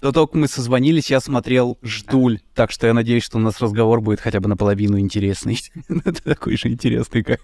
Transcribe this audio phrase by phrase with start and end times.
[0.00, 3.60] До того, как мы созвонились, я смотрел «Ждуль», так что я надеюсь, что у нас
[3.60, 5.60] разговор будет хотя бы наполовину интересный.
[5.88, 7.40] Это такой же интересный, как,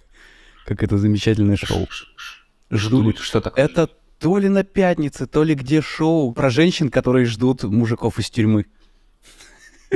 [0.64, 1.86] как это замечательное шоу.
[2.70, 3.62] «Ждуль» что такое?
[3.62, 8.30] Это то ли на пятнице, то ли где шоу про женщин, которые ждут мужиков из
[8.30, 8.66] тюрьмы.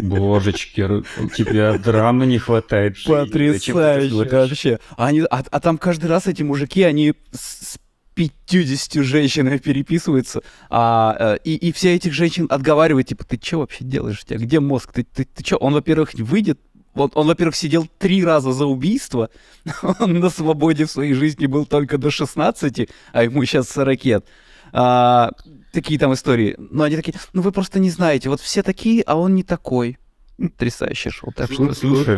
[0.00, 2.96] Божечки, у тебя драмы не хватает.
[3.04, 4.78] Потрясающе вообще.
[4.96, 7.78] Они, а, а там каждый раз эти мужики, они с
[8.14, 13.84] 50 женщинами переписываются, а, э, и, и все этих женщин отговаривают, типа, ты что вообще
[13.84, 14.20] делаешь?
[14.22, 14.92] У тебя где мозг?
[14.92, 15.56] Ты, ты, ты что?
[15.56, 16.60] Он, во-первых, выйдет,
[16.94, 19.30] он, он, во-первых, сидел три раза за убийство,
[20.00, 24.26] он на свободе в своей жизни был только до 16, а ему сейчас 40 лет.
[24.72, 25.30] А,
[25.72, 26.56] такие там истории.
[26.58, 29.98] Но они такие, ну вы просто не знаете, вот все такие, а он не такой.
[30.38, 31.32] Потрясающее шоу.
[31.36, 31.74] Так что...
[31.74, 32.16] Слушай,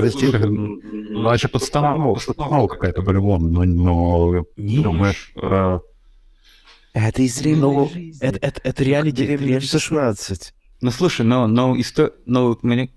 [0.48, 5.33] ну, а что подстанова какая-то по-любому, но, но думаешь...
[5.37, 5.80] Э...
[6.95, 10.55] Это из ну, это, это, это реально деревня 16.
[10.83, 12.12] Ну, слушай, но, но, исто...
[12.27, 12.91] но мне...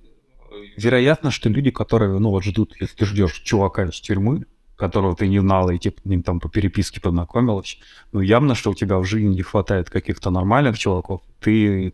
[0.76, 4.46] вероятно, что люди, которые, ну, вот ждут, если ты ждешь чувака из тюрьмы,
[4.76, 7.80] которого ты не знала, и типа ним там по переписке познакомилась,
[8.12, 11.22] ну, явно, что у тебя в жизни не хватает каких-то нормальных чуваков.
[11.40, 11.94] Ты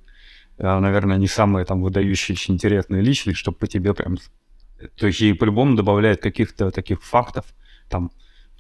[0.64, 4.18] а, наверное, не самая там выдающаяся интересная личность, чтобы по тебе прям...
[4.96, 7.46] То есть ей по-любому добавляет каких-то таких фактов,
[7.90, 8.12] там,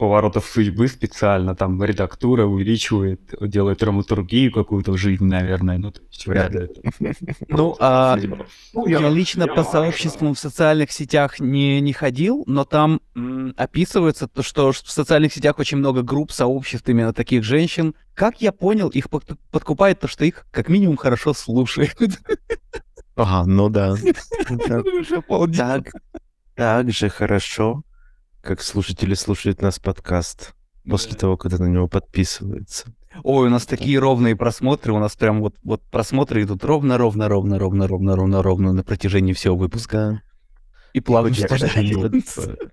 [0.02, 6.26] поворотов судьбы специально, там, редактура увеличивает, делает драматургию какую-то в жизни, наверное, ну, то есть
[6.26, 6.70] вряд ли.
[7.48, 8.18] Ну, а
[8.74, 13.00] ну, я лично по сообществам в социальных сетях не, не ходил, но там
[13.58, 17.94] описывается то, что в социальных сетях очень много групп, сообществ именно таких женщин.
[18.16, 19.08] Как я понял, их
[19.52, 21.96] подкупает то, что их как минимум хорошо слушают.
[23.16, 23.96] Ага, ну да.
[25.56, 25.92] Так,
[26.56, 27.84] так же хорошо,
[28.42, 30.54] как слушатели слушают нас подкаст
[30.90, 32.94] после того, когда на него подписываются.
[33.24, 37.28] Ой, у нас такие ровные просмотры, у нас прям вот, вот просмотры идут ровно, ровно,
[37.28, 40.22] ровно, ровно, ровно, ровно, ровно на протяжении всего выпуска.
[40.94, 41.48] И плавать я,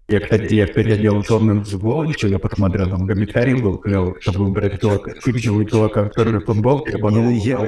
[0.09, 5.13] я, кстати, я переделал черным что я посмотрел, там комментарий был клевый, чтобы выбрать чувака,
[5.13, 7.59] ключевой чувака в черной футболке, а потом я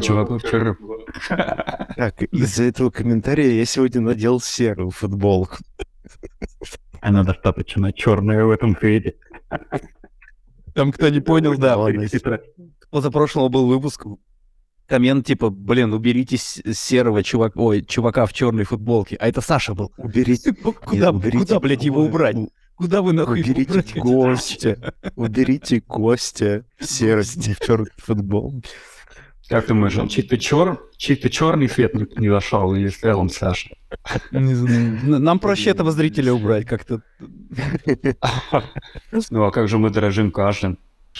[0.00, 0.76] чувак в черной
[1.96, 5.56] Так, из-за этого комментария я сегодня надел серую футболку.
[7.00, 9.16] Она достаточно черная в этом цвете.
[10.74, 11.76] Там кто не понял, да.
[12.90, 14.06] Позапрошлого был выпуск.
[14.86, 19.16] Коммент типа, блин, уберите серого чувака, ой, чувака в черной футболке.
[19.16, 19.92] А это Саша был.
[19.96, 20.52] Уберите.
[20.84, 22.36] Куда, уберите, куда, блядь, его убрать?
[22.74, 23.96] Куда вы нахуй Уберите убрать?
[23.96, 24.94] гостя.
[25.16, 28.68] Уберите гостя серости в черной футболке.
[29.48, 30.78] Как думаешь, он чей-то чер...
[30.96, 33.76] чей-то черный цвет не зашел или в целом Саша?
[34.30, 37.02] Нам проще этого зрителя убрать как-то.
[39.30, 40.78] Ну а как же мы дорожим каждым?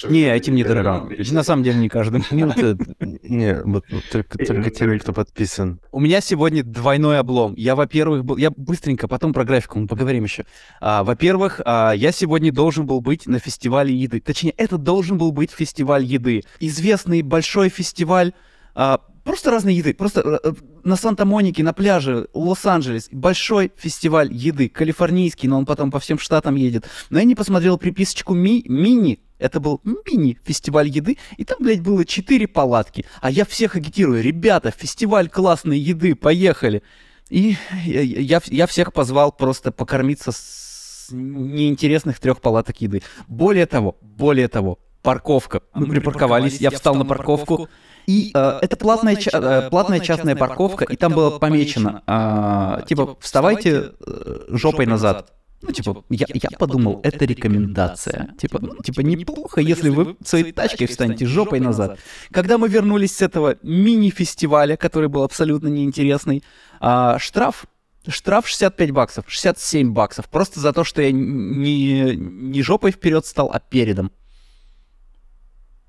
[0.09, 1.09] Не, этим не дорого.
[1.31, 2.25] На самом деле не каждым.
[2.31, 5.81] Не, вот только, только тем, кто подписан.
[5.91, 7.55] У меня сегодня двойной облом.
[7.57, 8.37] Я, во-первых, был...
[8.37, 10.45] Я быстренько, потом про графику мы поговорим еще.
[10.81, 14.21] А, во-первых, а, я сегодня должен был быть на фестивале еды.
[14.21, 16.43] Точнее, это должен был быть фестиваль еды.
[16.61, 18.33] Известный большой фестиваль
[18.75, 19.95] а, просто разной еды.
[19.95, 20.53] Просто э,
[20.85, 26.57] на Санта-Монике, на пляже, Лос-Анджелес, большой фестиваль еды, калифорнийский, но он потом по всем штатам
[26.57, 26.87] едет.
[27.11, 32.05] Но я не посмотрел приписочку ми мини это был мини-фестиваль еды, и там, блядь, было
[32.05, 33.05] четыре палатки.
[33.21, 34.23] А я всех агитирую.
[34.23, 36.83] Ребята, фестиваль классной еды, поехали.
[37.29, 43.03] И я, я, я всех позвал просто покормиться с неинтересных трех палаток еды.
[43.29, 45.63] Более того, более того, парковка.
[45.75, 47.69] Мы припарковались, я встал на парковку,
[48.07, 49.31] и э, это платная, ча-
[49.67, 55.33] э, платная частная парковка, и там было помечено, э, типа, вставайте э, жопой назад.
[55.63, 58.35] Ну, типа, я, я подумал, это рекомендация.
[58.39, 61.99] Типа, ну, типа, неплохо, если вы своей тачке встанете жопой назад.
[62.33, 66.43] Когда мы вернулись с этого мини-фестиваля, который был абсолютно неинтересный,
[66.81, 67.67] а, штраф
[68.09, 70.29] Штраф 65 баксов, 67 баксов.
[70.29, 74.11] Просто за то, что я не, не жопой вперед стал, а передом.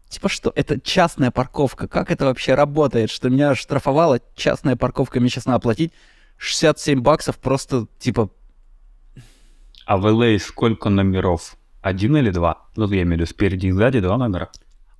[0.10, 0.54] Типа что?
[0.56, 1.88] Это частная парковка.
[1.88, 3.10] Как это вообще работает?
[3.10, 5.92] Что меня штрафовала частная парковка, мне сейчас надо оплатить
[6.38, 8.30] 67 баксов просто, типа,
[9.86, 11.56] а в LA сколько номеров?
[11.82, 12.68] Один или два?
[12.76, 14.50] Ну, я имею в виду спереди и сзади два номера.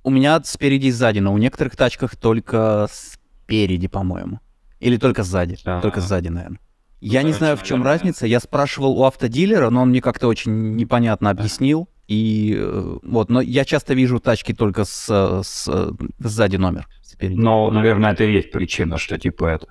[0.02, 4.40] У меня спереди и сзади, но у некоторых тачках только спереди, по-моему.
[4.80, 5.56] Или только сзади.
[5.64, 5.80] А-а-а.
[5.80, 6.58] Только сзади, наверное.
[7.00, 7.98] Ну, я не знаю, в чем наверное...
[7.98, 8.26] разница.
[8.26, 11.88] Я спрашивал у автодилера, но он мне как-то очень непонятно объяснил.
[12.06, 15.06] И э, вот, но я часто вижу тачки только с,
[15.42, 16.86] с, с сзади номер.
[17.02, 17.38] Спереди.
[17.38, 19.68] Но, наверное, это и есть причина, что типа это.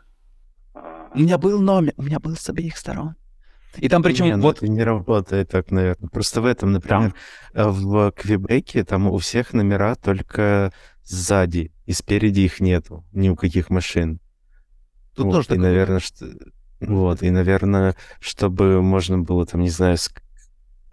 [1.14, 3.16] У меня был номер, у меня был с обеих сторон.
[3.78, 6.10] И там причем Не, ну вот это не работает так, наверное.
[6.10, 7.14] Просто в этом, например,
[7.54, 10.74] э, в Квебеке там у всех номера только
[11.04, 14.20] сзади, и спереди их нету, ни у каких машин.
[15.16, 15.64] тут Вот, тоже и, такое.
[15.64, 16.28] наверное, что...
[16.80, 20.23] Вот, и, наверное, чтобы можно было там, не знаю, ск- прови-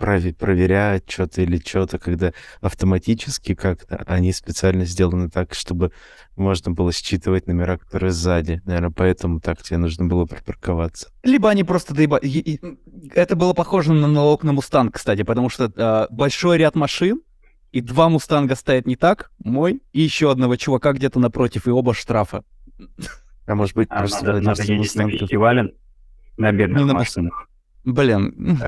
[0.00, 5.92] проверять что-то или что-то, когда автоматически как-то они специально сделаны так, чтобы
[6.36, 8.62] можно было считывать номера, которые сзади.
[8.64, 11.10] Наверное, поэтому так тебе нужно было припарковаться.
[11.22, 12.20] Либо они просто доеба...
[13.14, 17.20] Это было похоже на налог на Мустанг, кстати, потому что а, большой ряд машин,
[17.72, 21.94] и два Мустанга стоят не так, мой, и еще одного чувака где-то напротив, и оба
[21.94, 22.42] штрафа.
[23.46, 25.74] А может быть, А, просто надо, надо ездить на фестивале
[26.36, 27.49] на бедных машинах.
[27.84, 28.58] Блин,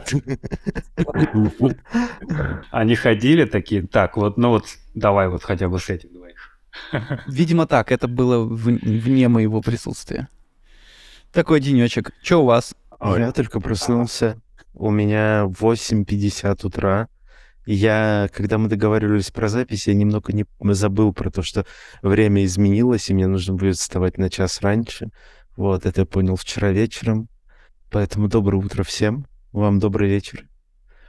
[2.71, 4.65] Они ходили такие, так, вот, ну вот,
[4.95, 6.59] давай вот хотя бы с этим двоих.
[7.27, 10.29] видимо так, это было в- вне моего присутствия.
[11.33, 12.11] Такой денечек.
[12.23, 12.75] Че у вас?
[13.01, 14.41] Я только проснулся.
[14.75, 17.09] У меня 8.50 утра.
[17.65, 20.45] Я, когда мы договаривались про запись, я немного не
[20.75, 21.65] забыл про то, что
[22.03, 25.11] время изменилось, и мне нужно будет вставать на час раньше.
[25.57, 27.29] Вот, это я понял вчера вечером.
[27.93, 29.27] Поэтому доброе утро всем.
[29.53, 30.45] Вам добрый вечер.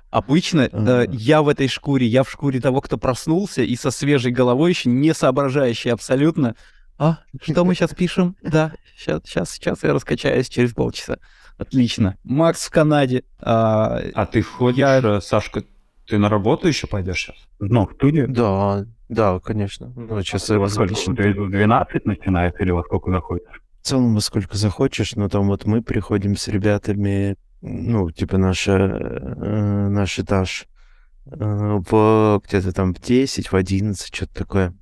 [0.10, 1.06] Обычно э, Ага.
[1.12, 4.90] я в этой шкуре, я в шкуре того, кто проснулся и со свежей головой еще
[4.90, 6.56] не соображающий абсолютно.
[7.00, 8.36] А, что мы сейчас пишем?
[8.44, 11.18] Да, сейчас, сейчас, сейчас я раскачаюсь через полчаса.
[11.58, 12.18] Отлично.
[12.24, 13.24] Макс в Канаде.
[13.40, 15.64] а, А ты ходишь, Я- э, Сашка,
[16.06, 17.38] ты на работу еще пойдешь сейчас?
[17.60, 18.28] Ну, в студию.
[18.30, 19.92] Да, да, конечно.
[19.96, 20.94] Ну, сейчас Во сколько?
[20.94, 23.46] В 12 начинает или во сколько заходит?
[23.84, 28.72] В целом, во сколько захочешь, но там вот мы приходим с ребятами, ну, типа наша,
[28.78, 30.68] э, наш этаж,
[31.26, 31.36] э,
[31.90, 34.74] в где-то там в 10, в 11, что-то такое.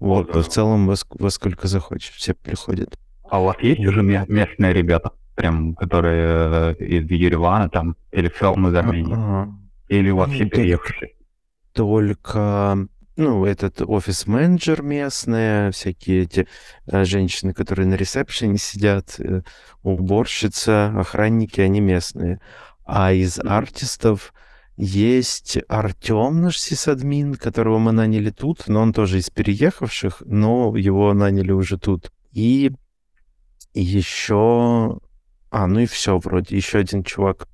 [0.00, 0.42] Вот, Ого.
[0.42, 2.98] в целом, во, во сколько захочешь, все приходят.
[3.30, 8.28] А у вас есть уже ме- местные ребята, прям, которые э, из Еревана там, или
[8.28, 9.14] в целом из Армении?
[9.14, 9.52] Ага.
[9.86, 10.56] Или все Ну, да.
[10.56, 11.10] переехавшие?
[11.74, 16.48] Только, ну, этот офис-менеджер местная, всякие эти
[16.86, 19.42] э, женщины, которые на ресепшене сидят, э,
[19.82, 22.40] уборщица, охранники, они местные.
[22.84, 24.32] А из артистов
[24.76, 31.12] есть Артем, наш сисадмин, которого мы наняли тут, но он тоже из переехавших, но его
[31.12, 32.10] наняли уже тут.
[32.32, 32.72] И
[33.74, 34.98] еще...
[35.50, 36.56] А, ну и все вроде.
[36.56, 37.46] Еще один чувак.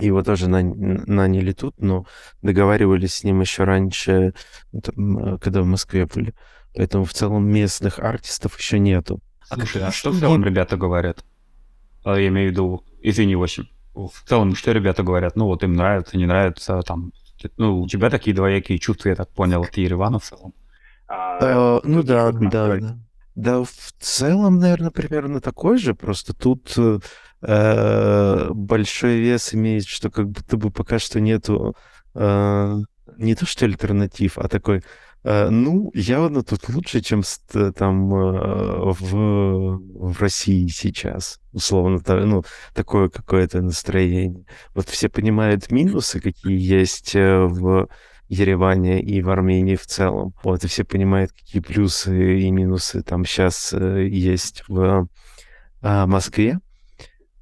[0.00, 2.06] Его тоже наняли тут, но
[2.42, 4.34] договаривались с ним еще раньше,
[4.82, 6.34] там, э, когда в Москве были.
[6.74, 9.20] Поэтому в целом местных артистов еще нету.
[9.52, 11.24] Слушай, а что в целом ребята говорят?
[12.04, 13.64] А, Я имею в виду, извини, 8.
[13.94, 15.34] В целом, что ребята говорят?
[15.36, 17.12] Ну, вот им нравится, не нравится, там...
[17.56, 20.54] Ну, у тебя такие двоякие чувства, я так понял, от Еревана в целом.
[21.40, 22.98] Э, ну да, да, да.
[23.34, 26.74] Да, в целом, наверное, примерно такой же, просто тут
[27.42, 31.76] э, э, большой вес имеет, что как будто бы пока что нету
[32.14, 32.76] э,
[33.16, 34.82] не то что альтернатив, а такой,
[35.24, 42.24] э, ну, явно тут лучше, чем т- там э, в, в России сейчас, условно, та-
[42.24, 42.42] ну,
[42.74, 44.44] такое какое-то настроение.
[44.74, 47.88] Вот все понимают минусы, какие есть э, в
[48.28, 50.34] Ереване и в Армении в целом.
[50.42, 55.08] Вот, и все понимают, какие плюсы и минусы там сейчас есть в
[55.80, 56.60] а, Москве.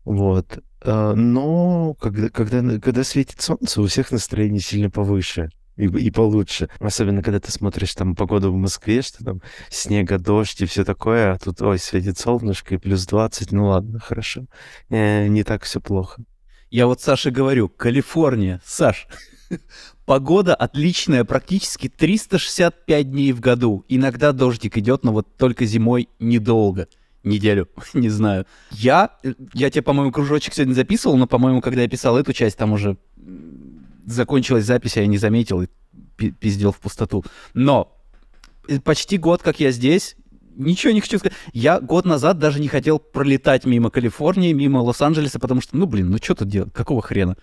[0.06, 0.60] Вот.
[0.82, 6.68] А, Но когда, когда, когда светит солнце, у всех настроение сильно повыше и, и получше.
[6.78, 11.32] Особенно, когда ты смотришь там погоду в Москве, что там снега, дождь и все такое,
[11.32, 14.46] а тут, ой, светит солнышко и плюс 20, ну ладно, хорошо.
[14.88, 16.22] Э, не так все плохо.
[16.70, 19.08] Я вот Саше говорю, Калифорния, Саш,
[20.06, 23.84] погода отличная, практически 365 дней в году.
[23.88, 26.86] Иногда дождик идет, но вот только зимой недолго.
[27.26, 28.46] Неделю, не знаю.
[28.70, 29.10] Я,
[29.52, 32.96] я тебе, по-моему, кружочек сегодня записывал, но, по-моему, когда я писал эту часть, там уже
[34.06, 35.66] закончилась запись, а я не заметил и
[36.16, 37.24] пи- пиздел в пустоту.
[37.52, 37.92] Но
[38.84, 40.16] почти год, как я здесь,
[40.54, 41.36] ничего не хочу сказать.
[41.52, 46.10] Я год назад даже не хотел пролетать мимо Калифорнии, мимо Лос-Анджелеса, потому что, ну, блин,
[46.10, 46.72] ну что тут делать?
[46.72, 47.36] Какого хрена?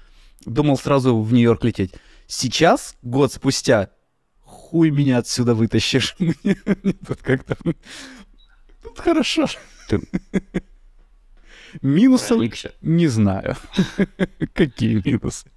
[0.45, 1.93] Думал сразу в Нью-Йорк лететь.
[2.25, 3.89] Сейчас, год спустя,
[4.41, 6.15] хуй меня отсюда вытащишь.
[6.19, 6.55] Мне
[7.05, 7.57] Тут как-то...
[8.81, 9.47] Тут хорошо.
[9.89, 10.01] Ты-
[11.81, 12.39] Минусов
[12.81, 13.55] не знаю.
[14.53, 15.47] Какие минусы?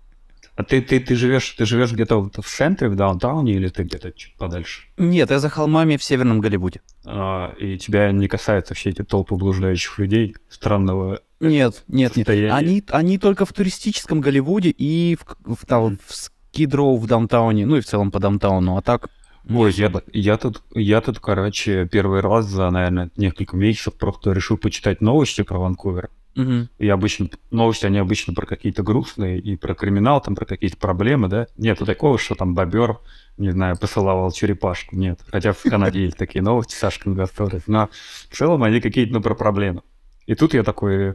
[0.57, 4.11] А ты, ты, ты живешь, ты живешь где-то в центре, в даунтауне, или ты где-то
[4.13, 4.85] чуть подальше?
[4.97, 6.81] Нет, я за холмами в Северном Голливуде.
[7.05, 12.27] А, и тебя не касаются все эти толпы блуждающих людей странного Нет, нет, нет.
[12.27, 12.55] состояния?
[12.55, 17.77] Они, они только в туристическом Голливуде и в, в, там, в Скидроу в даунтауне, ну
[17.77, 19.11] и в целом по даунтауну, а так...
[19.49, 24.57] Ой, я, я тут, я тут, короче, первый раз за, наверное, несколько месяцев просто решил
[24.57, 26.11] почитать новости про Ванкувер.
[26.35, 26.69] Мгм.
[26.79, 31.29] И обычно новости, они обычно про какие-то грустные и про криминал, там про какие-то проблемы,
[31.29, 31.47] да.
[31.57, 32.99] Нету такого, что там бобер,
[33.39, 34.97] не знаю, посылал черепашку.
[34.97, 35.21] Нет.
[35.29, 37.61] Хотя в Канаде есть такие новости, Сашка Гастори.
[37.67, 37.89] Но
[38.29, 39.83] в целом они какие-то, ну, про проблемы.
[40.27, 41.15] И тут я такой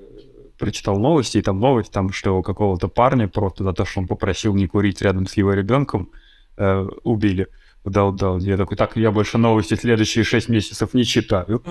[0.57, 4.07] прочитал новости, и там новость, там, что у какого-то парня просто за то, что он
[4.07, 6.09] попросил не курить рядом с его ребенком,
[6.57, 7.47] э, убили.
[7.85, 8.37] Дал, дал.
[8.39, 11.63] Я такой, так, я больше новости следующие шесть месяцев не читаю.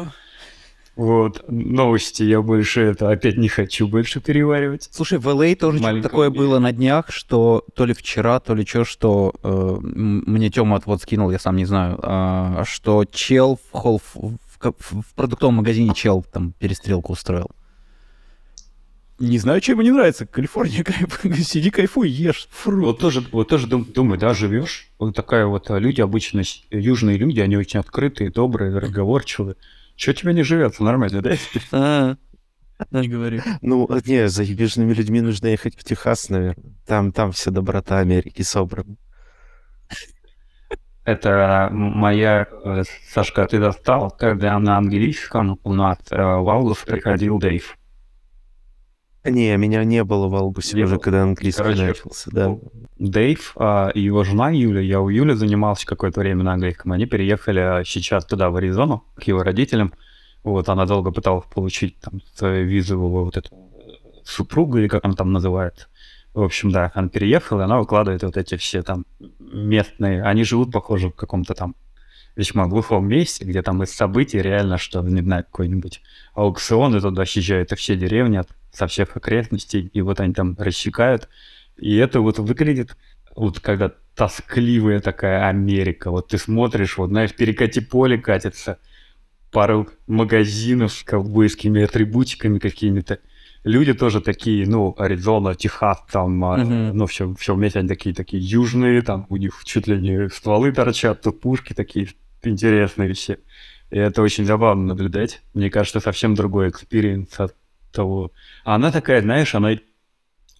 [0.97, 4.88] Вот, новости я больше это опять не хочу больше переваривать.
[4.93, 8.67] Слушай, в LA тоже что-то такое было на днях, что то ли вчера, то ли
[8.67, 13.73] что, что э, мне Тёма вот скинул, я сам не знаю, а, что чел в,
[13.73, 14.14] холл, в,
[14.61, 17.50] в- в продуктовом магазине чел там перестрелку устроил.
[19.21, 20.25] Не знаю, чем ему не нравится.
[20.27, 20.83] Калифорния,
[21.23, 22.49] кайф, сиди, кайфуй, ешь.
[22.50, 22.87] Фру.
[22.87, 26.62] Вот тоже, вот тоже дум- думаю, да, живешь, вот такая вот а, люди обычно, с-
[26.71, 29.57] южные люди, они очень открытые, добрые, разговорчивые.
[29.95, 31.37] Че тебе не живется нормально, да?
[32.91, 33.43] А, не говори.
[33.61, 36.73] Ну, э, не, за южными людьми нужно ехать в Техас, наверное.
[36.87, 38.97] Там, там вся доброта Америки собрана.
[41.05, 46.79] Это м- моя, э, Сашка, ты достал, когда на английском у нас э, в Аулус
[46.79, 47.77] приходил Дэйв.
[49.25, 51.03] Не, меня не было в Албусе Не уже, было.
[51.03, 52.57] когда английский Короче, начался, да.
[52.99, 57.05] Дэйв а, и его жена Юля, я у Юли занимался какое-то время на английском, они
[57.05, 59.93] переехали а, сейчас туда, в Аризону, к его родителям.
[60.43, 63.93] Вот, она долго пыталась получить там свою визу вот эту э,
[64.25, 65.89] супругу, или как он там называется.
[66.33, 69.05] В общем, да, она переехала, и она выкладывает вот эти все там
[69.39, 71.75] местные, они живут, похоже, в каком-то там
[72.37, 76.00] весьма глухом месте, где там из событий реально, что, не знаю, какой-нибудь
[76.33, 81.29] аукцион, и туда съезжают все деревни от- со всех окрестностей, и вот они там рассекают.
[81.77, 82.97] И это вот выглядит,
[83.35, 86.11] вот когда тоскливая такая Америка.
[86.11, 88.79] Вот ты смотришь, вот знаешь, перекати поле катится,
[89.50, 93.19] пару магазинов с ковбойскими атрибутиками какими-то.
[93.65, 96.97] Люди тоже такие, ну, Аризона, Техас, там, Мгм.
[96.97, 100.73] ну, все, все вместе они такие, такие южные, там у них чуть ли не стволы
[100.73, 102.09] торчат, тут пушки такие
[102.43, 103.39] интересные все.
[103.91, 105.43] И это очень забавно наблюдать.
[105.53, 107.55] Мне кажется, совсем другой experience от
[107.90, 108.32] того.
[108.64, 109.76] А она такая, знаешь, она,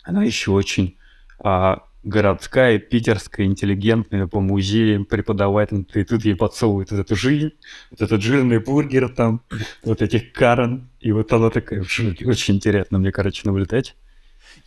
[0.03, 0.97] она еще очень
[1.39, 5.87] а, городская, питерская, интеллигентная, по музеям преподаватель.
[5.95, 7.53] И тут ей подсовывают вот эту жизнь,
[7.91, 9.43] вот этот жирный бургер там,
[9.83, 10.89] вот этих Карен.
[11.01, 13.97] И вот она такая, очень интересно мне, короче, наблюдать.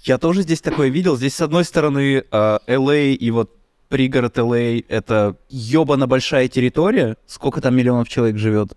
[0.04, 1.16] Я тоже здесь такое видел.
[1.18, 3.52] Здесь, с одной стороны, а, LA и вот
[3.90, 7.18] пригород LA— это ёбана большая территория.
[7.26, 8.74] Сколько там миллионов человек живет?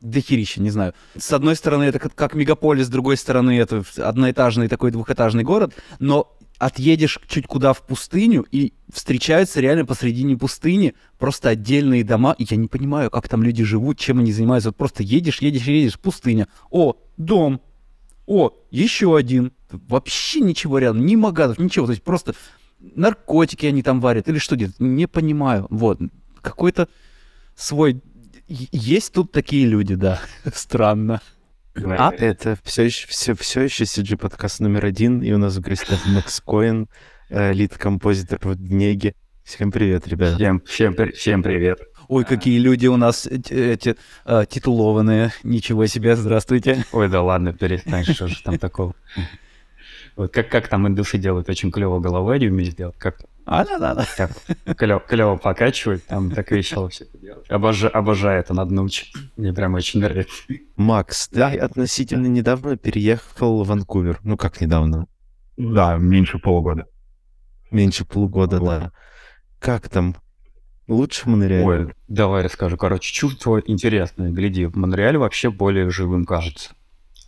[0.00, 0.94] Дохерища, не знаю.
[1.16, 5.74] С одной стороны, это как, как мегаполис, с другой стороны, это одноэтажный такой двухэтажный город,
[5.98, 12.46] но отъедешь чуть куда в пустыню, и встречаются реально посредине пустыни просто отдельные дома, и
[12.48, 14.70] я не понимаю, как там люди живут, чем они занимаются.
[14.70, 16.48] Вот просто едешь, едешь, едешь, пустыня.
[16.70, 17.60] О, дом,
[18.26, 19.52] о, еще один.
[19.70, 21.86] Вообще ничего рядом, ни магазов, ничего.
[21.86, 22.34] То есть просто
[22.80, 25.66] наркотики они там варят или что делают, не понимаю.
[25.70, 26.00] Вот,
[26.40, 26.88] какой-то
[27.56, 28.00] свой...
[28.48, 30.20] Есть тут такие люди, да.
[30.54, 31.20] Странно.
[31.76, 32.10] А?
[32.16, 36.00] Это все еще, все, все еще CG подкаст номер один, и у нас в гостях
[36.06, 36.88] Макс Коин,
[37.28, 39.14] э, лид-композитор в Днеге.
[39.44, 40.36] Всем привет, ребята.
[40.36, 41.78] Всем, всем, всем привет.
[42.08, 45.30] Ой, какие люди у нас эти, эти, а, титулованные.
[45.42, 46.84] Ничего себе, здравствуйте.
[46.92, 48.94] Ой, да ладно, перестань, что же там такого.
[50.18, 54.04] Вот как, как там индусы делают, очень клево умеют сделать, как А, да-да-да.
[54.16, 54.32] так
[54.76, 57.48] клево, клево покачивают, там так весело все это делать.
[57.48, 59.14] Обожаю, обожаю это, надо научить.
[59.36, 60.34] Мне прям очень нравится.
[60.74, 64.18] Макс, ты относительно недавно переехал в Ванкувер.
[64.24, 65.06] Ну, как недавно?
[65.56, 66.86] Да, меньше полугода.
[67.70, 68.92] Меньше полугода, да.
[69.60, 70.16] Как там?
[70.88, 71.64] Лучше в Монреале?
[71.64, 72.76] Ой, давай расскажу.
[72.76, 74.30] Короче, чувство интересное.
[74.30, 76.70] Гляди, в Монреале вообще более живым кажется.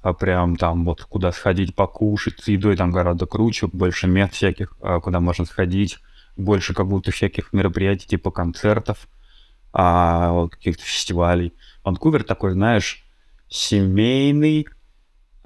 [0.03, 4.75] А прям там вот куда сходить покушать, с едой там гораздо круче, больше мест всяких,
[4.81, 5.99] а, куда можно сходить,
[6.37, 9.09] больше как будто всяких мероприятий типа концертов,
[9.73, 11.53] а, каких-то фестивалей.
[11.85, 13.05] Ванкувер такой, знаешь,
[13.49, 14.67] семейный,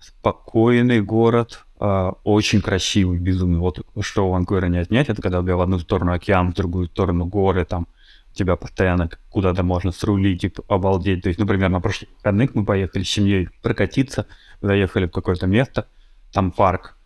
[0.00, 3.58] спокойный город, а, очень красивый, безумный.
[3.58, 6.54] Вот что у Ванкувера не отнять, это когда у тебя в одну сторону океан, в
[6.54, 7.88] другую сторону горы, там
[8.34, 11.22] тебя постоянно куда-то можно срулить и обалдеть.
[11.22, 14.26] То есть, например, на прошлых выходных мы поехали с семьей прокатиться,
[14.60, 15.86] заехали в какое-то место,
[16.32, 16.96] там парк.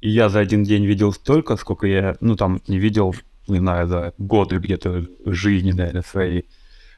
[0.00, 3.14] И я за один день видел столько, сколько я, ну, там, не видел,
[3.48, 6.46] не знаю, за годы где-то жизни, наверное, своей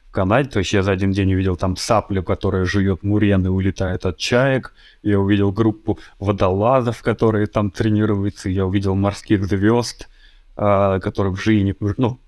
[0.09, 0.49] в Канаде.
[0.49, 4.17] То есть я за один день увидел там саплю, которая жует мурен и улетает от
[4.17, 4.73] чаек.
[5.03, 8.49] Я увидел группу водолазов, которые там тренируются.
[8.49, 10.09] Я увидел морских звезд,
[10.55, 12.19] а, которые в жизни, ну,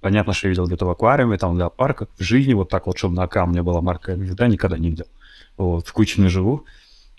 [0.00, 2.08] понятно, что я видел где-то в аквариуме, там в зоопарках.
[2.16, 5.06] В жизни вот так вот, чтобы на камне была морская звезда, никогда не видел.
[5.56, 6.64] Вот, скучно живу.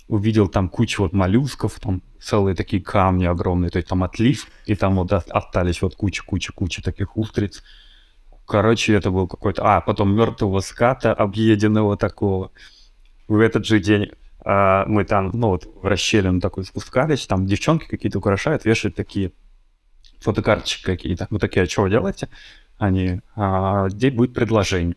[0.08, 4.76] увидел там кучу вот моллюсков, там целые такие камни огромные, то есть там отлив, и
[4.76, 7.64] там вот остались вот куча-куча-куча таких устриц.
[8.46, 9.64] Короче, это был какой-то...
[9.64, 12.52] А, потом мертвого ската, объеденного такого.
[13.28, 17.86] В этот же день а, мы там, ну вот, в расщелину такой спускались, там девчонки
[17.86, 19.34] какие-то украшают, вешают такие
[20.20, 21.28] фотокарточки какие-то.
[21.30, 22.30] Мы такие, а вы делаете?
[22.78, 24.96] Они, а, здесь будет предложение.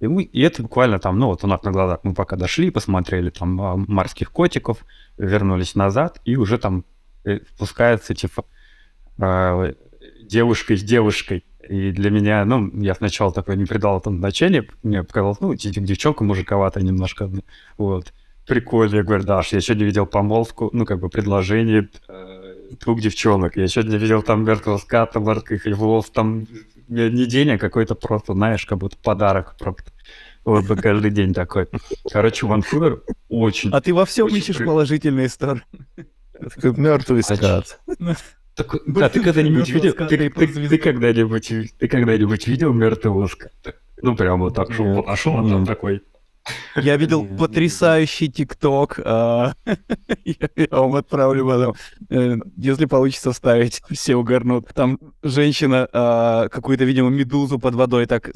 [0.00, 2.70] И, мы, и это буквально там, ну вот у нас на глазах мы пока дошли,
[2.70, 4.84] посмотрели там а, морских котиков,
[5.16, 6.84] вернулись назад, и уже там
[7.24, 8.44] э, спускается типа
[9.18, 9.72] а,
[10.24, 11.44] девушка с девушкой.
[11.68, 15.84] И для меня, ну, я сначала такой не придал этому значения, мне показалось, ну, дев-
[15.84, 17.30] девчонка мужиковатая немножко,
[17.78, 18.12] вот.
[18.44, 22.41] Прикольно, я говорю, Даш, я сегодня видел помолвку, ну, как бы предложение э,
[22.80, 23.56] двух девчонок.
[23.56, 26.46] Я сегодня видел там мертвого ската, морских львов, там
[26.88, 29.84] не день, а какой-то просто, знаешь, как будто подарок просто.
[30.44, 31.68] Вот бы каждый день такой.
[32.10, 33.70] Короче, Ванкувер очень...
[33.70, 35.62] А ты во всем ищешь при- положительные стороны.
[36.60, 37.80] Как мертвый скат.
[38.54, 40.68] Так, да, ты когда-нибудь видел, ты, ты- позвезда.
[40.68, 43.76] ты когда-нибудь, ты когда-нибудь видел мертвого ската?
[44.02, 46.02] Ну, прям вот так, что подошел, а там такой,
[46.76, 48.98] Я видел потрясающий ТикТок.
[49.04, 49.54] а,
[50.24, 51.74] Я вам отправлю потом.
[52.10, 54.68] Э, Если получится вставить, все угорнут.
[54.74, 58.30] Там женщина а, какую-то, видимо, медузу под водой так,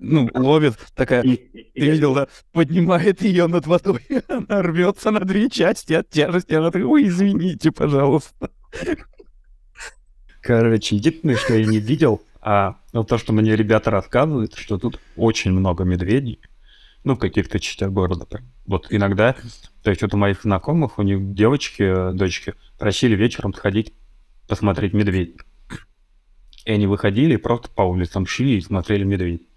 [0.00, 0.74] ну, ловит.
[0.94, 1.40] Такая, ты
[1.74, 2.28] видел, да?
[2.52, 4.00] Поднимает ее над водой.
[4.28, 6.54] Она рвется на две части от тяжести.
[6.54, 8.50] Она такая, ой, извините, пожалуйста.
[10.40, 14.98] Короче, единственное, что я не видел, а ну, то, что мне ребята рассказывают, что тут
[15.16, 16.40] очень много медведей,
[17.04, 18.26] ну, в каких-то частях города.
[18.26, 18.44] прям.
[18.66, 19.34] Вот иногда,
[19.82, 23.92] то есть вот у моих знакомых, у них девочки, э, дочки, просили вечером сходить
[24.46, 25.36] посмотреть медведей.
[26.64, 29.48] И они выходили и просто по улицам шли и смотрели медведей.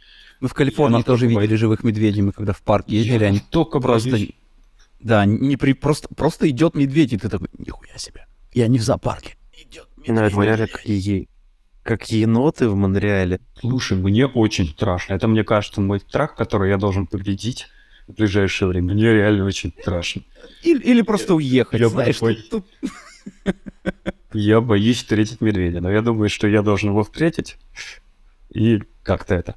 [0.41, 2.21] Мы в Калифорнии Я тоже видели живых медведей.
[2.21, 4.17] Мы когда в парк ездили, они только просто...
[4.99, 5.73] Да, не при...
[5.73, 8.25] просто, просто идет медведь, и ты такой, нихуя себе.
[8.53, 9.37] Я не в зоопарке.
[9.53, 10.35] Идет Ну, это
[11.85, 13.39] как, еноты в Монреале.
[13.59, 15.13] Слушай, мне очень страшно.
[15.13, 17.67] Это, мне кажется, мой страх, который я должен победить
[18.07, 18.93] в ближайшее время.
[18.93, 20.23] Мне реально очень страшно.
[20.63, 22.15] Или, или просто уехать, Я знаешь.
[22.15, 22.35] такой.
[22.35, 23.55] тут- тут-
[24.33, 27.57] Я боюсь встретить медведя, но я думаю, что я должен его встретить
[28.53, 29.55] и как-то это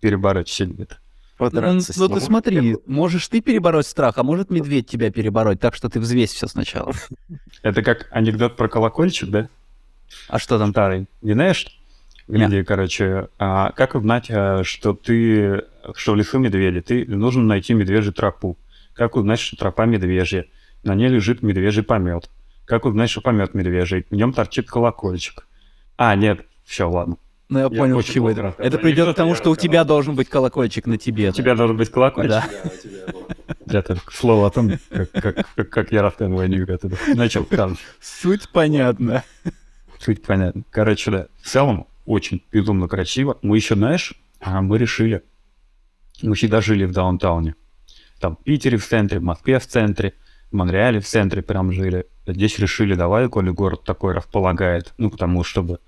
[0.00, 0.98] перебороть все это.
[1.40, 2.20] Ну, Подраться с ну, ты ним.
[2.22, 6.48] смотри, можешь ты перебороть страх, а может медведь тебя перебороть, так что ты взвесь все
[6.48, 6.92] сначала.
[7.62, 9.48] Это как анекдот про колокольчик, да?
[10.28, 10.70] А что там?
[10.70, 11.06] Старый.
[11.22, 11.66] Не знаешь?
[12.28, 12.46] Не.
[12.46, 16.80] Где, короче, а, как узнать, а, что ты, что в лесу медведи?
[16.82, 18.58] Ты нужно найти медвежью тропу.
[18.92, 20.46] Как узнать, что тропа медвежья?
[20.82, 22.28] На ней лежит медвежий помет.
[22.66, 24.06] Как узнать, что помет медвежий?
[24.10, 25.46] В нем торчит колокольчик.
[25.96, 27.16] А, нет, все, ладно.
[27.48, 28.54] Ну, я Я понял, очень это.
[28.58, 31.30] Это придет к тому, Я что у тебя должен быть колокольчик на тебе.
[31.30, 32.30] У тебя должен быть колокольчик.
[33.64, 33.80] Да.
[33.80, 36.90] Это к слову о том, как, как- как- как я рассказываю анекдоты.
[37.14, 37.78] Начал там.
[38.00, 39.24] Суть понятна.
[39.98, 40.62] Суть понятно.
[40.70, 41.26] Короче, да.
[41.42, 43.38] В целом, очень безумно красиво.
[43.42, 45.22] Мы еще, знаешь, а, мы решили,
[46.22, 47.54] мы всегда жили в даунтауне.
[48.20, 50.14] Там в Питере в центре, в Москве в центре,
[50.50, 52.06] в Монреале в центре прям жили.
[52.26, 55.80] Здесь решили, давай, коли город такой располагает, ну, потому чтобы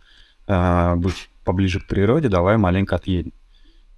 [0.46, 3.32] а, быть поближе к природе, давай маленько отъедем.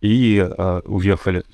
[0.01, 1.45] И а, уехали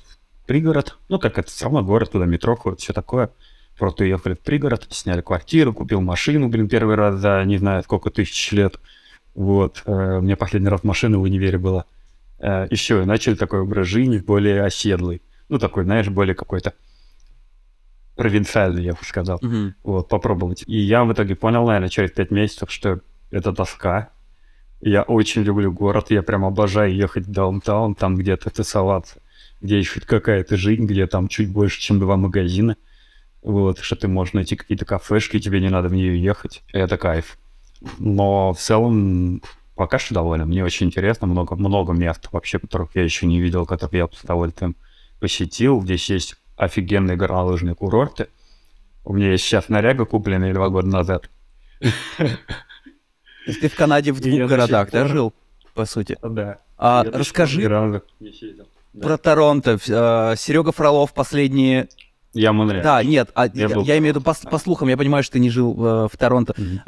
[0.43, 3.31] в пригород, ну, как это, все равно город, туда метро ходит, все такое.
[3.79, 8.09] Просто уехали в пригород, сняли квартиру, купил машину, блин, первый раз за не знаю сколько
[8.09, 8.79] тысяч лет.
[9.35, 9.83] Вот.
[9.85, 11.85] э, У меня последний раз машина в универе была.
[12.39, 15.21] Э, И все, начали такой образ жизни более оседлый.
[15.47, 16.73] Ну, такой, знаешь, более какой-то
[18.17, 19.39] провинциальный, я бы сказал.
[19.41, 19.75] Мгм.
[19.83, 20.63] Вот, попробовать.
[20.67, 22.99] И я в итоге понял, наверное, через пять месяцев, что
[23.31, 24.09] это тоска.
[24.81, 29.21] И Я очень люблю город, я прям обожаю ехать в даунтаун, там где-то тусоваться,
[29.61, 32.75] где хоть какая-то жизнь, где там чуть больше, чем два магазина.
[33.41, 36.61] Вот, что ты можешь найти какие-то кафешки, тебе не надо в нее ехать.
[36.73, 37.37] Это кайф.
[37.97, 39.41] Но в целом
[39.75, 40.47] пока что доволен.
[40.47, 44.21] Мне очень интересно, много, много мест вообще, которых я еще не видел, которых я с
[44.23, 44.75] удовольствием
[45.21, 45.81] посетил.
[45.81, 48.27] Здесь есть офигенные горнолыжные курорты.
[49.05, 51.29] У меня есть сейчас наряга, купленная два года назад.
[51.79, 51.87] То
[53.47, 55.33] есть Ты в Канаде в двух городах, да, жил,
[55.73, 56.17] по сути?
[56.21, 56.59] Да.
[56.77, 58.01] А расскажи
[58.99, 59.77] про Торонто.
[60.37, 61.87] Серега Фролов последние...
[62.39, 62.83] Я Монреаль.
[62.83, 65.33] Да, нет, а я, был я имею в виду по, по слухам, я понимаю, что
[65.33, 66.53] ты не жил э, в Торонто.
[66.57, 66.81] Мгм.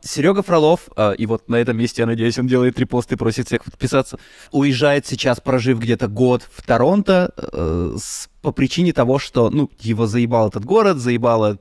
[0.00, 3.64] Серега Фролов, а, и вот на этом месте, я надеюсь, он делает репосты, просит всех
[3.64, 4.18] подписаться,
[4.52, 10.06] уезжает сейчас, прожив где-то год в Торонто, э, с- по причине того, что, ну, его
[10.06, 11.58] заебал этот город, заебало...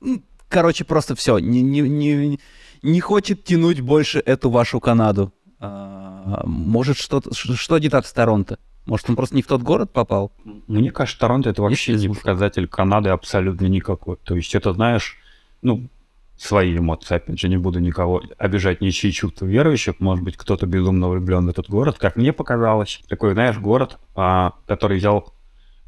[0.00, 2.40] ну, короче, просто все, не, не, не,
[2.82, 5.32] не хочет тянуть больше эту вашу Канаду.
[5.58, 8.58] А, может, что-то, что не так с Торонто?
[8.86, 10.32] Может, он просто не в тот город попал?
[10.68, 14.16] Мне кажется, Торонто это вообще не показатель Канады абсолютно никакой.
[14.22, 15.18] То есть это, знаешь,
[15.60, 15.88] ну,
[16.36, 19.98] свои эмоции, опять же, не буду никого обижать, ничьи чувства верующих.
[19.98, 21.98] Может быть, кто-то безумно влюблен в этот город.
[21.98, 25.32] Как мне показалось, такой, знаешь, город, а, который взял...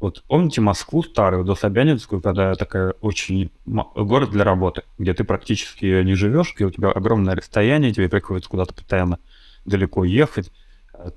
[0.01, 3.51] Вот помните Москву старую, до Собянинскую, когда такая очень...
[3.65, 8.49] Город для работы, где ты практически не живешь, где у тебя огромное расстояние, тебе приходится
[8.49, 9.19] куда-то постоянно
[9.65, 10.51] далеко ехать,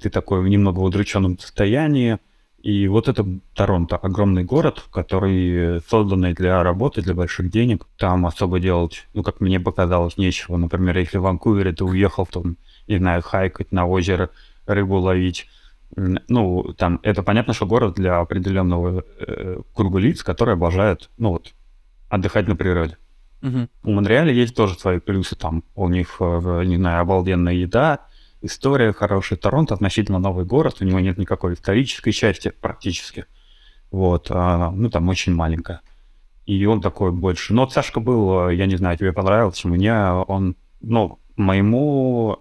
[0.00, 2.18] ты такой в немного удрученном состоянии,
[2.62, 7.86] и вот это Торонто, огромный город, который созданный для работы, для больших денег.
[7.98, 10.56] Там особо делать, ну, как мне показалось, нечего.
[10.56, 14.30] Например, если в Ванкувере ты уехал, там, не знаю, хайкать на озеро,
[14.66, 15.48] рыбу ловить.
[15.96, 21.52] Ну, там, это понятно, что город для определенного э, круга лиц, которые обожают, ну, вот,
[22.08, 22.96] отдыхать на природе.
[23.40, 23.68] Мгм.
[23.82, 28.06] У Монреаля есть тоже свои плюсы, там у них, э, не знаю, обалденная еда,
[28.42, 29.38] история хорошая.
[29.38, 33.26] Торонто относительно новый город, у него нет никакой исторической части практически.
[33.90, 35.80] Вот, а, ну там очень маленькая.
[36.46, 37.54] И он такой больше.
[37.54, 42.38] Но Сашка был, э, я не знаю, тебе понравился, мне он, ну, моему,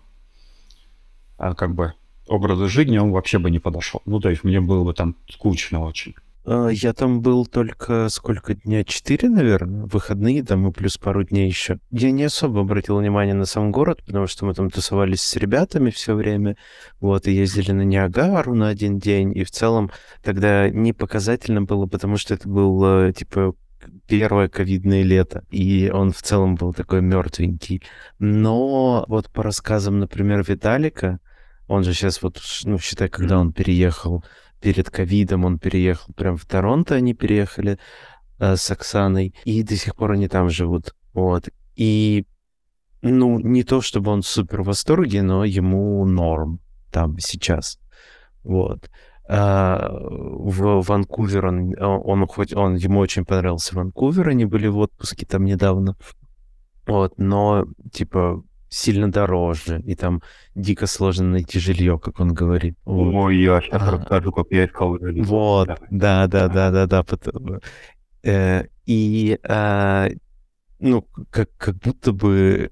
[1.37, 1.93] а, как бы,
[2.27, 4.01] образу жизни он вообще бы не подошел.
[4.05, 6.15] Ну, то есть мне было бы там скучно очень.
[6.45, 8.83] А, Я там был только сколько дня?
[8.83, 11.79] Четыре, наверное, выходные там и плюс пару дней еще.
[11.91, 15.89] Я не особо обратил внимание на сам город, потому что мы там тусовались с ребятами
[15.91, 16.57] все время,
[16.99, 19.91] вот, и ездили на Ниагару на один день, и в целом
[20.23, 23.53] тогда не показательно было, потому что это был, типа,
[24.07, 27.81] первое ковидное лето, и он в целом был такой мертвенький.
[28.19, 31.19] Но вот по рассказам, например, Виталика,
[31.67, 34.23] он же сейчас вот, ну, считай, когда он переехал
[34.61, 37.79] перед ковидом, он переехал прям в Торонто, они переехали
[38.39, 40.95] э, с Оксаной, и до сих пор они там живут.
[41.13, 41.49] Вот.
[41.75, 42.25] И,
[43.01, 46.59] ну, не то чтобы он супер в восторге, но ему норм
[46.91, 47.79] там сейчас.
[48.43, 48.89] Вот.
[49.27, 55.25] А, в Ванкувер он, он хоть он ему очень понравился Ванкувер, они были в отпуске
[55.25, 55.95] там недавно.
[56.85, 60.21] Вот, но типа сильно дороже, и там
[60.55, 62.75] дико сложно найти жилье, как он говорит.
[62.85, 63.97] Ой, я сейчас Ага.
[63.97, 65.23] расскажу, как я искал жилье.
[65.23, 67.03] Вот, да, да, да, да, да.
[67.03, 67.59] потом,
[68.23, 70.09] э, И, а,
[70.79, 72.71] ну, как, как будто бы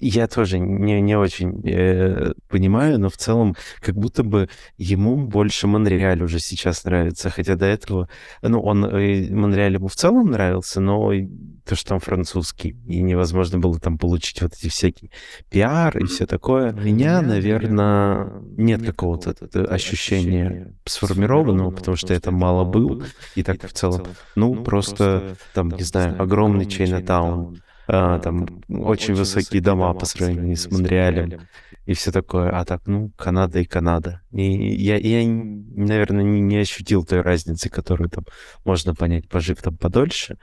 [0.00, 5.66] я тоже не, не очень э, понимаю, но в целом как будто бы ему больше
[5.66, 8.08] Монреаль уже сейчас нравится, хотя до этого,
[8.42, 11.28] ну, он, э, Монреаль ему в целом нравился, но и
[11.64, 15.10] то, что там французский, и невозможно было там получить вот эти всякие
[15.50, 16.72] пиар и все такое.
[16.72, 23.02] У меня, наверное, нет какого-то т- т- ощущения сформированного, потому что там мало был,
[23.34, 24.02] и так в целом,
[24.36, 30.70] ну, просто там, не знаю, огромный Чайнатаун, а, там очень высокие дома по сравнению с
[30.70, 31.40] Монреалем
[31.86, 32.50] и все такое.
[32.50, 34.20] А так, ну, Канада и Канада.
[34.30, 34.42] И
[34.76, 38.24] я, я наверное, не, не ощутил той разницы, которую там
[38.64, 40.38] можно понять, пожив там подольше.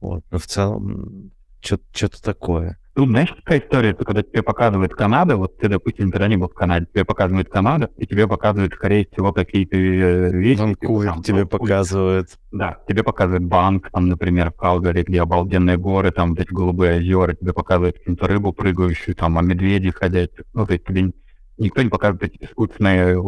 [0.00, 1.32] Вот, но в целом
[1.62, 2.78] что-то такое.
[2.94, 6.48] Тут, знаешь, какая история, что когда тебе показывают Канада, вот ты, допустим, никогда не был
[6.48, 10.56] в Канаде, тебе показывают Канаду, и тебе показывают, скорее всего, какие-то э, вещи.
[10.58, 11.58] типа, Ванкувер там, тебе Ванкувер.
[11.60, 12.28] показывают.
[12.50, 16.98] Да, тебе показывают банк, там, например, в Калгари, где обалденные горы, там, вот эти голубые
[16.98, 20.44] озера, тебе показывают какую-то рыбу прыгающую, там, а медведи ходящие.
[20.52, 21.12] Ну, то есть тебе
[21.58, 23.22] никто не показывает эти скучные э,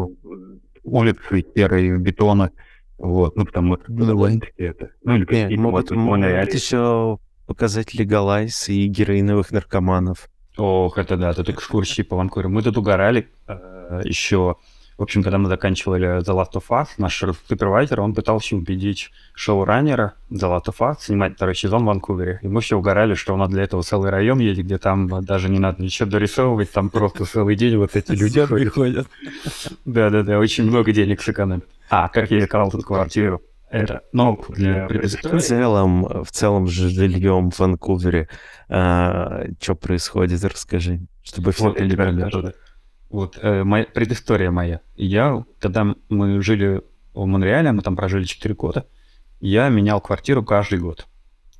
[0.82, 2.50] улицы, серые бетоны.
[2.98, 4.90] Вот, ну, потому что, ну, Ну, довольно-таки это.
[5.04, 10.28] Ну, или какие-то могут, могут еще показать легалайз и героиновых наркоманов.
[10.56, 12.50] Ох, это да, тут экскурсии по Ванкуверу.
[12.50, 14.56] Мы тут угорали э, еще.
[14.98, 20.12] В общем, когда мы заканчивали The Last of Us, наш супервайзер, он пытался убедить шоураннера
[20.30, 22.40] The Last of Us снимать второй сезон в Ванкувере.
[22.42, 25.48] И мы все угорали, что у нас для этого целый район есть, где там даже
[25.48, 29.08] не надо ничего дорисовывать, там просто целый день вот эти люди приходят.
[29.86, 31.64] Да-да-да, очень много денег сэкономят.
[31.88, 33.40] А, как я искал тут квартиру.
[33.72, 38.28] Это, ну, для В целом, в целом же жильем в Ванкувере,
[38.68, 42.52] что происходит, расскажи, чтобы все Вот, ребята, да.
[43.10, 44.80] Вот, э, моя, предыстория моя.
[44.96, 46.82] Я, когда мы жили
[47.12, 48.86] в Монреале, мы там прожили 4 года,
[49.40, 51.06] я менял квартиру каждый год.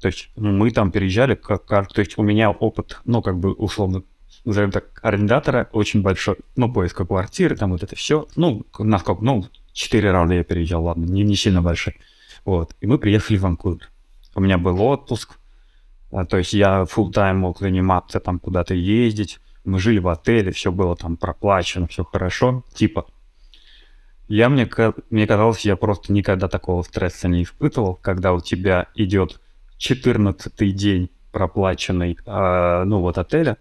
[0.01, 3.53] То есть мы там переезжали, как, как- то есть у меня опыт, ну, как бы,
[3.53, 4.03] условно,
[4.44, 8.27] назовем так, арендатора очень большой, ну, поиска квартиры, там вот это все.
[8.35, 11.97] Ну, насколько, ну, 4 раза я переезжал, ладно, не, не сильно большой.
[12.45, 13.91] Вот, и мы приехали в Ванкувер.
[14.35, 15.39] У меня был отпуск,
[16.11, 19.41] а, то есть я full тайм мог заниматься, там куда-то ездить.
[19.65, 22.65] Мы жили в отеле, все было там проплачено, все хорошо.
[22.75, 23.07] Типа,
[24.29, 24.69] я мне,
[25.11, 29.41] мне казалось, я просто никогда такого стресса не испытывал, когда у тебя идет
[29.79, 33.57] 14 день проплаченный, а, ну вот отеля,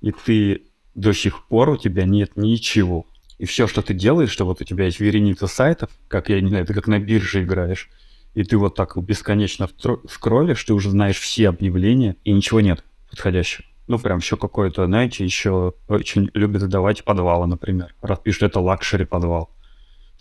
[0.00, 0.62] и ты
[0.94, 3.06] до сих пор у тебя нет ничего.
[3.42, 6.48] И все, что ты делаешь, что вот у тебя есть вереница сайтов, как я не
[6.48, 7.90] знаю, ты как на бирже играешь,
[8.34, 9.68] и ты вот так бесконечно
[10.08, 13.66] скроллишь, ты уже знаешь все объявления, и ничего нет подходящего.
[13.88, 17.96] Ну, прям еще какое-то, знаете, еще очень любят сдавать подвалы, например.
[18.00, 19.50] Раз пишут, это luxury подвал.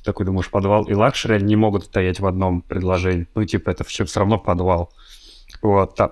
[0.03, 3.27] Такой думаешь, подвал и luxury они не могут стоять в одном предложении.
[3.35, 4.91] Ну, типа, это все все равно подвал.
[5.61, 6.11] Вот, там.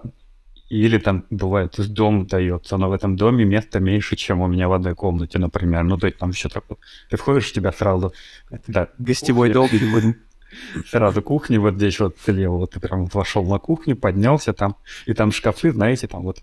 [0.70, 4.74] Или там бывает, дом дается, но в этом доме места меньше, чем у меня в
[4.74, 5.84] одной комнате, например.
[5.84, 6.80] Ну, то есть там все так вот.
[7.10, 8.14] Ты входишь, у тебя сразу...
[8.68, 9.72] Да, Гостевой долг.
[10.88, 15.14] сразу кухня вот здесь вот слева, вот ты прям вошел на кухню, поднялся там, и
[15.14, 16.42] там шкафы, знаете, там вот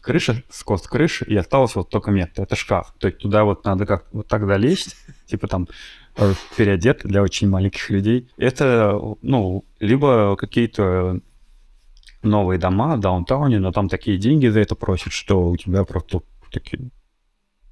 [0.00, 2.94] крыша, скос крыши, и осталось вот только место, это шкаф.
[2.98, 5.68] То есть туда вот надо как вот так залезть, типа там
[6.16, 8.30] э, переодет для очень маленьких людей.
[8.36, 11.20] Это, ну, либо какие-то
[12.22, 16.22] новые дома в даунтауне, но там такие деньги за это просят, что у тебя просто
[16.50, 16.90] такие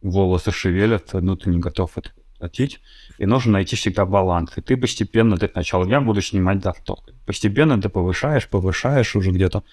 [0.02, 2.80] волосы шевелятся, ну, ты не готов это платить.
[3.18, 4.52] И нужно найти всегда баланс.
[4.56, 7.12] И ты постепенно, ты сначала я буду снимать столько.
[7.24, 9.64] Постепенно ты повышаешь, повышаешь уже где-то,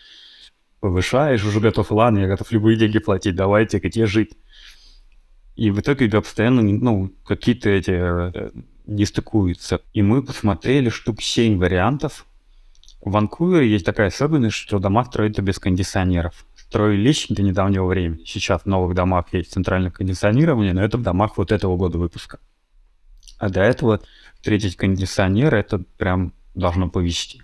[0.79, 4.31] повышаешь, уже готов, ладно, я готов любые деньги платить, давайте, где жить.
[5.55, 8.51] И в итоге у тебя постоянно, ну, какие-то эти э,
[8.87, 9.81] не стыкуются.
[9.93, 12.25] И мы посмотрели штук 7 вариантов.
[13.03, 16.45] В Ванкувере есть такая особенность, что дома строятся без кондиционеров.
[16.55, 18.23] Строили лично до недавнего времени.
[18.25, 22.39] Сейчас в новых домах есть центральное кондиционирование, но это в домах вот этого года выпуска.
[23.39, 23.99] А до этого
[24.35, 27.43] встретить кондиционер, это прям должно повести.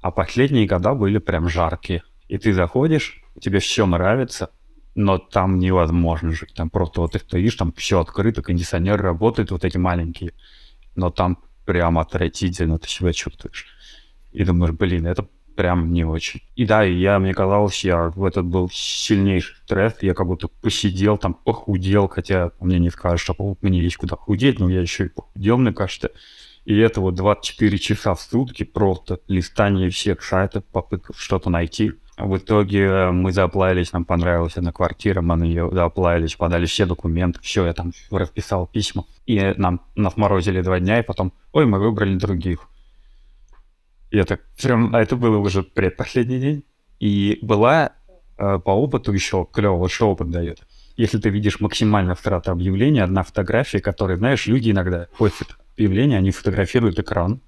[0.00, 2.02] А последние года были прям жаркие.
[2.26, 4.50] И ты заходишь, тебе все нравится,
[4.96, 6.54] но там невозможно жить.
[6.54, 10.32] Там просто вот ты стоишь, там все открыто, кондиционер работает, вот эти маленькие.
[10.96, 13.77] Но там прям отвратительно ты себя чувствуешь.
[14.32, 15.26] И думаешь, блин, это
[15.58, 16.40] прям не очень.
[16.54, 20.46] И да, и я, мне казалось, я в этот был сильнейший стресс, я как будто
[20.46, 25.06] посидел там, похудел, хотя мне не скажешь, что мне есть куда худеть, но я еще
[25.06, 26.10] и похудел, мне кажется.
[26.64, 31.94] И это вот 24 часа в сутки просто листание всех сайтов, попытка что-то найти.
[32.18, 36.86] В итоге э, мы заплавились, нам понравилась одна квартира, мы на нее заплавились, подали все
[36.86, 39.06] документы, все, я там расписал письма.
[39.26, 42.68] И нам нас морозили два дня, и потом, ой, мы выбрали других.
[44.10, 46.64] Я так, прям, а это было уже предпоследний день.
[47.00, 47.92] И была
[48.38, 50.62] э, по опыту еще клево, что опыт дает.
[50.96, 56.32] Если ты видишь максимально страта объявления, одна фотография, которой, знаешь, люди иногда постят объявление, они
[56.32, 57.40] фотографируют экран,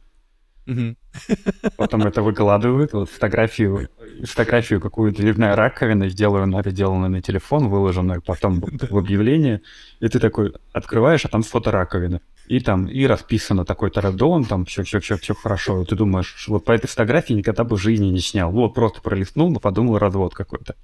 [1.77, 3.89] потом это выкладывают, вот фотографию,
[4.25, 9.63] фотографию какую-то, не знаю, раковины, сделаю, это сделано на телефон, выложенную потом в объявление,
[10.01, 12.21] и ты такой открываешь, а там фото раковины.
[12.47, 14.01] И там, и расписано такой-то
[14.49, 15.83] там все, все, все, все хорошо.
[15.83, 18.51] И ты думаешь, вот по этой фотографии никогда бы в жизни не снял.
[18.51, 20.75] Вот просто пролистнул, но подумал, развод какой-то.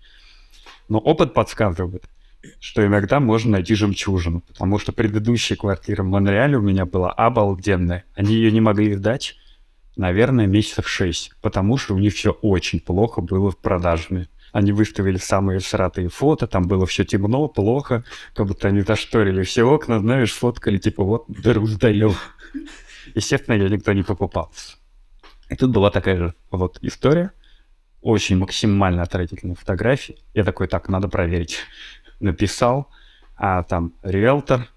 [0.89, 2.05] Но опыт подсказывает,
[2.61, 8.05] что иногда можно найти жемчужину, потому что предыдущая квартира в Монреале у меня была обалденная.
[8.15, 9.35] Они ее не могли сдать,
[9.97, 14.29] наверное, месяцев шесть, потому что у них все очень плохо было в продажами.
[14.57, 19.65] Они выставили самые сратые фото, там было все темно, плохо, как будто они зашторили все
[19.65, 22.15] окна, знаешь, фоткали, типа, вот, дыру сдаем.
[23.15, 24.51] Естественно, ее никто не покупал.
[25.51, 27.33] И тут была такая же вот история,
[28.01, 30.25] очень максимально отвратительные фотографии.
[30.33, 31.59] Я такой, так, надо проверить.
[32.19, 32.89] Написал,
[33.37, 34.69] а там риэлтор,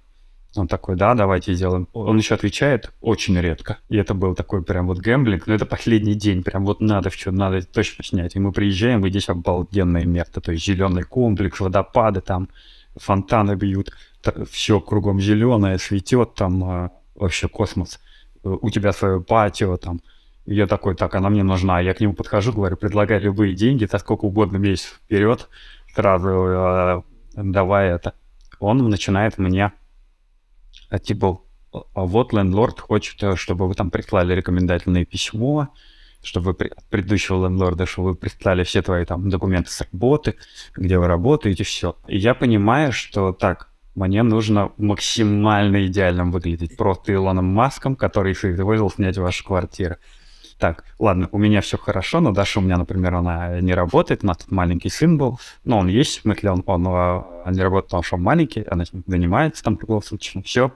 [0.56, 1.88] он такой, да, давайте сделаем.
[1.94, 3.78] Он еще отвечает очень редко.
[3.88, 5.46] И это был такой прям вот гэмблинг.
[5.46, 6.44] Но это последний день.
[6.44, 8.36] Прям вот надо все, надо точно снять.
[8.36, 10.42] И мы приезжаем, и здесь обалденное место.
[10.42, 12.50] То есть зеленый комплекс, водопады там,
[12.96, 13.92] фонтаны бьют.
[14.50, 18.00] Все кругом зеленое, цветет там а, вообще космос.
[18.44, 20.02] У тебя свое патио там.
[20.46, 21.80] И я такой, так, она мне нужна.
[21.80, 25.48] Я к нему подхожу, говорю, предлагай любые деньги, за сколько угодно месяц вперед.
[25.94, 27.02] Сразу э,
[27.36, 28.14] давай это.
[28.60, 29.74] Он начинает мне
[30.90, 35.70] а, типа, а вот лендлорд хочет, э, чтобы вы там прислали рекомендательное письмо,
[36.22, 40.36] чтобы вы от предыдущего лендлорда, чтобы вы прислали все твои там документы с работы,
[40.76, 41.96] где вы работаете, все.
[42.08, 46.78] И я понимаю, что так, мне нужно максимально идеальным выглядеть.
[46.78, 49.96] Просто Илоном Маском, который соизволил снять вашу квартиру.
[50.60, 54.28] Так, ладно, у меня все хорошо, но Даша у меня, например, она не работает, у
[54.28, 57.88] нас тут маленький сын был, но он есть, в смысле, он, он, он не работает,
[57.88, 60.74] потому что он маленький, она занимается там круглосуточно, все.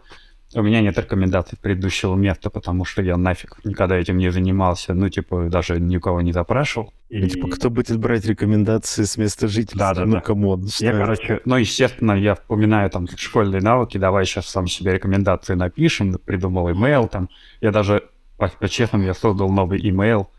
[0.56, 5.10] У меня нет рекомендаций предыдущего места, потому что я нафиг никогда этим не занимался, ну,
[5.10, 6.94] типа, даже никого не запрашивал.
[7.10, 7.28] И...
[7.28, 9.80] Типа, кто будет брать рекомендации с места жительства?
[9.80, 10.22] Да, да, ну, да.
[10.22, 10.68] come on.
[10.80, 16.14] Я, короче, ну, естественно, я вспоминаю там школьные навыки, давай сейчас сам себе рекомендации напишем,
[16.24, 17.30] придумал имейл там.
[17.60, 18.04] Я даже,
[18.52, 20.30] по-честному, я создал новый имейл.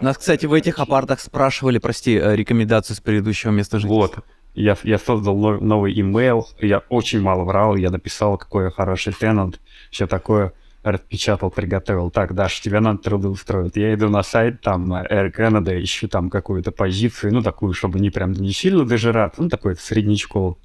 [0.00, 4.00] Нас, кстати, в этих апартах спрашивали, прости, э, рекомендацию с предыдущего места жительства.
[4.00, 4.24] Вот.
[4.54, 9.12] Я, я создал но- новый имейл, я очень мало врал, я написал, какой я хороший
[9.12, 12.10] тенант, все такое, распечатал, приготовил.
[12.10, 13.76] Так, Даша, тебя надо трудоустроить.
[13.76, 18.00] Я иду на сайт, там, на Air Canada, ищу там какую-то позицию, ну, такую, чтобы
[18.00, 20.56] не прям не сильно дожираться, ну, такой среднячков.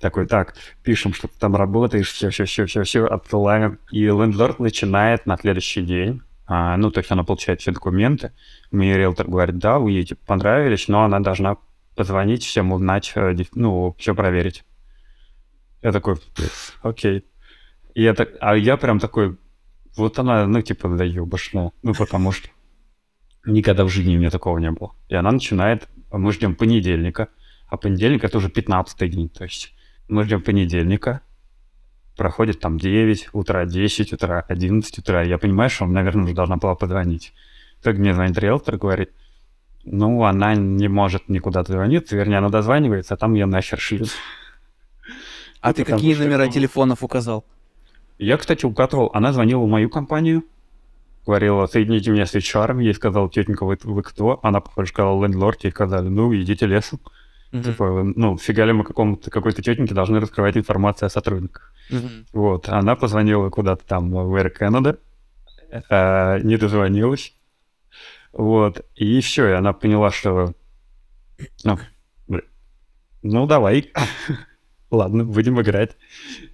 [0.00, 3.78] Такой, так, пишем, что ты там работаешь, все, все, все, все, все, отсылаем.
[3.90, 8.32] И лендлорд начинает на следующий день а, ну, то есть она получает все документы.
[8.70, 11.56] Мне риэлтор говорит, да, вы ей типа, понравились, но она должна
[11.96, 14.64] позвонить всем, узнать, э, ну, все проверить.
[15.82, 17.24] Я такой, «Пф, окей.
[17.94, 19.36] И я так, а я прям такой,
[19.96, 21.72] вот она, ну, типа, да ебашно.
[21.82, 22.48] Ну, потому что
[23.44, 24.94] никогда в жизни у меня такого не было.
[25.08, 27.28] И она начинает, мы ждем понедельника,
[27.68, 29.74] а понедельник это уже 15 день, то есть
[30.08, 31.20] мы ждем понедельника,
[32.16, 35.22] проходит там 9 утра, 10 утра, 11 утра.
[35.22, 37.32] Я понимаю, что, наверное, уже должна была позвонить.
[37.82, 39.10] Так мне звонит риэлтор, говорит,
[39.84, 44.10] ну, она не может никуда дозвониться, вернее, она дозванивается, а там ее нахер шлют.
[45.60, 47.44] А Ну, ты какие номера телефонов указал?
[48.18, 50.44] Я, кстати, указывал, она звонила в мою компанию,
[51.26, 54.40] говорила, соедините меня с HR, ей сказал, тетенька, вы, вы кто?
[54.42, 57.00] Она, похоже, сказала, лендлорд, ей сказали, ну, идите лесом.
[57.62, 61.72] Типа, ну, фига ли мы какому-то, какой-то тетеньке должны раскрывать информацию о сотрудниках.
[62.32, 64.98] Вот, она позвонила куда-то там в Air Canada,
[65.70, 67.34] э, не дозвонилась.
[68.32, 70.52] Вот, и все, и она поняла, что...
[71.64, 71.78] Ну,
[73.22, 73.92] ну давай.
[74.90, 75.96] Ладно, будем играть.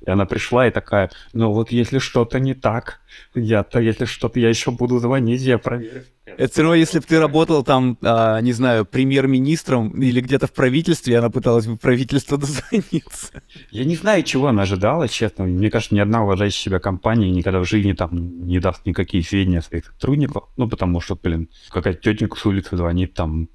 [0.01, 3.01] И она пришла и такая, ну вот если что-то не так,
[3.35, 6.05] я-то, если что-то, я еще буду звонить, я проверю.
[6.25, 10.53] Это все равно, если бы ты работал там, а, не знаю, премьер-министром или где-то в
[10.53, 13.43] правительстве, она пыталась бы правительство дозвониться.
[13.71, 15.45] Я не знаю, чего она ожидала, честно.
[15.45, 19.59] Мне кажется, ни одна уважающая себя компания никогда в жизни там не даст никакие сведения
[19.59, 20.45] о своих сотрудниках.
[20.57, 23.49] Ну, потому что, блин, какая-то тетенька с улицы звонит, там,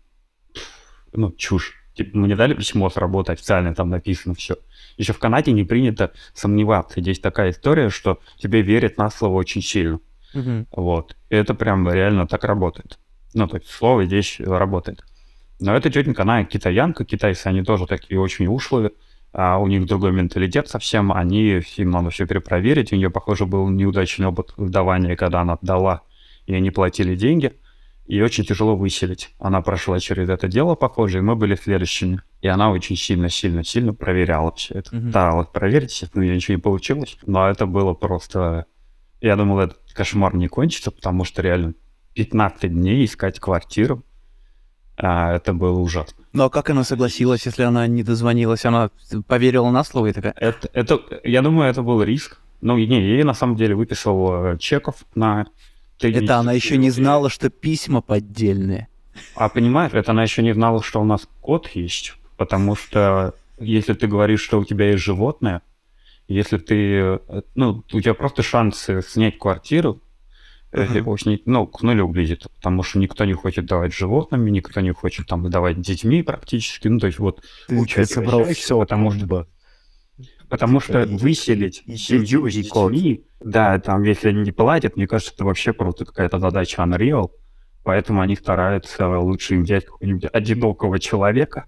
[1.13, 1.73] ну, чушь.
[1.97, 4.57] Типа, мне дали письмо с работы официально, там написано все.
[4.97, 7.01] Еще в Канаде не принято сомневаться.
[7.01, 9.99] Здесь такая история, что тебе верят на слово очень сильно.
[10.71, 11.15] Вот.
[11.31, 12.99] И это прям реально так работает.
[13.33, 15.03] Ну, то есть слово здесь работает.
[15.59, 18.91] Но эта тетенька, она китаянка, китайцы, они тоже такие очень ушлые,
[19.33, 23.67] а у них другой менталитет совсем, они, им надо все перепроверить, у нее, похоже, был
[23.69, 26.03] неудачный опыт давания, когда она отдала,
[26.45, 27.53] и они платили деньги,
[28.07, 29.35] и очень тяжело выселить.
[29.37, 32.21] Она прошла через это дело, похоже, и мы были следующими.
[32.41, 34.95] И она очень сильно-сильно-сильно проверяла все это.
[34.95, 35.09] Мгм.
[35.09, 38.65] Старалась проверить, естественно, у нее ничего не получилось, но это было просто...
[39.19, 41.73] Я думал, этот кошмар не кончится, потому что реально
[42.13, 44.03] 15 дней искать квартиру,
[44.95, 46.23] а, это было ужасно.
[46.33, 48.65] Ну а как она согласилась, если она не дозвонилась?
[48.65, 48.89] Она
[49.27, 52.39] поверила на слово и такая, Это, это, я думаю, это был риск.
[52.61, 55.45] Ну, не, ей на самом деле выписал э, чеков на...
[56.01, 58.87] это она еще не знала, что письма поддельные.
[59.35, 62.13] А понимаешь, это она еще не знала, что у нас кот есть.
[62.37, 65.61] Потому что если ты говоришь, что у тебя есть животное,
[66.27, 67.19] если ты...
[67.27, 70.01] э, Ну, у тебя просто шанс э, снять квартиру
[70.71, 71.07] э, Мгм.
[71.07, 72.43] очень, ну, к нулю близит.
[72.57, 76.87] Потому что никто не хочет давать животными, никто не хочет там давать детьми практически.
[76.87, 77.43] Ну, то есть вот...
[77.69, 79.47] учитывая всё, потому что...
[80.49, 85.45] Потому что выселить семью с детьми, да, там, если они не платят, мне кажется, это
[85.45, 87.31] вообще просто какая-то задача Unreal.
[87.83, 91.65] Поэтому они стараются лучше им взять какого-нибудь одинокого человека,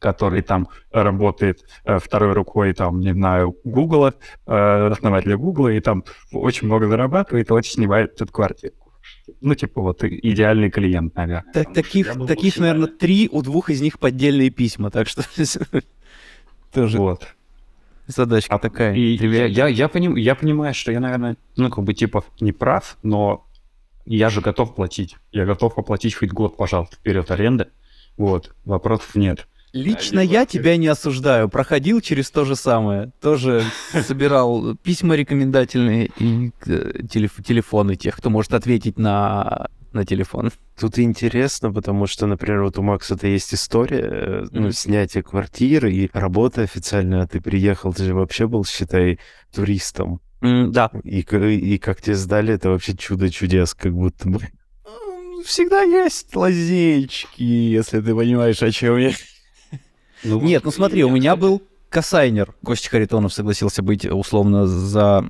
[0.00, 4.14] который там работает э, второй рукой, там, не знаю, Гугла,
[4.46, 8.92] э, основателя Гугла, и там очень много зарабатывает, и вот снимает эту квартирку.
[9.40, 11.52] Ну, типа, вот идеальный клиент, наверное.
[11.52, 15.22] Так, таких, таких, наверное, три, у двух из них поддельные письма, так что
[16.72, 17.26] тоже Вот.
[18.08, 18.94] Задачка А, такая.
[18.94, 22.52] И я, я, я, поним- я понимаю, что я, наверное, ну, как бы, типа, не
[22.52, 23.46] прав, но
[24.06, 25.16] я же готов платить.
[25.32, 27.68] Я готов оплатить хоть год, пожалуйста, вперед аренды.
[28.16, 29.46] Вот, вопросов нет.
[29.74, 31.48] Лично я тебя не осуждаю.
[31.50, 33.12] Проходил через то же самое.
[33.20, 33.62] Тоже
[34.02, 39.68] собирал письма рекомендательные и э, телеф- телефоны тех, кто может ответить на,
[39.98, 40.50] на телефон.
[40.78, 44.72] Тут интересно, потому что, например, вот у Макса-то есть история, э, ну, Мгм.
[44.72, 49.18] снятия квартиры и работа официальная, а ты приехал, ты же вообще был, считай,
[49.54, 50.20] туристом.
[50.40, 50.90] да.
[51.04, 54.40] И, и как тебе сдали, это вообще чудо чудес, как будто бы.
[55.44, 59.12] Всегда есть лазейчики, если ты понимаешь, о чем я.
[60.24, 62.54] Нет, ну смотри, у меня был кассайнер.
[62.64, 65.24] Костя Харитонов согласился быть условно за...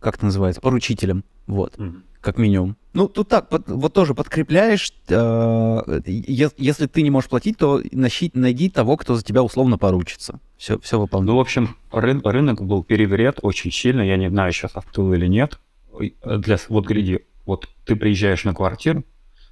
[0.00, 0.60] Как это называется?
[0.60, 1.24] Поручителем.
[1.46, 1.78] Вот.
[1.78, 2.04] Мгм.
[2.24, 2.76] Как минимум.
[2.94, 7.80] Ну, тут так, под- вот тоже подкрепляешь, э, е- если ты не можешь платить, то
[7.80, 10.40] нащи- найди того, кто за тебя условно поручится.
[10.56, 11.32] Все, все выполнено.
[11.32, 14.00] Ну, в общем, рын- рынок был перегрет очень сильно.
[14.02, 15.58] Я не знаю, сейчас остыл или нет.
[16.00, 19.04] Э, Для, вот гляди, вот ты приезжаешь на квартиру,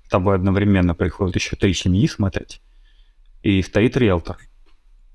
[0.05, 2.61] с тобой одновременно приходят еще три семьи смотреть.
[3.43, 4.39] и стоит риэлтор.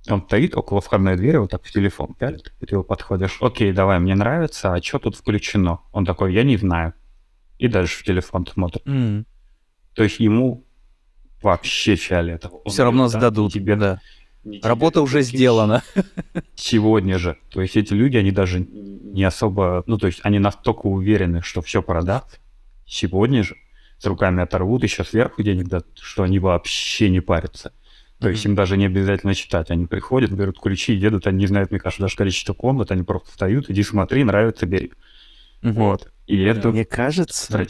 [0.09, 3.37] Он стоит около входной двери, вот так в телефон пялит, и ты его подходишь.
[3.41, 5.79] Окей, давай, мне нравится, а что тут включено?
[5.93, 6.93] Он такой, я не знаю.
[7.57, 8.83] И дальше в телефон смотрит.
[8.85, 9.25] М.
[9.93, 10.63] То есть ему
[11.41, 12.61] вообще фиолетово.
[12.65, 13.53] Он Все равно говорит, да, сдадут.
[13.53, 14.01] тебе, да.
[14.43, 15.83] не тебе Работа уже сделана.
[16.55, 17.37] Сегодня же.
[17.49, 19.83] То есть эти люди, они даже не особо...
[19.87, 22.39] Ну, то есть они настолько уверены, что все продаст
[22.85, 23.55] сегодня же,
[23.99, 27.73] с руками оторвут еще сверху денег, да, что они вообще не парятся.
[28.19, 29.69] То есть им даже не обязательно читать.
[29.69, 33.29] Они приходят, берут ключи, едут, они не знают, мне кажется, даже количество комнат, они просто
[33.29, 34.91] встают, иди смотри, нравится, бери.
[35.61, 36.11] Вот.
[36.27, 37.65] И это Мне кажется,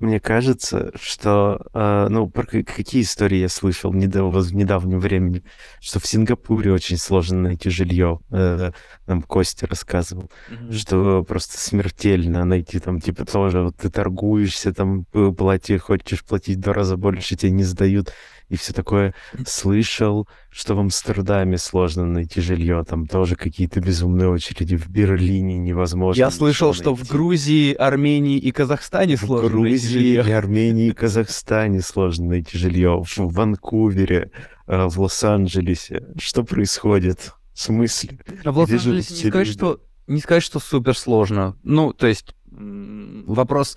[0.00, 5.42] Мне кажется, что, э, ну, про какие истории я слышал недав- в недавнем времени,
[5.80, 8.20] что в Сингапуре очень сложно найти жилье.
[8.30, 8.72] Э,
[9.06, 10.72] Нам Костя рассказывал, Мгм.
[10.72, 16.58] что просто смертельно найти там, типа, тоже вот ты торгуешься, там, п- плати, хочешь платить
[16.58, 18.12] в два раза больше, тебе не сдают,
[18.48, 19.14] и все такое.
[19.46, 26.18] Слышал, что в Амстердаме сложно найти жилье, там тоже какие-то безумные очереди, в Берлине невозможно.
[26.18, 27.12] Я слышал, ничего что в найти.
[27.12, 30.24] Грузии, Армении и Казахстане В сложно найти Грузии, жилье.
[30.26, 33.02] и Армении, и Казахстане сложно найти жилье.
[33.04, 34.30] В Ванкувере,
[34.66, 36.06] э, в Лос-Анджелесе.
[36.18, 37.32] Что происходит?
[37.52, 38.18] В смысле?
[38.44, 41.56] А в Лос-Анджелесе не сказать, что не сказать, что супер сложно.
[41.62, 43.76] Ну, то есть вопрос,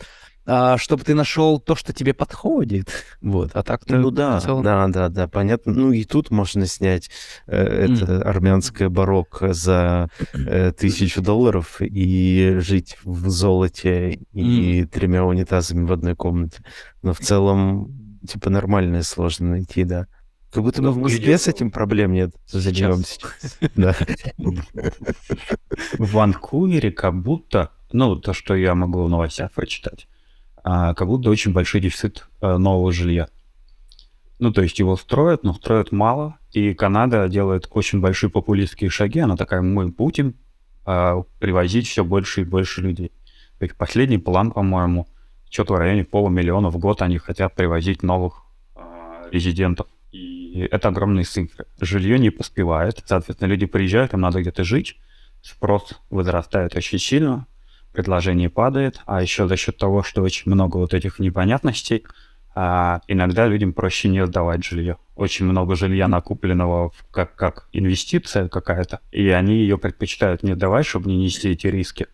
[0.78, 2.90] чтобы ты нашел то, что тебе подходит.
[3.22, 5.74] Вот, а так Ну да, целом- да, да, да, понятно.
[5.74, 7.10] Ну и тут можно снять
[7.48, 15.86] э, это армянское барокко за э, тысячу долларов и жить в золоте и тремя унитазами
[15.86, 16.64] в одной комнате.
[17.04, 20.08] Но в целом, типа, нормальное сложно найти, да.
[20.52, 22.32] Как будто бы Ну, в Москве с этим проблем нет.
[22.48, 23.20] Займемся.
[25.98, 30.11] В Ванкувере как будто, ну, то, что я могу в новостях прочитать, а,
[30.64, 33.28] как будто очень большой дефицит а, нового жилья.
[34.40, 39.20] Ну, то есть его строят, но строят мало, и Канада делает очень большие популистские шаги,
[39.20, 40.36] она такая, мы будем
[40.84, 43.12] а, привозить все больше и больше людей.
[43.60, 45.08] То есть последний план, по-моему,
[45.50, 48.44] что-то в районе полумиллиона в год они хотят привозить новых
[48.76, 49.88] а, резидентов.
[50.12, 51.66] И это огромные цифры.
[51.80, 54.98] Жилье не поспевает, соответственно, люди приезжают, им надо где-то жить,
[55.42, 57.46] спрос возрастает очень сильно,
[57.92, 62.04] предложение падает, а еще за счет того, что очень много вот этих непонятностей,
[62.54, 64.98] а, иногда людям проще не сдавать жилье.
[65.16, 71.10] Очень много жилья накупленного как, как инвестиция какая-то, и они ее предпочитают не сдавать, чтобы
[71.10, 72.08] не нести эти риски.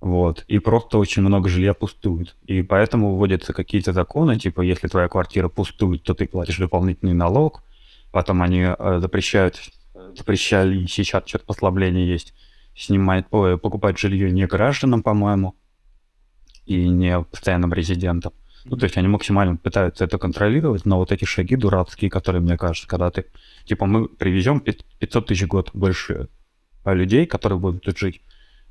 [0.00, 0.44] Вот.
[0.48, 2.34] И просто очень много жилья пустует.
[2.44, 7.62] И поэтому вводятся какие-то законы, типа, если твоя квартира пустует, то ты платишь дополнительный налог.
[8.10, 9.60] Потом они э, запрещают,
[10.16, 12.34] запрещали, сейчас что-то послабление есть,
[12.74, 15.54] снимать, ой, покупать жилье не гражданам, по-моему,
[16.66, 18.32] и не постоянным резидентам.
[18.64, 22.56] Ну, то есть они максимально пытаются это контролировать, но вот эти шаги дурацкие, которые, мне
[22.56, 23.26] кажется, когда ты...
[23.64, 26.28] Типа мы привезем пят- 500 тысяч год больше
[26.84, 28.22] э, людей, которые будут тут жить,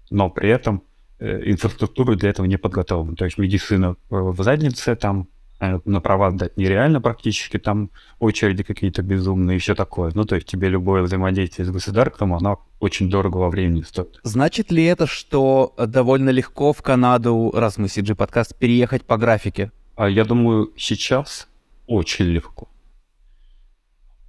[0.09, 0.83] но при этом
[1.19, 3.15] э, инфраструктура для этого не подготовлена.
[3.15, 5.25] То есть медицина э, в заднице, там э,
[5.61, 10.11] на права дать нереально практически, там очереди какие-то безумные и все такое.
[10.15, 14.19] Ну, то есть тебе любое взаимодействие с государством, оно очень дорого во времени стоит.
[14.23, 19.17] Значит ли это, что э, довольно легко в Канаду, раз мы CG подкаст, переехать по
[19.17, 19.71] графике?
[19.95, 21.47] А я думаю, сейчас
[21.85, 22.67] очень легко.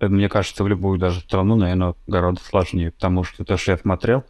[0.00, 3.78] Э, Мне кажется, в любую даже страну, наверное, гораздо сложнее, потому что то, что я
[3.78, 4.24] смотрел,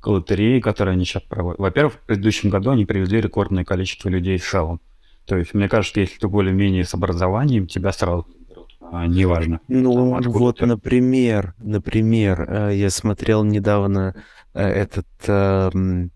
[0.00, 1.58] к лотереи, которые они сейчас проводят.
[1.58, 4.80] Во-первых, в предыдущем году они привезли рекордное количество людей в целом.
[5.28, 8.26] То есть, мне кажется, если ты более-менее с образованием, тебя сразу.
[8.90, 9.60] А, неважно.
[9.68, 10.66] Ну, Откуда вот, ты?
[10.66, 14.14] например, например, э, я смотрел недавно
[14.54, 16.10] э, этот э, м,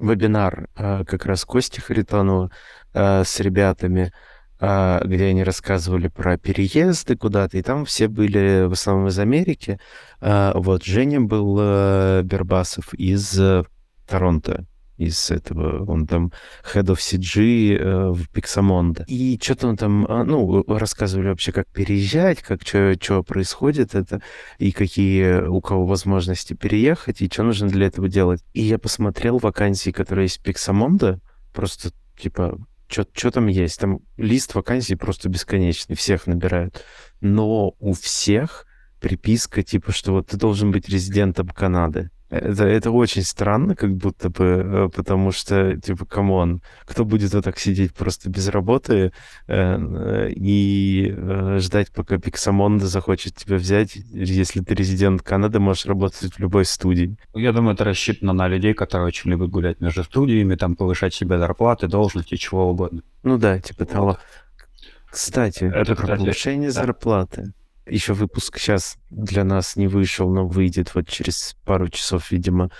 [0.00, 2.50] вебинар э, как раз Кости Харитонова
[2.92, 4.12] э, с ребятами,
[4.58, 9.78] э, где они рассказывали про переезды куда-то, и там все были в основном из Америки.
[10.20, 13.62] Э, Вот Женя был э, Бербасов из э,
[14.08, 14.64] Торонто,
[14.96, 16.32] из этого, он там
[16.72, 19.04] Head of CG э, в Pixamonda.
[19.06, 24.22] И что-то он там, а, ну, рассказывали вообще, как переезжать, как что происходит это,
[24.58, 28.42] и какие у кого возможности переехать, и что нужно для этого делать.
[28.54, 31.20] И я посмотрел вакансии, которые есть в Pixamonda,
[31.52, 33.80] просто, типа, что там есть?
[33.80, 36.84] Там лист вакансий просто бесконечный, всех набирают.
[37.20, 38.66] Но у всех
[39.00, 42.10] приписка, типа, что вот ты должен быть резидентом Канады.
[42.28, 47.32] Это, это очень странно, как будто бы, э, потому что, типа, come on, кто будет
[47.34, 49.12] вот так сидеть просто без работы
[49.46, 55.86] э, э, и э, ждать, пока Pixomondo захочет тебя взять, если ты резидент Канады, можешь
[55.86, 57.16] работать в любой студии.
[57.32, 61.38] Я думаю, это рассчитано на людей, которые очень любят гулять между студиями, там повышать себе
[61.38, 63.02] зарплаты, должности, чего угодно.
[63.22, 64.18] Ну да, типа того.
[65.08, 66.74] Кстати, Это, про кстати, повышение да.
[66.82, 67.52] зарплаты.
[67.86, 72.70] Еще выпуск сейчас для нас не вышел, но выйдет вот через пару часов, видимо,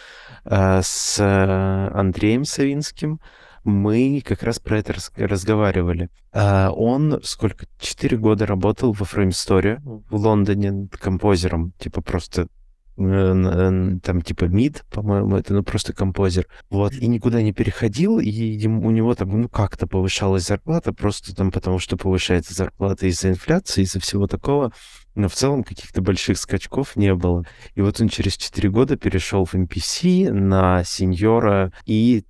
[0.44, 3.20] э, с э, Андреем Савинским.
[3.62, 6.08] Мы как раз про это разговаривали.
[6.32, 7.66] А он сколько?
[7.78, 11.72] Четыре года работал во Frame Story в Лондоне композером.
[11.78, 12.48] Типа просто
[12.96, 16.46] там типа мид, по-моему, это ну просто композер.
[16.70, 21.34] Вот, и никуда не переходил, и ему, у него там, ну, как-то повышалась зарплата, просто
[21.34, 24.72] там потому что повышается зарплата из-за инфляции, из-за всего такого.
[25.14, 27.44] Но в целом каких-то больших скачков не было.
[27.74, 32.24] И вот он через 4 года перешел в MPC на сеньора и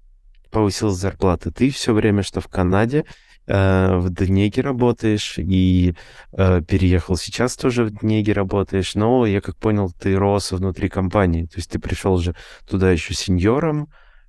[0.50, 1.50] повысил зарплаты.
[1.50, 3.04] Ты все время, что в Канаде, Э,
[3.46, 5.94] в Днеге работаешь и
[6.32, 11.44] э, переехал сейчас тоже в Днеге работаешь, но я как понял, ты рос внутри компании,
[11.46, 12.34] то есть ты пришел же
[12.68, 13.88] туда еще сеньором,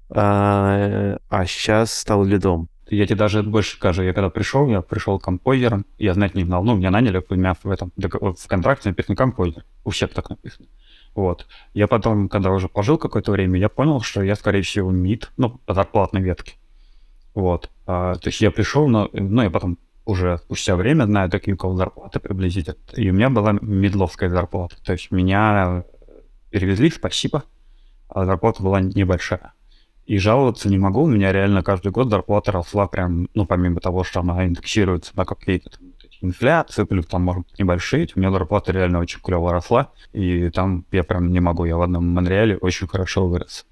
[0.09, 2.69] а, а сейчас стал лидом.
[2.89, 6.63] Я тебе даже больше скажу, я когда пришел, я пришел композером, я знать не знал,
[6.63, 10.67] ну, меня наняли, у меня в этом в контракте написано композер, у всех так написано.
[11.13, 11.47] Вот.
[11.73, 15.49] Я потом, когда уже пожил какое-то время, я понял, что я, скорее всего, МИД, ну,
[15.65, 16.53] по зарплатной ветке.
[17.37, 17.69] Вот.
[17.85, 21.57] А, то есть я пришел, но, ну, я потом уже спустя время знаю, какие у
[21.57, 22.77] кого зарплаты приблизительно.
[22.95, 24.75] И у меня была медловская зарплата.
[24.83, 25.83] То есть меня
[26.49, 27.43] перевезли, спасибо,
[28.09, 29.53] а зарплата была небольшая.
[30.07, 34.03] И жаловаться не могу, у меня реально каждый год зарплата росла прям, ну, помимо того,
[34.03, 35.69] что она индексируется на какие-то
[36.21, 40.85] инфляции, плюс там, может быть, небольшие, у меня зарплата реально очень клево росла, и там
[40.91, 43.67] я прям не могу, я в одном Монреале очень хорошо вырос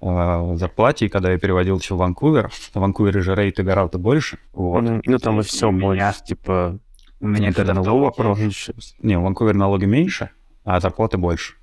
[0.00, 4.38] э, зарплате, и когда я переводил все в Ванкувер, в Ванкувере же рейты гораздо больше.
[4.52, 4.80] Вот.
[4.82, 6.78] Ну, ну там и все больше, типа...
[7.20, 8.74] У меня это налогов меньше.
[9.00, 10.30] Не, в Ванкувере налоги меньше,
[10.64, 11.54] а зарплаты больше.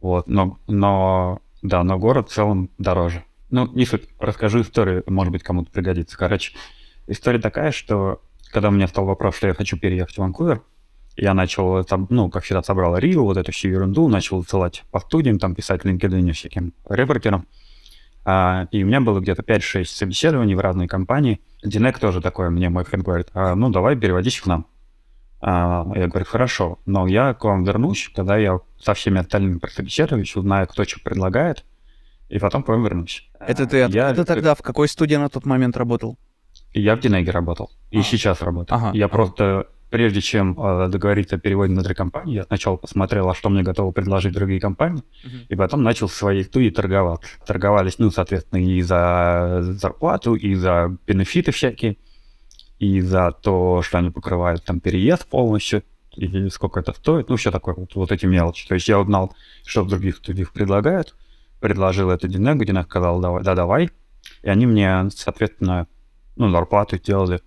[0.00, 3.24] Вот, но, но, да, но город в целом дороже.
[3.50, 6.18] Ну, не суть, расскажу историю, может быть, кому-то пригодится.
[6.18, 6.54] Короче,
[7.06, 8.20] история такая, что
[8.52, 10.62] когда у меня стал вопрос, что я хочу переехать в Ванкувер,
[11.16, 15.00] я начал, там, ну, как всегда, собрал Рио, вот эту всю ерунду, начал ссылать по
[15.00, 17.46] студиям, там, писать LinkedIn всяким репортерам.
[18.24, 21.40] А, и у меня было где-то 5-6 собеседований в разные компании.
[21.62, 24.66] Динек тоже такое, мне мой френд говорит, а, ну давай переводись к нам.
[25.40, 30.34] А, я говорю, хорошо, но я к вам вернусь, когда я со всеми остальными прособеседуюсь,
[30.36, 31.64] узнаю, кто что предлагает,
[32.28, 33.28] и потом к вам вернусь.
[33.40, 34.10] Это ты я...
[34.10, 36.18] это тогда в какой студии на тот момент работал?
[36.74, 38.02] Я в Динеге работал, и а.
[38.02, 38.76] сейчас работаю.
[38.76, 38.90] Ага.
[38.96, 43.48] Я просто прежде чем э, договориться о переводе внутри компании, я сначала посмотрел, а что
[43.48, 45.46] мне готовы предложить другие компании, uh-huh.
[45.48, 47.20] и потом начал своей студии торговать.
[47.46, 51.96] Торговались, ну, соответственно, и за зарплату, и за бенефиты всякие,
[52.78, 55.82] и за то, что они покрывают там переезд полностью,
[56.16, 58.66] и сколько это стоит, ну, все такое, вот, вот эти мелочи.
[58.68, 59.34] То есть я узнал,
[59.64, 61.14] что в других студиях предлагают,
[61.60, 63.90] предложил это Динегу, Динег сказал, давай, да, давай,
[64.42, 65.86] и они мне, соответственно,
[66.36, 67.40] ну, зарплату сделали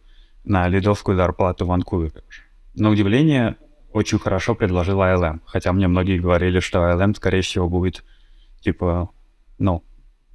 [0.44, 2.24] на лидовскую зарплату в Ванкувере.
[2.74, 3.58] На удивление,
[3.92, 8.04] очень хорошо предложил ILM, хотя мне многие говорили, что ILM, скорее всего, будет,
[8.62, 9.10] типа,
[9.58, 9.84] ну,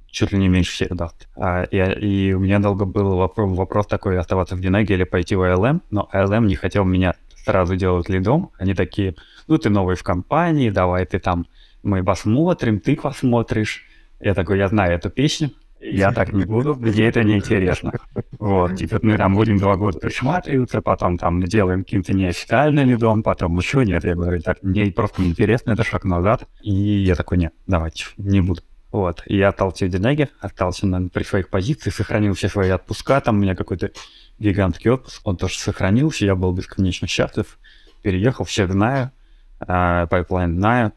[0.07, 1.27] чуть ли не меньше всех даст.
[1.35, 5.35] А, и, и у меня долго был вопрос, вопрос такой, оставаться в Динаге или пойти
[5.35, 8.51] в ILM, но ILM не хотел меня сразу делать лидом.
[8.59, 9.15] Они такие,
[9.47, 11.47] ну, ты новый в компании, давай ты там,
[11.83, 13.83] мы посмотрим, ты посмотришь.
[14.19, 17.93] Я такой, я знаю эту песню, я так не буду, мне это не интересно.
[18.39, 23.57] Вот, типа мы там будем два года присматриваться, потом там делаем каким-то неофициальным лидом, потом
[23.57, 24.03] еще нет.
[24.03, 26.47] Я говорю, так, мне просто неинтересно, это шаг назад.
[26.61, 28.61] И я такой, нет, давайте, не буду.
[28.91, 33.19] Вот, и я остался в Динеге, остался на, при своих позициях, сохранил все свои отпуска,
[33.19, 33.91] там у меня какой-то
[34.39, 37.59] гигантский отпуск, он тоже сохранился, я был бесконечно счастлив,
[38.01, 39.11] переехал, всех знаю,
[39.59, 40.93] pipeline знаю,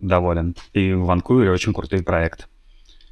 [0.00, 0.54] доволен.
[0.72, 2.47] И в Ванкувере очень крутый проект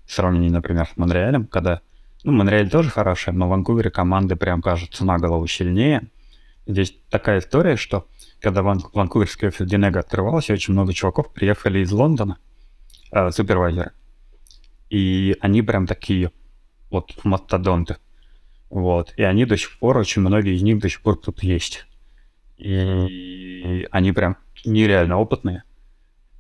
[0.07, 1.81] в сравнении, например, с Монреалем, когда,
[2.23, 6.09] ну, Монреаль тоже хорошая, но в Ванкувере команды прям кажутся на голову сильнее.
[6.67, 8.07] Здесь такая история, что
[8.41, 12.39] когда Ван, ванкуверский офис DNEG а открывался, очень много чуваков приехали из Лондона,
[13.13, 13.93] э, супервайзеры.
[14.91, 16.31] И они прям такие,
[16.91, 17.97] вот, мастодонты.
[18.71, 19.13] Вот.
[19.17, 21.87] И они до сих пор, очень многие из них до сих пор тут есть.
[22.57, 25.63] И они прям нереально опытные.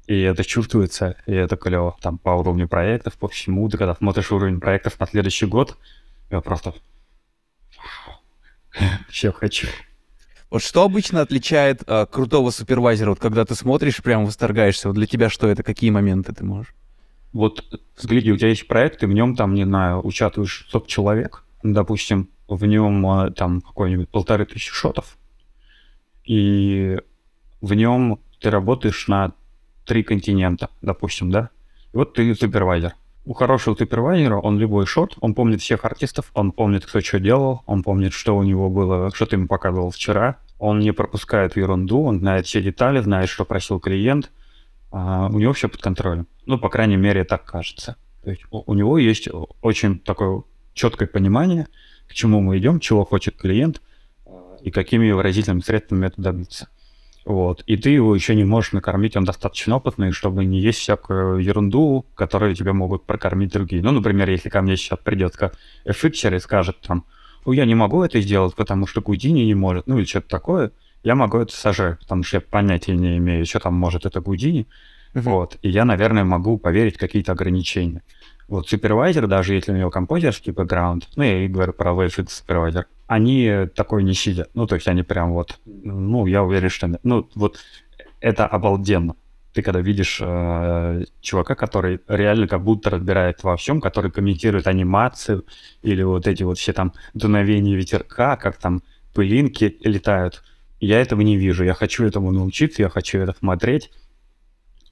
[0.07, 1.97] И это чувствуется, и это клево.
[2.01, 3.69] Там по уровню проектов, по всему.
[3.69, 5.77] Ты когда смотришь уровень проектов на следующий год,
[6.31, 6.75] я просто...
[9.09, 9.67] Все хочу.
[10.49, 15.07] Вот что обычно отличает э, крутого супервайзера, вот когда ты смотришь, прям восторгаешься, вот для
[15.07, 16.73] тебя что это, какие моменты ты можешь?
[17.33, 17.65] Вот
[17.97, 22.31] взгляди, у тебя есть проект, и в нем там, не знаю, участвуешь 100 человек, допустим,
[22.47, 25.19] в нем э, там какой-нибудь полторы тысячи шотов,
[26.25, 27.01] и
[27.61, 29.33] в нем ты работаешь на
[29.87, 31.51] три континента, допустим, да?
[31.95, 32.95] И вот ты супервайзер.
[33.25, 37.63] У хорошего супервайзера он любой шорт, он помнит всех артистов, он помнит, кто что делал,
[37.67, 42.03] он помнит, что у него было, что ты ему показывал вчера, Он не пропускает ерунду,
[42.03, 44.31] он знает все детали, знает, что просил клиент.
[44.93, 46.27] А, у него все под контролем.
[46.47, 47.97] Ну, по крайней мере, так кажется.
[48.23, 49.29] То есть у, у него есть
[49.61, 51.67] очень такое четкое понимание,
[52.09, 53.83] к чему мы идем, чего хочет клиент
[54.25, 56.69] а, и какими выразительными средствами это добиться.
[57.27, 57.65] Вот.
[57.67, 62.07] И ты его еще не можешь накормить, он достаточно опытный, чтобы не есть всякую ерунду,
[62.15, 63.83] которую тебе могут прокормить другие.
[63.83, 67.05] Ну, например, если ко мне сейчас придет как FX и скажет там,
[67.45, 70.71] ну, я не могу это сделать, потому что Гудини не может, ну, или что-то такое,
[71.03, 74.69] я могу это сажать, потому что я понятия не имею, что там может это Гудини.
[75.15, 75.23] Uh-huh.
[75.23, 75.59] Вот.
[75.63, 78.03] И я, наверное, могу поверить какие-то ограничения.
[78.49, 82.87] Вот супервайзер, даже если у него композерский бэкграунд, ну, я и говорю про VFX супервайзер,
[83.09, 84.51] они такой не сидят.
[84.55, 86.99] Ну, то есть они прям вот, ну, я уверен, что...
[87.03, 87.59] Ну, вот
[88.21, 89.17] это обалденно.
[89.53, 95.47] Ты когда видишь э, чувака, который реально как будто разбирает во всем, который комментирует анимацию
[95.83, 98.83] или вот эти вот все там дуновения ветерка, как там
[99.15, 100.43] пылинки летают.
[100.79, 101.65] Я этого не вижу.
[101.65, 103.91] Я хочу этому научиться, я хочу это смотреть.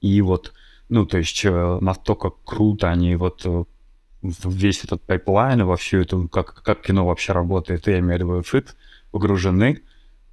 [0.01, 0.53] И вот,
[0.89, 3.63] ну, то есть э, настолько круто они вот э,
[4.21, 8.43] весь этот pipeline, во всю эту, как, как кино вообще работает, я имею в виду
[8.43, 8.75] фит,
[9.11, 9.81] погружены,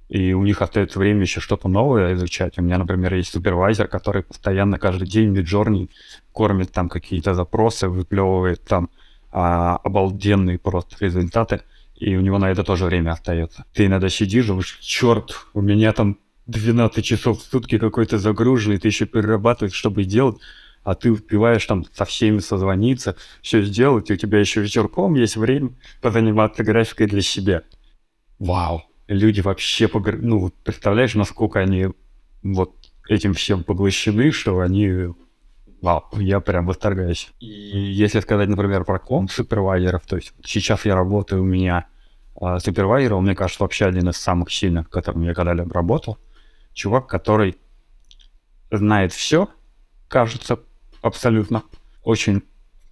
[0.09, 2.59] и у них остается время еще что-то новое изучать.
[2.59, 5.89] У меня, например, есть супервайзер, который постоянно каждый день Midjourney
[6.31, 8.89] кормит там какие-то запросы, выплевывает там
[9.31, 11.61] а, обалденные просто результаты,
[11.95, 13.65] и у него на это тоже время остается.
[13.73, 16.17] Ты иногда сидишь, думаешь, черт, у меня там
[16.47, 20.37] 12 часов в сутки какой-то загруженный, ты еще перерабатываешь, чтобы делать
[20.83, 25.37] а ты успеваешь там со всеми созвониться, все сделать, и у тебя еще вечерком есть
[25.37, 25.71] время
[26.01, 27.63] позаниматься графикой для себя.
[28.39, 28.83] Вау!
[29.07, 30.17] Люди вообще, погр...
[30.21, 31.87] ну, представляешь, насколько они
[32.41, 32.75] вот
[33.07, 35.13] этим всем поглощены, что они
[35.81, 37.33] Вау, я прям восторгаюсь.
[37.41, 41.87] И если сказать, например, про комп супервайзеров, то есть сейчас я работаю, у меня
[42.39, 46.17] а, супервайзер, он, мне кажется, вообще один из самых сильных, которым я когда-либо работал.
[46.73, 47.57] Чувак, который
[48.71, 49.49] знает все,
[50.07, 50.59] кажется,
[51.01, 51.63] абсолютно.
[52.03, 52.43] Очень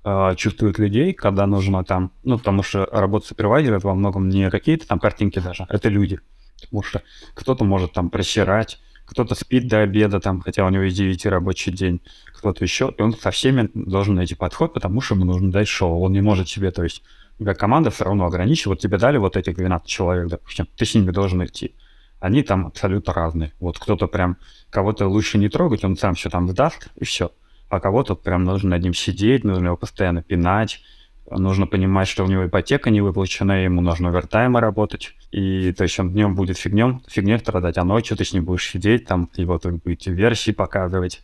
[0.04, 4.50] э, чувствует людей, когда нужно там, ну, потому что работа супервайзера это во многом не
[4.50, 6.20] какие-то там картинки даже, это люди.
[6.62, 7.02] Потому что
[7.34, 11.72] кто-то может там просирать, кто-то спит до обеда, там, хотя у него есть 9 рабочий
[11.72, 12.02] день,
[12.34, 16.00] кто-то еще, и он со всеми должен найти подход, потому что ему нужно дать шоу.
[16.02, 17.04] Он не может себе, то есть,
[17.44, 20.94] как команда все равно ограничивает, вот тебе дали вот этих 12 человек, допустим, ты с
[20.94, 21.76] ними должен идти.
[22.22, 23.52] Они там абсолютно разные.
[23.60, 24.38] Вот кто-то прям,
[24.70, 27.32] кого-то лучше не трогать, он сам все там сдаст, и все
[27.72, 30.82] а кого-то прям нужно над ним сидеть, нужно его постоянно пинать,
[31.30, 35.98] нужно понимать, что у него ипотека не выплачена, ему нужно овертаймы работать, и то есть
[35.98, 39.58] он днем будет фигнем, фигней страдать, а ночью ты с ним будешь сидеть, там его
[39.64, 41.22] вы будете версии показывать,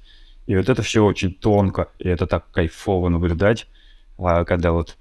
[0.47, 3.67] и вот это все очень тонко, и это так кайфово наблюдать,
[4.17, 4.95] а когда вот,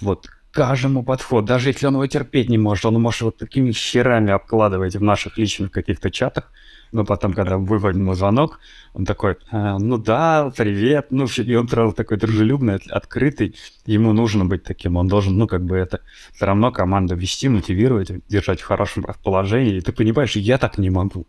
[0.00, 4.32] вот каждому подход, даже если он его терпеть не может, он может вот такими херами
[4.32, 6.50] обкладывать в наших личных каких-то чатах,
[6.92, 8.58] но потом, когда выводим ему звонок,
[8.94, 13.54] он такой, а, ну да, привет, ну, и он сразу такой дружелюбный, открытый,
[13.86, 16.00] ему нужно быть таким, он должен, ну, как бы это
[16.34, 20.90] все равно команду вести, мотивировать, держать в хорошем расположении, и ты понимаешь, я так не
[20.90, 21.26] могу.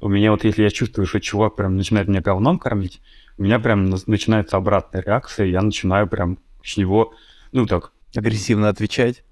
[0.00, 3.00] У меня вот, если я чувствую, что чувак прям начинает меня говном кормить,
[3.36, 7.12] у меня прям начинается обратная реакция, я начинаю прям с него,
[7.52, 7.93] ну, так...
[8.14, 9.24] Агрессивно отвечать?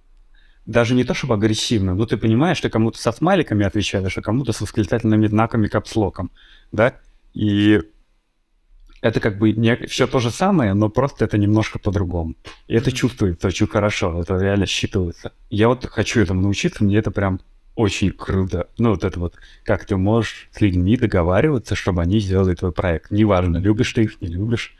[0.67, 4.53] даже не то чтобы агрессивно, но ты понимаешь, что кому-то со смайликами отвечаешь, а кому-то
[4.53, 6.31] с восклицательными знаками капслоком,
[6.71, 6.95] да?
[7.35, 7.81] И
[9.01, 12.37] это как бы не все то же самое, но просто это немножко по-другому.
[12.69, 15.33] И это чувствуется очень хорошо, это реально считывается.
[15.51, 17.41] Я вот хочу этому научиться, мне это прям
[17.75, 18.69] очень круто.
[18.79, 23.11] Ну, вот это вот, как ты можешь с людьми договариваться, чтобы они сделали твой проект.
[23.11, 24.77] Неважно, любишь ты их, не любишь,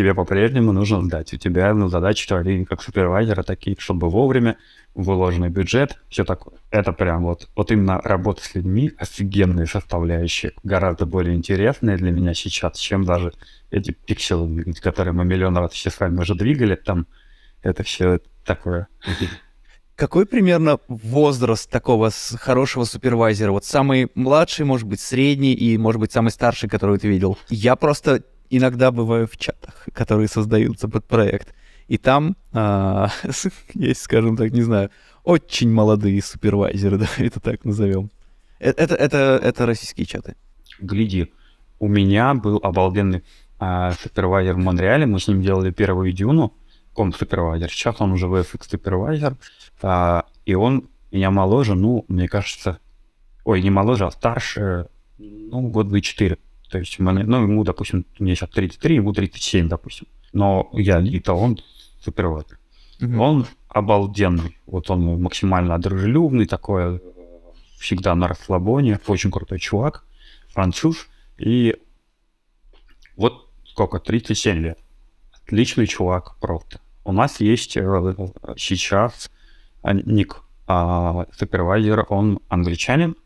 [0.00, 1.34] тебе по-прежнему нужно сдать.
[1.34, 4.56] У тебя ну, задачи твои как супервайзера такие, чтобы вовремя
[4.94, 6.54] вложенный бюджет, все такое.
[6.70, 12.32] Это прям вот, вот именно работа с людьми, офигенные составляющие, гораздо более интересные для меня
[12.32, 13.32] сейчас, чем даже
[13.70, 17.06] эти пикселы, которые мы миллион раз все с вами уже двигали, там
[17.62, 18.88] это все такое.
[19.96, 23.52] Какой примерно возраст такого хорошего супервайзера?
[23.52, 27.36] Вот самый младший, может быть, средний и, может быть, самый старший, который ты видел.
[27.50, 31.54] Я просто иногда бываю в чатах, которые создаются под проект.
[31.88, 33.08] И там а,
[33.74, 34.90] есть, скажем так, не знаю,
[35.24, 38.10] очень молодые супервайзеры, да, это так назовем.
[38.58, 40.36] Э, это, это, это российские чаты.
[40.80, 41.32] Гляди,
[41.78, 43.22] у меня был обалденный
[43.58, 46.52] а, супервайзер в Монреале, мы с ним делали первую дюну,
[46.92, 47.70] комп супервайзер.
[47.70, 49.36] Сейчас он уже VFX супервайзер,
[49.82, 52.78] а, и он меня моложе, ну, мне кажется,
[53.44, 54.88] ой, не моложе, а старше,
[55.18, 56.38] ну, год 4
[56.70, 60.06] То есть, ну, ему, допустим, мне сейчас 33, ему 37, допустим.
[60.32, 61.58] Но я и-то он
[62.00, 62.58] супервайзер.
[63.00, 63.18] Mm-hmm.
[63.18, 64.58] Он обалденный.
[64.66, 67.00] Вот он максимально дружелюбный такой,
[67.78, 70.04] всегда на расслабоне, очень крутой чувак,
[70.48, 71.08] француз,
[71.38, 71.76] и
[73.16, 74.78] вот сколько, 37 лет.
[75.32, 76.80] Отличный чувак, просто.
[77.04, 78.14] У нас есть э,
[78.56, 79.30] сейчас
[79.82, 83.16] а, ник, а, супервайзер, он англичанин,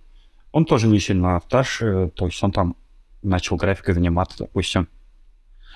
[0.52, 2.76] он тоже не сильно старше, то есть он там
[3.24, 4.88] начал графикой заниматься, допустим.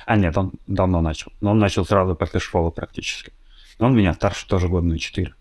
[0.07, 1.33] А нет, он давно начал.
[1.41, 3.33] Но он начал сразу после школы практически.
[3.79, 5.35] Но он меня старше тоже год на 4.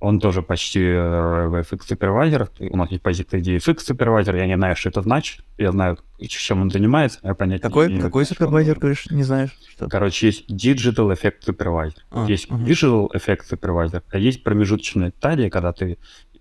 [0.00, 2.50] Он тоже почти э, VFX супервайзер.
[2.70, 4.34] У нас есть позиция DFX супервайзер.
[4.34, 5.44] Я не знаю, что это значит.
[5.58, 7.18] Я знаю, чем он занимается.
[7.22, 9.50] Я понять Какой, не какой супервайзер, говоришь, не знаешь?
[9.70, 9.88] Что?
[9.88, 11.98] Короче, есть Digital Effect Supervisor.
[12.10, 12.64] А, есть ага.
[12.64, 15.98] Visual Effect Supervisor, а есть промежуточная стадия, когда ты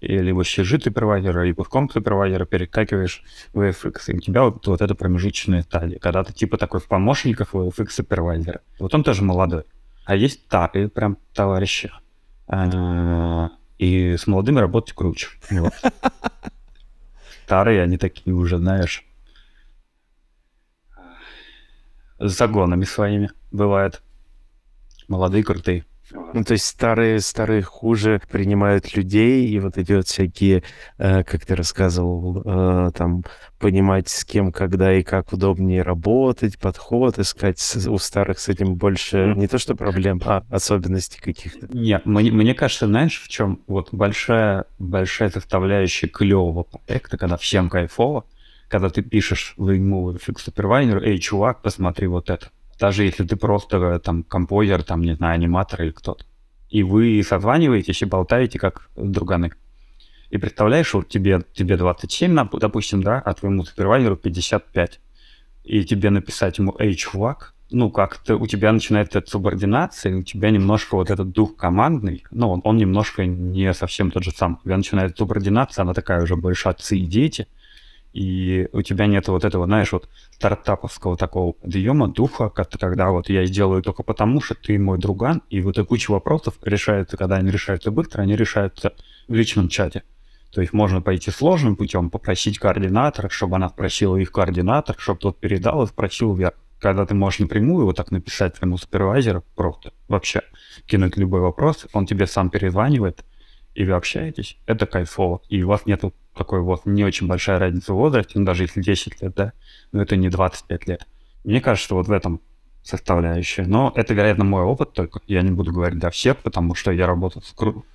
[0.08, 3.24] либо CG супервайзера, либо в комп супервайзера перескакиваешь
[3.54, 4.02] в VFX.
[4.08, 7.89] И у тебя вот, вот эта промежуточная стадия, когда ты типа такой в помощниках VFX
[7.89, 8.62] супервайзера.
[8.80, 9.64] Вот он тоже молодой.
[10.06, 11.91] А есть старые прям товарищи.
[12.47, 15.30] А, И с молодыми работать круче.
[17.45, 19.06] Старые, они такие уже, знаешь,
[22.20, 24.02] с загонами своими бывает.
[25.08, 25.86] Молодые, крутые.
[26.12, 30.64] Ну, то есть старые, старые хуже принимают людей, и вот эти вот всякие,
[30.97, 33.24] э, как ты рассказывал, э, там,
[33.60, 37.60] понимать, с кем, когда и как удобнее работать, подход искать.
[37.88, 41.68] У старых с этим больше не то что проблем, а особенностей каких-то.
[41.72, 47.70] Нет, мне, мне кажется, знаешь, в чем вот большая, большая составляющая клевого проекта, когда всем
[47.70, 48.26] кайфово,
[48.68, 52.49] когда ты пишешь ему фикс супервайзер, эй, чувак, посмотри вот это.
[52.80, 56.26] Даже если ты просто э, там композер, там, не знаю, аниматор или кто-то.
[56.70, 59.52] И вы созваниваетесь и болтаете как друганы.
[60.30, 65.00] И представляешь, вот тебе, тебе 27, нап- допустим, да, а твоему супервайзеру 55.
[65.64, 70.96] И тебе написать ему, эй, чувак, ну, как-то у тебя начинается субординация, у тебя немножко
[70.96, 74.60] вот этот дух командный, ну, он, он немножко не совсем тот же сам.
[74.62, 77.48] У тебя начинается субординация, она такая уже больше отцы и дети,
[78.14, 83.45] и у тебя нет вот этого, знаешь, вот стартаповского такого подъема духа, когда вот я
[83.45, 87.51] сделаю только потому, что ты мой друган, и вот и куча вопросов решается, когда они
[87.51, 88.93] решаются быстро, они решаются
[89.28, 90.03] в личном чате.
[90.51, 95.39] То есть можно пойти сложным путем, попросить координатора, чтобы она спросила их координатор, чтобы тот
[95.39, 96.55] передал и спросил вверх.
[96.80, 100.41] Когда ты можешь напрямую вот так написать своему супервайзеру, просто вообще
[100.88, 103.24] кинуть любой вопрос, он тебе сам перезванивает,
[103.80, 105.42] и вы общаетесь, это кайфово.
[105.48, 108.82] И у вас нету такой вот не очень большая разница в возрасте, ну, даже если
[108.82, 109.54] 10 лет, да,
[109.94, 111.08] но это не 25 лет.
[111.46, 112.42] Мне кажется, вот в этом
[112.84, 113.64] составляющая.
[113.64, 115.22] Но это, вероятно, мой опыт только.
[115.28, 117.86] Я не буду говорить для всех, потому что я работал с кру...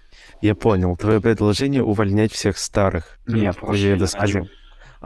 [0.40, 0.96] Я понял.
[0.96, 3.18] Твое предложение увольнять всех старых.
[3.26, 4.48] Нет, вообще это не.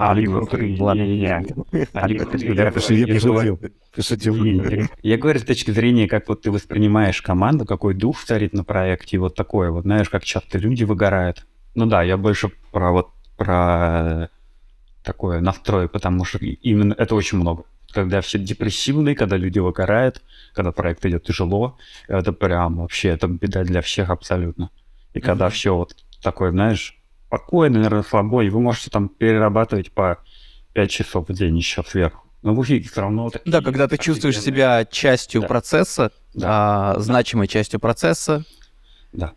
[0.00, 0.46] А, либо
[0.78, 1.02] Ладно.
[1.02, 1.86] не-не-не.
[1.92, 3.58] А, либо ты- Я пошутил, я я говорю-.
[5.02, 9.18] Я с точки зрения, как вот ты воспринимаешь команду, какой дух царит на проекте, и
[9.18, 11.46] вот такое вот, знаешь, как часто люди выгорают.
[11.74, 14.30] Ну да, я больше про вот про
[15.02, 17.64] такое настрой, потому что именно это очень много.
[17.92, 20.22] Когда все депрессивные, когда люди выгорают,
[20.54, 21.76] когда проект идет тяжело,
[22.06, 24.70] это прям вообще, это беда для всех абсолютно.
[25.14, 26.97] И когда все вот такое, знаешь,
[27.28, 30.18] спокойно, на расслабой, и вы можете там перерабатывать по
[30.72, 32.26] 5 часов в день еще сверху.
[32.42, 33.30] Но вы все равно...
[33.30, 35.46] такие Да, когда ты чувствуешь себя частью Да.
[35.48, 36.94] процесса, Да.
[36.94, 38.44] а, значимой частью процесса.
[39.12, 39.32] Да.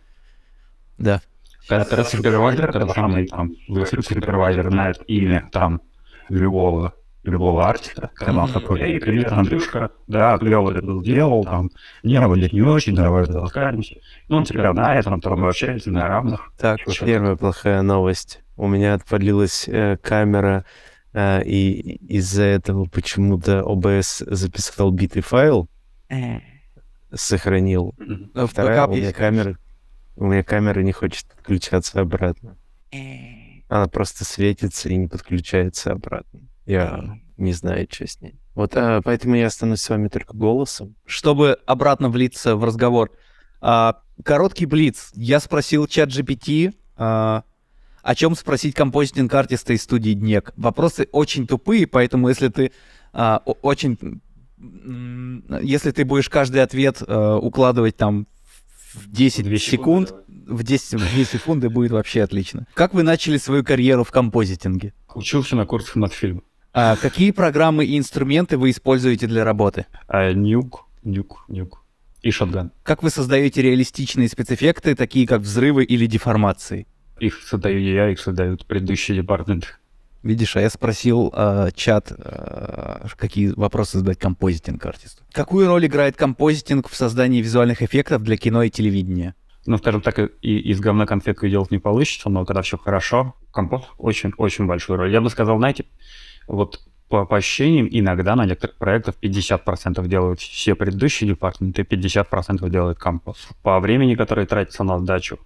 [0.98, 1.20] Да.
[1.68, 5.82] Когда ты супервайзер, когда самый там супервайзер знает имя там
[6.28, 11.70] любого любого артиста, когда он такой, эй, привет, Андрюшка, да, клево ты был делал, там,
[12.02, 13.96] не, будет не очень, давай заласкаемся.
[14.28, 16.52] Ну, он тебя знает, он там общается на равных.
[16.58, 18.42] Так, Слушай, Первая плохая новость.
[18.56, 20.64] У меня отвалилась э, камера,
[21.12, 25.68] э, и из-за этого почему-то OBS записал битый файл,
[27.12, 27.94] сохранил.
[27.98, 28.30] Мгм.
[28.34, 29.16] в Вторая, у меня есть.
[29.16, 29.56] камера,
[30.16, 32.56] у меня камера не хочет подключаться обратно.
[33.68, 36.40] Она просто светится и не подключается обратно.
[36.66, 38.38] Я не знаю, что с ней.
[38.54, 40.94] Вот а, поэтому я останусь с вами только голосом.
[41.04, 43.10] Чтобы обратно влиться в разговор.
[43.60, 45.10] а, короткий блиц.
[45.14, 47.44] Я спросил чат GPT, а,
[48.02, 50.52] о чем спросить композитинг артиста из студии Днек.
[50.56, 52.72] Вопросы очень тупые, поэтому если ты
[53.12, 54.20] а, очень...
[55.62, 58.26] Если ты будешь каждый ответ а, укладывать там
[58.94, 62.66] в 10 Две секунд, секунды, в 10, в 2 секунды будет вообще отлично.
[62.74, 64.92] Как вы начали свою карьеру в композитинге?
[65.14, 66.42] Учился на курсах Матфильма.
[66.74, 69.86] А, какие программы и инструменты вы используете для работы?
[70.08, 71.84] А, Нюк, нюк, нюк.
[72.22, 72.70] И шотган.
[72.82, 76.86] Как вы создаете реалистичные спецэффекты, такие как взрывы или деформации?
[77.18, 79.66] Их создаю я, их создают предыдущие департаменты.
[80.22, 85.24] Видишь, а я спросил э, чат, э, какие вопросы задать композитинг артисту.
[85.32, 89.34] Какую роль играет композитинг в создании визуальных эффектов для кино и телевидения?
[89.66, 93.88] ну, скажем так, и из говна конфетку делать не получится, но когда все хорошо, компост
[93.98, 95.12] очень-очень большую роль.
[95.12, 95.84] Я бы сказал, знаете,
[96.46, 102.98] вот по, по ощущениям, иногда на некоторых проектах 50% делают все предыдущие департаменты, 50% делает
[102.98, 103.48] компост.
[103.62, 105.38] По времени, которое тратится на сдачу,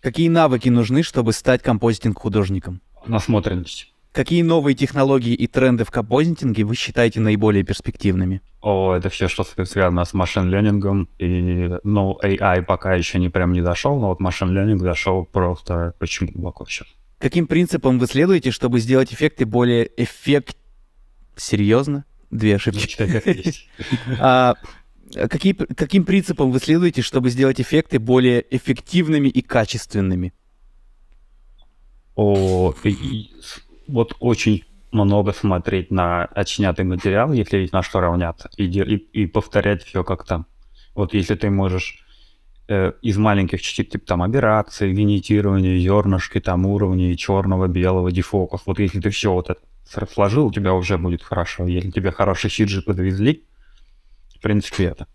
[0.00, 2.80] Какие навыки нужны, чтобы стать композитинг-художником?
[3.06, 3.92] насмотренность.
[4.12, 8.40] Какие новые технологии и тренды в композитинге вы считаете наиболее перспективными?
[8.62, 11.08] О, это все, что связано с машин-ленингом.
[11.18, 16.28] И, ну, AI пока еще не прям не дошел, но вот машин-ленинг дошел просто очень
[16.28, 16.88] глубоко сейчас.
[17.18, 20.56] Каким принципам вы следуете, чтобы сделать эффекты более эффект...
[21.36, 22.04] Серьезно?
[22.30, 23.54] Две ошибки.
[24.20, 24.54] А,
[25.28, 30.32] какие, каким принципам вы следуете, чтобы сделать эффекты более эффективными и качественными?
[32.14, 33.30] О, и-
[33.86, 39.26] вот очень много смотреть на отснятый материал, если есть на что равняться, и, и, и
[39.26, 40.46] повторять все как там.
[40.94, 42.05] Вот если ты можешь
[42.68, 48.78] э, из маленьких частиц, типа там аберрации, винитирования, зернышки, там уровней черного, белого, дефокус, вот
[48.78, 49.60] если ты все вот это
[50.12, 51.66] сложил, у тебя уже будет хорошо.
[51.66, 53.44] Если тебе хороший сиджи подвезли,
[54.34, 55.06] в принципе, это.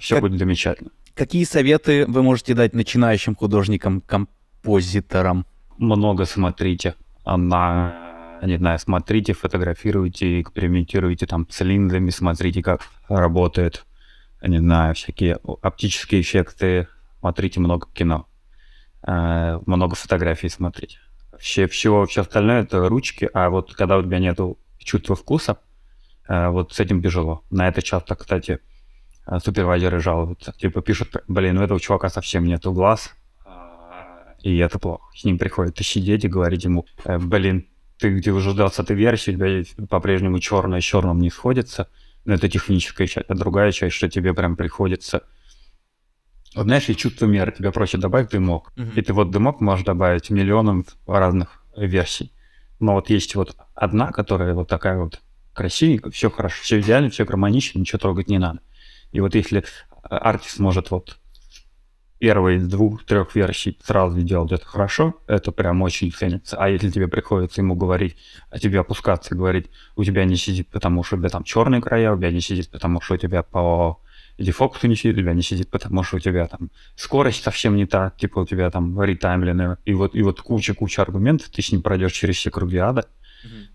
[0.00, 0.90] все Как- будет замечательно.
[1.14, 5.46] Какие советы вы можете дать начинающим художникам-композиторам?
[5.78, 6.94] много смотрите
[7.24, 13.84] на, не знаю, смотрите, фотографируйте, экспериментируйте там с линзами, смотрите, как работает,
[14.42, 16.88] не знаю, всякие оптические эффекты,
[17.20, 18.28] смотрите много кино,
[19.06, 20.98] э, много фотографий смотрите.
[21.38, 25.58] Все, все, все остальное это ручки, а вот когда у тебя нету чувства вкуса,
[26.28, 27.42] э, вот с этим тяжело.
[27.50, 28.60] На это часто, кстати,
[29.26, 30.52] э, супервайзеры жалуются.
[30.52, 33.14] Типа пишут, блин, у этого чувака совсем нету глаз,
[34.42, 35.04] и это плохо.
[35.14, 37.66] С ним приходится сидеть и говорить ему, «Э, блин,
[37.98, 41.88] ты где уже ждал с этой версии, у тебя по-прежнему черное с черным не сходится,
[42.28, 45.22] но это техническая часть, а другая часть, что тебе прям приходится
[46.54, 48.72] вот знаешь, и чувство меры тебя просят добавить дымок.
[48.96, 52.32] И ты вот дымок можешь добавить миллионом разных версий.
[52.80, 55.20] Но вот есть вот одна, которая вот такая вот
[55.52, 58.60] красивенькая, все хорошо, все идеально, все гармонично, ничего трогать не надо.
[59.12, 59.64] И вот если
[60.02, 61.18] артист может вот
[62.18, 66.56] первые из двух-трех версий сразу сделать это хорошо, это прям очень ценится.
[66.56, 68.16] А если тебе приходится ему говорить,
[68.50, 71.80] а тебе опускаться и говорить, у тебя не сидит, потому что у тебя там черные
[71.80, 74.00] края, у тебя не сидит, потому что у тебя по
[74.38, 77.86] дефокусу не сидит, у тебя не сидит, потому что у тебя там скорость совсем не
[77.86, 81.82] та, типа у тебя там ретаймленная, и вот, и вот куча-куча аргументов, ты с ним
[81.82, 83.06] пройдешь через все круги ада.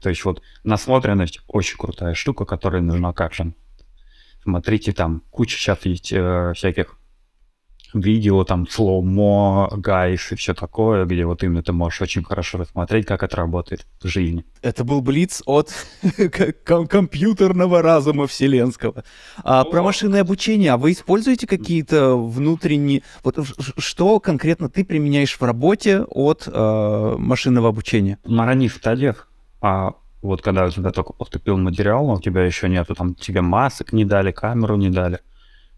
[0.01, 3.53] То есть вот насмотренность очень крутая штука, которая нужна каждому.
[4.43, 6.97] Смотрите, там куча сейчас есть э, всяких
[7.93, 12.57] видео, там, Slow Mo Guys и все такое, где вот именно ты можешь очень хорошо
[12.59, 14.45] рассмотреть, как это работает в жизни.
[14.61, 15.71] Это был Блиц от
[16.65, 19.03] ком- компьютерного разума вселенского.
[19.43, 23.03] А про машинное обучение, а вы используете какие-то внутренние...
[23.23, 23.37] Вот
[23.77, 28.17] что конкретно ты применяешь в работе от э, машинного обучения?
[28.25, 29.29] На ранних стадиях,
[29.61, 33.41] а вот когда у тебя только поступил материал, но у тебя еще нету, там тебе
[33.41, 35.19] масок не дали, камеру не дали,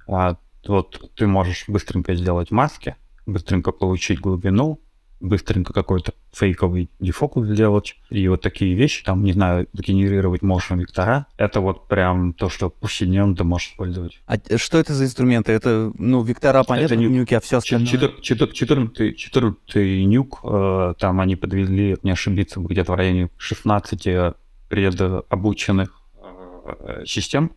[0.08, 0.38] а
[0.68, 2.96] вот ты можешь быстренько сделать маски,
[3.26, 4.80] быстренько получить глубину,
[5.22, 11.26] быстренько какой-то фейковый дефокус сделать, и вот такие вещи, там, не знаю, генерировать motion вектора,
[11.38, 14.22] это вот прям то, что повседневно ты можешь использовать.
[14.28, 15.54] А что это за инструменты?
[15.54, 17.88] Это, ну, вектора, понятно, ню- нюки, а все остальное?
[18.22, 24.36] 14, 14 нюк, э, там они подвезли, не ошибиться, где-то в районе 16
[24.70, 26.02] предобученных
[26.66, 27.52] э, систем,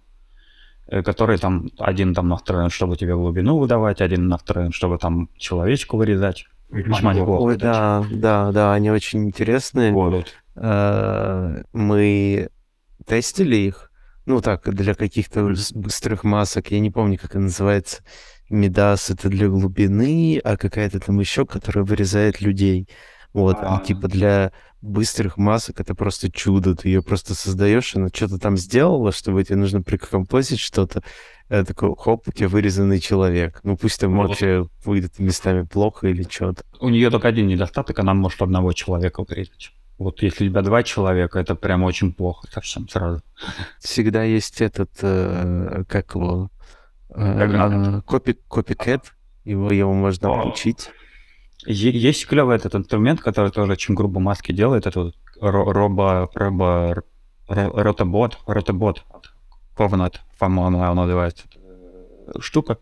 [0.89, 5.97] э, которые там, один там настроен, чтобы тебе глубину выдавать, один настроен, чтобы там человечку
[5.97, 6.47] вырезать.
[7.43, 9.93] Ой, да, да, да, они очень интересные.
[9.93, 10.26] Вот.
[10.57, 12.49] Э, Мы
[13.07, 13.91] тестили их,
[14.26, 18.03] ну так, для каких-то быстрых масок, я не помню, как это называется.
[18.51, 22.89] Медас это для глубины, а какая-то там еще, которая вырезает людей.
[23.34, 23.80] Вот, А.
[23.80, 26.74] типа для быстрых масок это просто чудо.
[26.74, 31.03] Ты ее просто создаешь, она что-то там сделала, чтобы тебе нужно прикомпозить что-то.
[31.49, 33.61] э, такой, хоп, у тебя вырезанный человек.
[33.64, 34.29] Ну пусть там Вот.
[34.29, 36.62] вообще выйдет местами плохо или что-то.
[36.81, 39.72] У нее только один недостаток, она может одного человека вырезать.
[39.99, 43.20] Вот если у тебя два человека, это прям очень плохо совсем сразу.
[43.81, 46.51] всегда есть этот, э, как его,
[47.11, 49.12] э, копи, копикэт,
[49.45, 50.91] его, его можно включить.
[51.71, 54.87] Есть клевый этот инструмент, который тоже очень грубо маски делает.
[54.87, 57.03] Это вот ро- робо, робо,
[57.47, 59.31] ро- ротобот, ротобот от
[59.77, 62.79] Covenant, по-моему, он называется э, штука.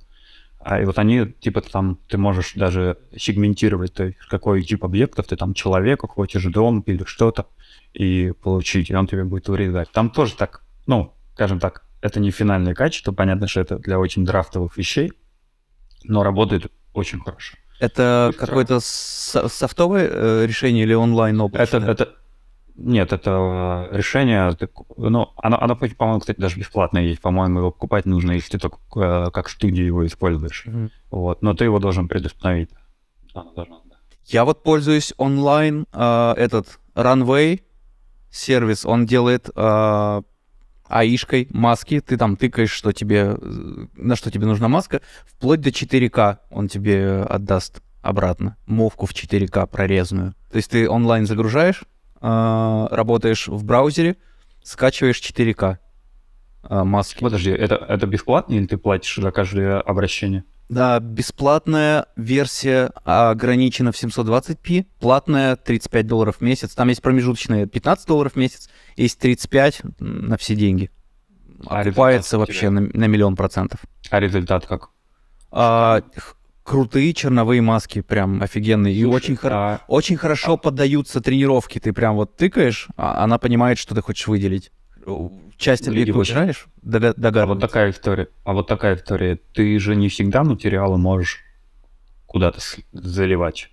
[0.60, 5.26] А и вот они, типа, там ты можешь даже сегментировать, то есть какой тип объектов
[5.26, 7.46] ты там человека хочешь, дом или что-то,
[7.92, 9.90] и получить, и он тебе будет вырезать.
[9.90, 14.24] Там тоже так, ну, скажем так, это не финальное качество, понятно, что это для очень
[14.24, 15.12] драфтовых вещей,
[16.04, 17.56] но работает очень хорошо.
[17.78, 22.08] Это какое-то со- софтовое э, решение или онлайн Это, это,
[22.76, 24.56] нет, это э, решение,
[24.96, 27.20] ну, оно, оно, по-моему, кстати, даже бесплатное есть.
[27.20, 30.66] По-моему, его покупать нужно, если ты только э, как студию его используешь.
[31.10, 32.70] Вот, но ты его должен предустановить.
[33.34, 33.44] Да.
[34.26, 37.60] Я вот пользуюсь онлайн, э, этот Runway
[38.30, 40.22] сервис, он делает э,
[40.88, 43.36] аишкой маски, ты там тыкаешь, что тебе,
[43.96, 49.66] на что тебе нужна маска, вплоть до 4К он тебе отдаст обратно, мовку в 4К
[49.66, 50.34] прорезанную.
[50.50, 51.84] То есть ты онлайн загружаешь,
[52.20, 54.16] э, работаешь в браузере,
[54.62, 55.78] скачиваешь 4К
[56.68, 57.22] э, маски.
[57.22, 60.44] Подожди, это, это бесплатно или ты платишь за каждое обращение?
[60.68, 66.74] Да, бесплатная версия ограничена в 720p, платная 35 долларов в месяц.
[66.74, 70.90] Там есть промежуточные 15 долларов в месяц, есть 35 на все деньги.
[71.66, 73.80] А Окупается вообще на, на миллион процентов.
[74.10, 74.90] А результат как?
[75.52, 76.02] А,
[76.64, 78.92] крутые черновые маски, прям офигенные.
[78.92, 81.78] И очень, хор- А, очень хорошо поддаются тренировки.
[81.78, 84.72] Ты прям вот тыкаешь, а она понимает, что ты хочешь выделить.
[85.58, 88.28] Часть И объекта вот- убираешь, дога- а вот такая история.
[88.44, 89.38] А вот такая история.
[89.54, 91.38] Ты же не всегда материалы можешь
[92.26, 92.60] куда-то
[92.92, 93.70] заливать.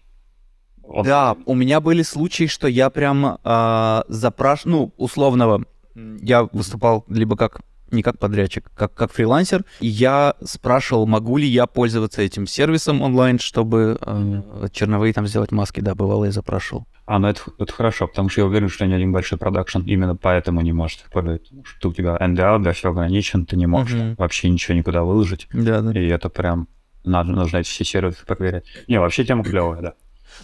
[0.83, 4.65] Он- Да, у меня были случаи, что я прям а, запраш...
[4.65, 5.65] ну, условного,
[5.95, 7.61] я выступал либо как
[7.93, 13.01] не как подрядчик, как, как фрилансер, и я спрашивал, могу ли я пользоваться этим сервисом
[13.01, 16.85] онлайн, чтобы э, черновые там сделать маски, да, бывало, я запрашивал.
[17.05, 20.15] А, ну это, это хорошо, потому что я уверен, что ни один большой продакшн именно
[20.15, 21.03] поэтому не может.
[21.11, 24.15] Потому что у тебя NDA, все ограничен, ты не можешь Мгм.
[24.17, 25.47] вообще ничего никуда выложить.
[25.53, 25.99] Да, да.
[25.99, 26.67] И это прям
[27.03, 28.63] надо, нужно эти все сервисы проверять.
[28.87, 29.93] Не, вообще тема клевая, да.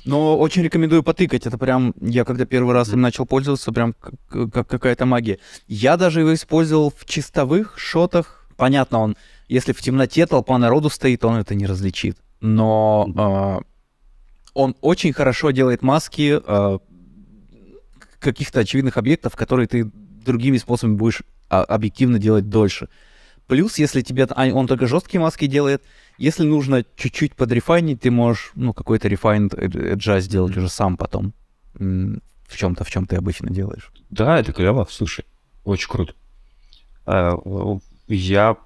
[0.05, 1.45] Но очень рекомендую потыкать.
[1.45, 5.39] Это прям, я когда первый раз им начал пользоваться, прям как, как какая-то магия.
[5.67, 8.47] Я даже его использовал в чистовых шотах.
[8.57, 9.17] Понятно, он,
[9.47, 12.17] если в темноте толпа народу стоит, он это не различит.
[12.41, 13.59] Но а,
[14.53, 16.79] он очень хорошо делает маски а,
[18.19, 19.89] каких-то очевидных объектов, которые ты
[20.25, 22.89] другими способами будешь а, объективно делать дольше.
[23.49, 25.81] Плюс, если тебе а, он только жесткие маски делает,
[26.19, 31.33] если нужно чуть-чуть подрефайнить, ты можешь, ну, какой-то refined edge сделать уже сам потом.
[31.73, 33.91] В чем-то, в чем ты обычно делаешь.
[34.11, 35.25] Да, это клево, слушай,
[35.63, 36.13] очень круто.
[37.07, 38.57] Э, в- Я,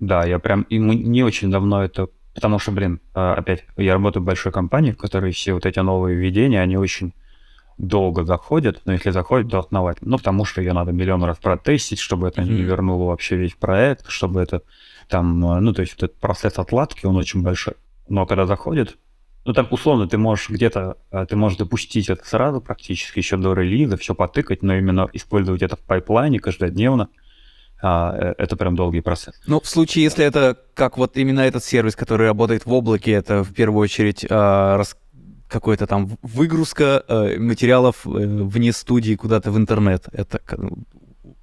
[0.00, 4.22] да, я прям, и не очень давно это, потому что, блин, э, опять, я работаю
[4.22, 7.14] в большой компании, в которой все вот эти новые введения, они очень
[7.78, 10.12] долго заходят, но если заходят, то основательно.
[10.12, 12.62] Ну, потому что ее надо миллион раз протестить, чтобы это не Мгм.
[12.66, 14.62] вернуло вообще весь проект, чтобы это
[15.08, 17.74] там, э, ну, то есть вот этот процесс отладки, он очень большой.
[18.08, 18.96] Но когда заходит,
[19.44, 23.52] ну, там, условно, ты можешь где-то, э, ты можешь допустить это сразу практически, еще до
[23.52, 27.08] релиза, все потыкать, но именно использовать это в пайплайне каждодневно,
[27.82, 29.38] а, э, это прям долгий процесс.
[29.46, 33.44] Ну, в случае, если это как вот именно этот сервис, который работает в облаке, это
[33.44, 34.96] в первую очередь а, рас-
[35.48, 40.06] какой-то там выгрузка э, материалов э, вне студии куда-то в интернет.
[40.12, 40.58] Это к-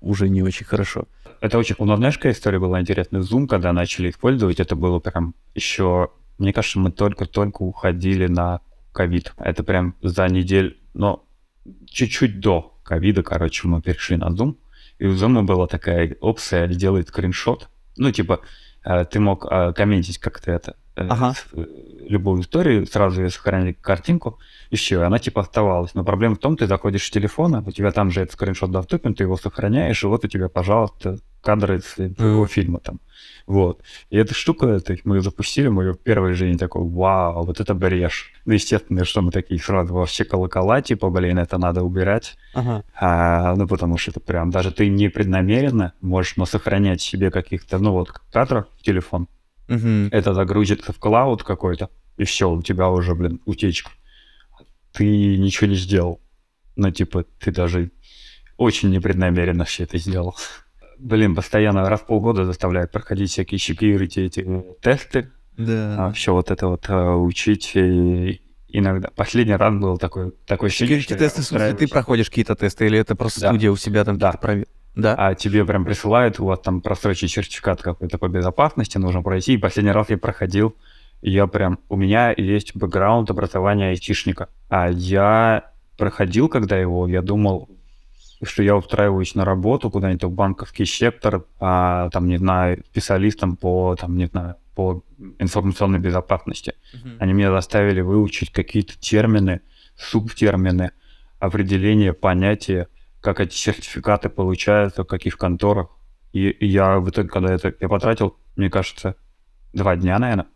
[0.01, 1.07] уже не очень хорошо.
[1.41, 1.75] Это очень...
[1.79, 3.21] У нас, знаешь, история была интересная?
[3.21, 6.09] Zoom, когда начали использовать, это было прям еще...
[6.37, 9.33] Мне кажется, мы только-только уходили на ковид.
[9.37, 10.75] Это прям за неделю...
[10.93, 11.25] Но
[11.87, 14.55] чуть-чуть до ковида, короче, мы перешли на Zoom.
[14.99, 17.69] И у Zoom была такая опция делает скриншот.
[17.97, 18.41] Ну, типа,
[18.83, 21.33] э, ты мог э, комментить как-то это, Ага.
[21.33, 21.65] с- э,
[22.07, 24.37] любую историю, сразу ее сохранили картинку,
[24.69, 25.93] и все, она типа оставалась.
[25.95, 29.13] Но проблема в том, ты заходишь с телефона, у тебя там же этот скриншот доступен,
[29.13, 32.99] ты его сохраняешь, и вот у тебя, пожалуйста, кадры из твоего фильма там.
[33.47, 33.81] Вот.
[34.09, 36.83] И эта штука, то есть мы ее запустили, мы ее в первый же день такой,
[36.87, 38.31] вау, вот это брешь.
[38.45, 42.37] Ну, естественно, что мы такие сразу во все колокола, типа, блин, это надо убирать.
[42.53, 42.83] Ага.
[42.99, 47.91] А, ну, потому что это прям, даже ты непреднамеренно можешь но сохранять себе каких-то, ну,
[47.91, 49.27] вот, кадров в телефон.
[49.75, 50.09] Мгм.
[50.11, 53.91] Это загрузится в клауд какой-то, и все, у тебя уже, блин, утечка.
[54.91, 56.21] Ты ничего не сделал.
[56.75, 57.91] Ну, типа, ты даже
[58.57, 60.35] очень непреднамеренно все это сделал.
[60.99, 66.11] Блин, постоянно раз в полгода заставляют проходить всякие security эти э, тесты, Да.
[66.11, 67.71] все вот это вот э, учить.
[67.75, 69.09] И иногда.
[69.15, 73.15] Последний раз был такой, такой я Security-тесты, в смысле, ты проходишь какие-то тесты, или это
[73.15, 73.49] просто Да.
[73.49, 74.31] студия у себя там Да.
[74.31, 75.15] какие-то прове- Да?
[75.17, 79.53] а тебе прям присылают, у вас там просрочить сертификат какой-то по безопасности нужно пройти.
[79.53, 80.75] И последний раз я проходил,
[81.21, 81.79] я прям...
[81.89, 84.49] У меня есть бэкграунд образования айтишника.
[84.69, 87.69] А я проходил, когда его, я думал,
[88.43, 93.95] что я устраиваюсь на работу куда-нибудь в банковский сектор, а, там, не знаю, специалистом по,
[93.95, 95.03] там, не знаю, по
[95.39, 96.73] информационной безопасности.
[96.93, 97.17] Мгм.
[97.19, 99.61] Они меня заставили выучить какие-то термины,
[99.95, 100.91] субтермины,
[101.39, 102.87] определения, понятия,
[103.23, 105.87] как эти сертификаты получаются, в каких конторах.
[106.33, 109.15] И, и я в итоге, когда это я потратил, мне кажется,
[109.71, 110.47] два дня, наверное,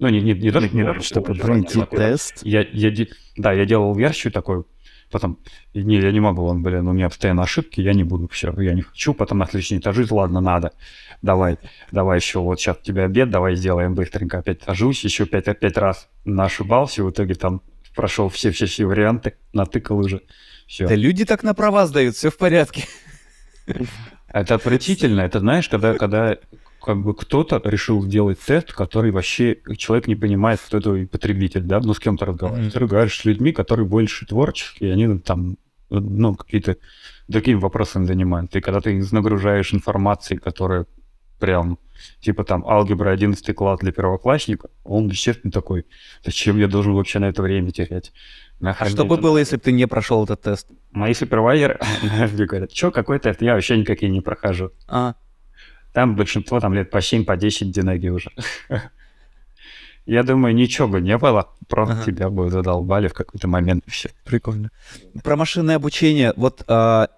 [0.00, 2.40] Ну, не, не, не даже не даже, Чтобы что пройти тест.
[2.42, 3.06] Я, я,
[3.36, 4.64] да, я делал версию такой,
[5.12, 5.38] потом,
[5.74, 8.74] не, я не могу, он, блин, у меня постоянно ошибки, я не буду, все, я
[8.74, 10.72] не хочу, потом на следующий этажи, ладно, надо,
[11.22, 11.58] давай,
[11.92, 15.76] давай еще, вот сейчас у тебя обед, давай сделаем быстренько, опять сажусь, еще пять, пять
[15.76, 17.62] раз ошибался, в итоге там
[17.94, 20.22] прошел все-все-все варианты, натыкал уже,
[20.68, 20.86] все.
[20.86, 22.84] Да люди так на права сдают, все в порядке.
[24.28, 25.22] Это отвратительно.
[25.22, 26.36] Это знаешь, когда, когда
[26.82, 31.80] как бы кто-то решил сделать тест, который вообще человек не понимает, кто это потребитель, да,
[31.80, 32.72] ну с кем-то разговариваешь.
[32.72, 35.56] Ты разговариваешь с людьми, которые больше творческие, они там,
[35.88, 36.76] ну, какие-то
[37.32, 38.58] такими вопросами занимаются.
[38.58, 40.84] И когда ты их нагружаешь информацией, которая
[41.38, 41.78] прям,
[42.20, 45.86] типа там, алгебра 11 класс для первоклассника, он, естественно, такой,
[46.22, 48.12] зачем я должен вообще на это время терять?
[48.60, 50.68] А что бы было, если бы ты не прошел этот тест?
[50.90, 51.78] Мои супервайзеры
[52.32, 53.40] мне говорят, что, какой тест?
[53.42, 54.72] Я вообще никакие не прохожу.
[54.88, 55.14] А,
[55.92, 58.30] Там большинство там лет по 7, по 10 динаги уже.
[60.06, 62.04] Я думаю, ничего бы не было, просто Ага.
[62.04, 64.10] тебя бы задолбали в какой-то момент и все.
[64.24, 64.70] прикольно.
[65.22, 66.32] Про машинное обучение.
[66.36, 67.08] Вот а,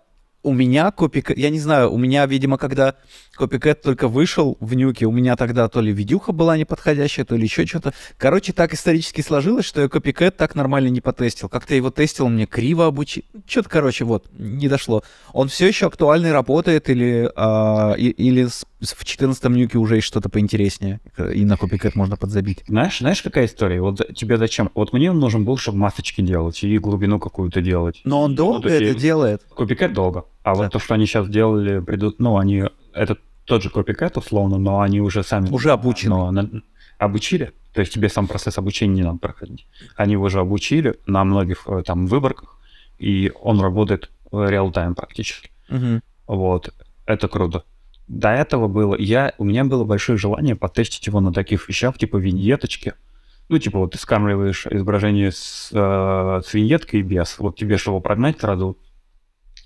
[0.42, 1.36] у меня копик...
[1.36, 2.94] Я не знаю, у меня, видимо, когда
[3.34, 7.44] Копикэт только вышел в нюке, у меня тогда то ли видюха была неподходящая, то ли
[7.44, 7.92] еще что-то.
[8.18, 11.48] Короче, так исторически сложилось, что я Копикэт так нормально не потестил.
[11.48, 13.22] Как-то его тестил, мне криво обучил.
[13.46, 15.02] Что-то, короче, вот, не дошло.
[15.32, 20.06] Он все еще актуальный, работает, или, а, и- или с- в 14 нюке уже есть
[20.06, 21.00] что-то поинтереснее,
[21.34, 22.64] и на Копикэт можно подзабить.
[22.66, 23.80] Знаешь, знаешь, какая история?
[23.80, 24.70] Вот тебе зачем?
[24.74, 28.00] Вот мне он нужен был, чтобы масочки делать и глубину какую-то делать.
[28.04, 29.42] Но он долго есть это делает.
[29.54, 30.24] Копикэт долго.
[30.42, 30.68] А вот Да.
[30.70, 32.64] то, что они сейчас делали, придут, ну, они,
[32.94, 35.50] это тот же копикэт, условно, но они уже сами...
[35.50, 36.14] Уже обучены.
[36.16, 36.62] Но на-
[36.98, 39.66] обучили, то есть тебе сам процесс обучения не надо проходить.
[39.96, 42.58] Они его уже обучили на многих э, там выборках,
[42.98, 45.50] и он работает реал-тайм практически.
[45.68, 46.02] Мгм.
[46.26, 46.72] Вот,
[47.06, 47.64] это круто.
[48.10, 52.16] До этого было, я, у меня было большое желание потестить его на таких вещах, типа
[52.16, 52.94] виньеточки.
[53.48, 57.38] Ну, типа, вот ты скармливаешь изображение с, э, с виньеткой и без.
[57.38, 58.76] Вот тебе, чтобы прогнать сразу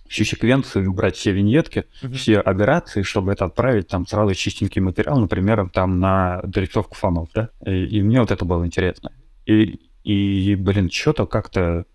[0.08, 2.12] всю секвенцию, убрать все виньетки, Мгм.
[2.12, 7.48] все операции, чтобы это отправить там сразу чистенький материал, например, там на дорисовку фонов, да?
[7.64, 9.10] И, и мне вот это было интересно.
[9.46, 11.86] И, и блин, что-то как-то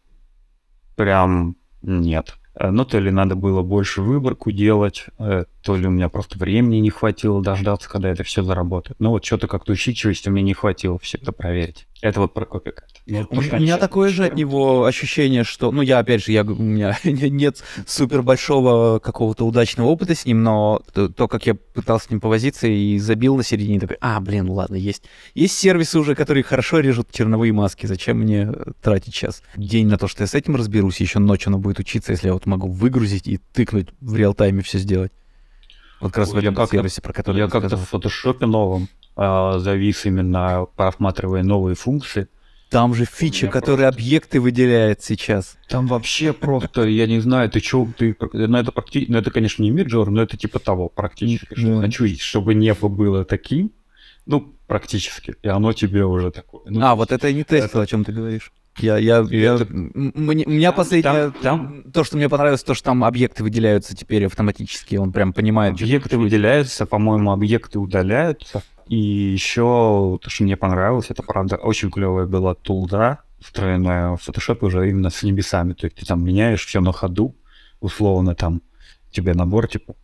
[0.96, 2.36] прям нет.
[2.56, 6.38] Э, Ну, то ли надо было больше выборку делать, э, то ли у меня просто
[6.38, 8.98] времени не хватило дождаться, когда это все заработает.
[9.00, 11.86] Ну, вот что-то как-то усидчивости у меня не хватило все это проверить.
[12.02, 12.88] Это вот про копикат.
[13.08, 16.32] Ну, У меня- у меня такое же от него ощущение, что, ну, я, опять же,
[16.32, 21.46] я, у меня нет супер большого какого-то удачного опыта с ним, но то, то, как
[21.46, 25.04] я пытался с ним повозиться и забил на середине, такой, а, блин, ну ладно, есть.
[25.36, 28.50] Есть сервисы уже, которые хорошо режут черновые маски, зачем мне
[28.82, 32.14] тратить сейчас день на то, что я с этим разберусь, еще ночью оно будет учиться,
[32.14, 35.12] если я вот могу выгрузить и тыкнуть в реал-тайме все сделать.
[36.00, 40.06] Вот как раз в этом сервисе, про который Я как-то в фотошопе новом а, завис
[40.06, 42.28] именно просматривая новые функции.
[42.70, 45.58] Там же фича, которая объекты выделяет сейчас.
[45.68, 49.64] Там вообще просто, я не знаю, ты чё, ты, ну это практически, ну это, конечно,
[49.64, 51.56] не миджор, но это типа того, практически.
[51.56, 51.60] Да.
[51.60, 53.72] Что, хочу, чтобы небо было таким,
[54.28, 56.62] ну, практически, и оно тебе уже такое.
[56.68, 58.52] Ну, А, вот это я не тестил, о чем ты говоришь.
[58.82, 62.74] Я, я, И я- это- мне- у меня последнее, там- то, что мне понравилось, то,
[62.74, 65.74] что там объекты выделяются теперь автоматически, он прям понимает.
[65.74, 68.64] Объекты выделяются, по-моему, объекты удаляются.
[68.88, 74.66] И еще то, что мне понравилось, это, правда, очень клевая была тулда, встроенная в Photoshop
[74.66, 75.74] уже именно с небесами.
[75.74, 77.36] То есть ты там меняешь все на ходу,
[77.82, 78.62] условно там
[79.12, 79.96] тебе набор, типа,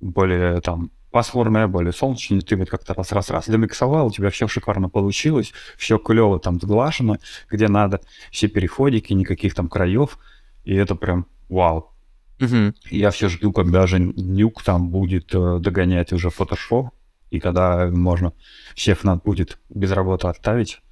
[0.00, 5.52] более там пасмурное, более солнечное, ты вот как-то раз-раз-раз замиксовал, у тебя все шикарно получилось,
[5.76, 7.18] все клево там сглажено,
[7.50, 8.00] где надо,
[8.30, 10.18] все переходики, никаких там краев,
[10.64, 11.92] и это прям вау.
[12.40, 12.74] Мгм.
[12.90, 16.88] Я все жду, когда же нюк там будет э, догонять уже Photoshop,
[17.30, 18.32] и когда можно
[18.74, 20.82] всех надо будет без работы оставить,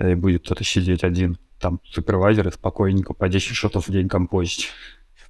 [0.00, 4.70] и будет кто-то сидеть один, там, супервайзер, и спокойненько по 10 шотов в день композить.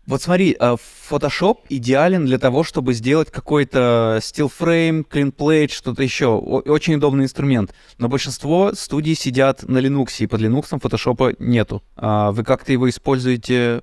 [0.08, 0.76] Вот смотри, а,
[1.10, 6.28] Photoshop идеален для того, чтобы сделать какой-то still frame, clean plate, что-то еще.
[6.28, 7.74] Очень удобный инструмент.
[7.98, 11.82] Но большинство студий сидят на Linux, и под Linux Photoshop нету.
[11.94, 13.82] А вы как-то его используете?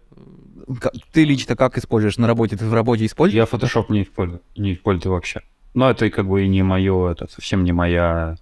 [1.12, 2.18] Ты лично как используешь?
[2.18, 3.48] На работе ты в работе используешь?
[3.48, 5.42] Я Photoshop не использую, не использую вообще.
[5.76, 8.38] Но это как бы и не мое, это совсем не моя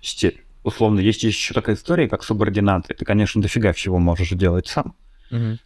[0.00, 0.44] стиль.
[0.62, 2.94] Условно, есть еще такая история, как субординаты.
[2.94, 4.94] Ты, конечно, дофига всего можешь делать сам,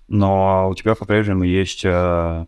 [0.08, 2.46] Но у тебя по-прежнему есть э,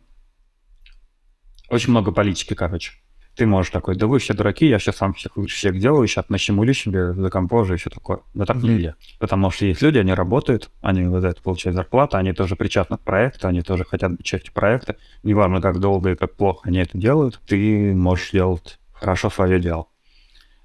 [1.69, 2.93] очень много политики, короче.
[3.37, 6.29] Ты можешь такой, да вы все дураки, я сейчас сам всех лучше всех делаю, сейчас
[6.29, 8.21] насимулю себе, закомпозжу и все такое.
[8.35, 8.67] Но так Мгм.
[8.67, 8.97] нельзя.
[9.19, 13.01] Потому что есть люди, они работают, они за это получают зарплату, они тоже причастны к
[13.01, 14.97] проекту, они тоже хотят быть частью проекта.
[15.23, 19.87] Неважно, как долго и как плохо они это делают, ты можешь делать хорошо свое дело.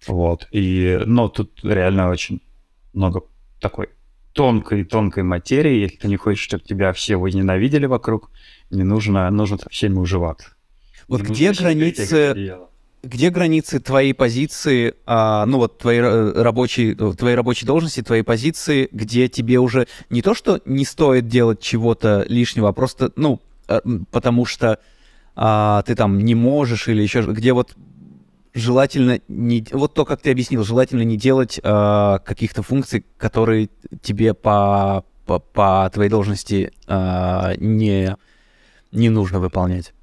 [0.08, 0.48] Вот.
[0.52, 2.42] И, ну, тут реально очень
[2.94, 3.22] много
[3.62, 3.90] такой
[4.36, 5.80] тонкой-тонкой материи.
[5.80, 8.30] Если ты не хочешь, чтобы тебя все возненавидели вокруг,
[8.70, 10.50] не нужно, нужно со всеми уживаться.
[11.08, 12.58] Вот Не где границы,
[13.02, 18.24] где границы твоей позиции, а, ну вот твоей э, рабочей, э, твоей рабочей должности, твоей
[18.24, 23.40] позиции, где тебе уже не то, что не стоит делать чего-то лишнего, а просто, ну,
[23.70, 23.80] э,
[24.12, 24.80] потому что
[25.36, 27.76] а, ты там не можешь или еще, где вот
[28.56, 33.70] желательно не, вот то, как ты объяснил, желательно не делать а, каких-то функций, которые
[34.02, 38.16] тебе по, по, по твоей должности а, не,
[38.92, 39.94] не нужно выполнять.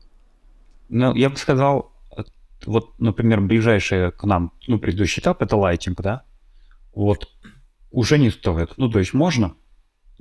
[0.91, 2.23] Ну, я бы сказал, э,
[2.67, 6.23] вот, например, ближайший к нам, ну, предыдущий этап— это lighting, да?
[6.95, 7.29] Вот
[7.91, 8.75] уже не стоит.
[8.77, 9.55] Ну, то есть можно,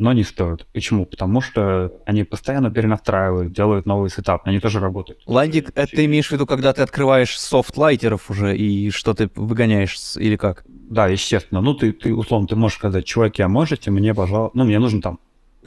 [0.02, 0.66] но не стоит.
[0.74, 1.06] Почему?
[1.06, 5.22] Потому что они постоянно перенастраивают, делают новый setup, они тоже работают.
[5.28, 9.30] Lighting, это ты имеешь в виду, когда ты открываешь софт лайтеров уже и что ты
[9.36, 10.64] выгоняешь, или как?
[10.68, 11.62] Да, естественно.
[11.62, 15.02] Ну, ты, ты условно, ты можешь сказать, чуваки, а можете мне, пожалуйста, ну, мне нужно
[15.02, 15.20] там,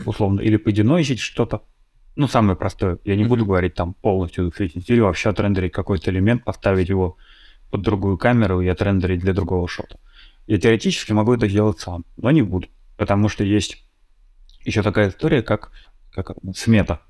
[0.04, 1.62] условно, или подинозить что-то.
[2.16, 2.98] Ну, самое простое.
[3.04, 7.16] Я не буду говорить там полностью засветить, или вообще отрендерить какой-то элемент, поставить его
[7.70, 10.00] под другую камеру и отрендерить для другого шота.
[10.48, 12.66] Я теоретически могу это сделать сам, но не буду.
[12.96, 13.84] Потому что есть
[14.64, 15.70] еще такая история, как,
[16.12, 17.00] как смета.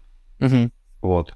[1.02, 1.34] Вот.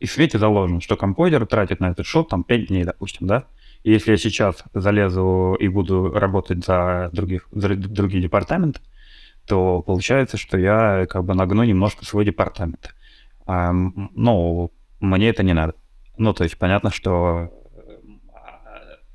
[0.00, 3.46] И в свете заложено, что композер тратит на этот шот там 5 дней, допустим, да?
[3.82, 8.80] И если я сейчас залезу и буду работать за, других, за другие департаменты,
[9.46, 12.94] то получается, что я как бы нагну немножко свой департамент.
[13.46, 14.70] А, но
[15.00, 15.74] мне это не надо.
[16.18, 17.52] Ну, то есть понятно, что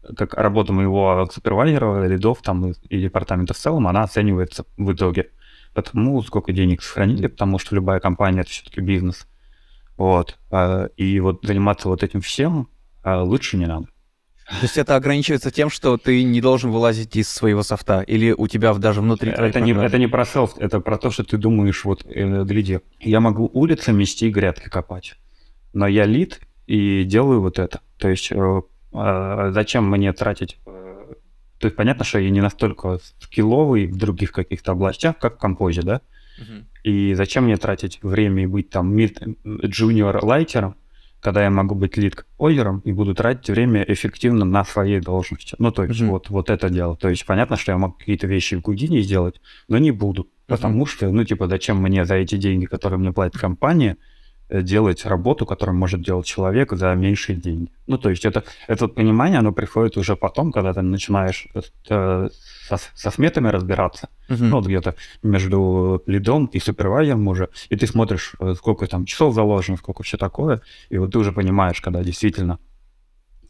[0.03, 5.31] э, как работа моего супервайзера, лидов там и департамента в целом, она оценивается в итоге.
[5.73, 9.27] Потому сколько денег сохранили, потому что любая компания это все-таки бизнес.
[9.97, 10.37] Вот.
[10.49, 12.67] А, И вот заниматься вот этим всем
[13.03, 13.87] а, лучше не надо.
[14.45, 18.47] То есть это ограничивается тем, что ты не должен вылазить из своего софта, или у
[18.47, 21.85] тебя даже внутри Это не, это не про селф, это про то, что ты думаешь
[21.85, 22.79] вот э, людей.
[22.99, 25.15] Я могу улицы мести и грядки копать,
[25.71, 27.79] но я лид и делаю вот это.
[27.97, 28.61] То есть э,
[28.93, 30.57] э, зачем мне тратить...
[31.61, 35.83] То есть понятно, что я не настолько скилловый в других каких-то областях, как в композе,
[35.83, 36.01] да?
[36.39, 36.65] Мгм.
[36.83, 40.75] И зачем мне тратить время и быть там мид, джуниор лайтером,
[41.19, 45.55] когда я могу быть лид композером и буду тратить время эффективно на своей должности.
[45.59, 46.09] Ну, то есть Мгм.
[46.09, 46.97] вот, вот это дело.
[46.97, 50.27] То есть понятно, что я могу какие-то вещи в Гудине сделать, но не буду.
[50.47, 53.97] Потому что, ну, типа, зачем мне за эти деньги, которые мне платит компания,
[54.51, 57.71] делать работу, которую может делать человек за меньшие деньги.
[57.87, 61.47] Ну, то есть это, это понимание, оно приходит уже потом, когда ты начинаешь
[61.89, 62.29] э,
[62.67, 64.49] со, со сметами разбираться, Мгм.
[64.49, 69.33] ну, вот где-то между лидом и супервайзером уже, и ты смотришь, э, сколько там часов
[69.33, 72.59] заложено, сколько все такое, и вот ты уже понимаешь, когда действительно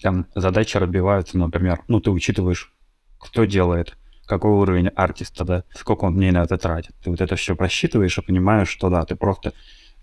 [0.01, 2.73] там задачи разбиваются, например, ну, ты учитываешь,
[3.19, 6.95] кто делает, какой уровень артиста, да, сколько он дней на это тратит.
[7.03, 9.53] Ты вот это все просчитываешь и понимаешь, что да, ты просто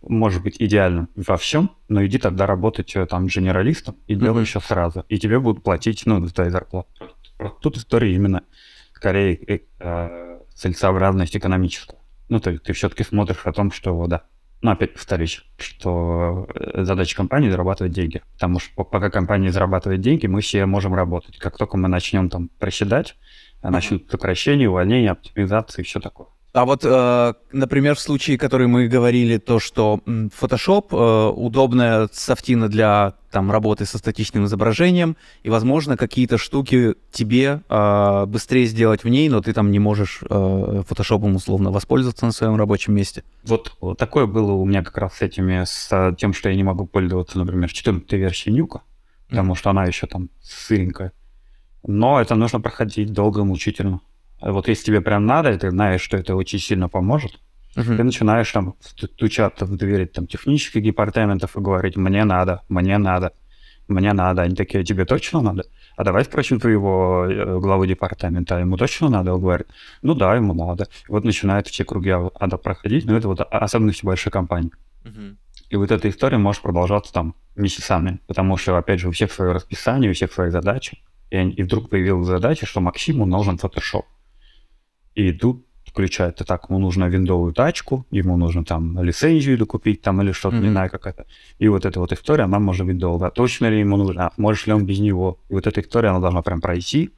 [0.03, 4.45] можешь быть идеальным во всем, но иди тогда работать э, там генералистом и делай Мгм.
[4.45, 5.05] все сразу.
[5.09, 6.89] И тебе будут платить, ну, за твою зарплату.
[7.61, 8.43] Тут история именно
[8.93, 11.99] скорее э, э, целесообразность экономическая.
[12.29, 14.25] Ну, то есть ты все-таки смотришь о том, что, да,
[14.61, 18.23] ну, опять повторюсь, что э, задача компании зарабатывать деньги.
[18.35, 21.39] Потому что по- пока компания зарабатывает деньги, мы все можем работать.
[21.39, 23.17] Как только мы начнем там проседать,
[23.63, 26.29] а начнут сокращения, увольнения, оптимизации и все такое.
[26.59, 32.69] А вот, э, например, в случае, который мы говорили, то, что Photoshop э, удобная софтина
[32.69, 39.09] для там, работы со статичным изображением, и, возможно, какие-то штуки тебе э, быстрее сделать в
[39.09, 43.23] ней, но ты там не можешь фотошопом условно воспользоваться на своем рабочем месте.
[43.45, 46.87] Вот, такое было у меня как раз с этими, с тем, что я не могу
[46.87, 48.83] пользоваться, например, 14 версией Нюка,
[49.29, 51.13] потому что она еще там сыренькая.
[51.87, 54.01] Но это нужно проходить долго и мучительно.
[54.41, 57.41] А Вот если тебе прям надо, и ты знаешь, что это очень сильно поможет,
[57.97, 63.33] ты начинаешь там стучаться в двери там, технических департаментов и говорить, мне надо, мне надо,
[63.89, 64.43] мне надо.
[64.43, 65.65] Они такие, тебе точно надо?
[65.97, 69.35] А давай спросим твоего э, главу департамента, а ему точно надо?
[69.35, 69.67] Он говорит,
[70.03, 70.85] ну да, ему надо.
[71.09, 74.71] И вот начинают все круги а- ада проходить, но это вот особенности большой компании.
[75.71, 79.53] И вот эта история может продолжаться там месяцами, потому что, опять же, у всех свое
[79.53, 80.99] расписание, у всех свои задачи.
[81.31, 84.05] И, и вдруг появилась задача, что Максиму нужен Photoshop.
[85.19, 90.31] И тут включается так, ему нужно виндовую тачку, ему нужно там лицензию докупить там или
[90.33, 90.71] что-то, не Мгм.
[90.73, 91.25] знаю, как это.
[91.59, 93.31] И вот эта вот история, она может быть долго.
[93.31, 95.41] Точно ли ему нужно, а можешь ли он без него?
[95.51, 97.11] И вот эта история, она должна прям пройти.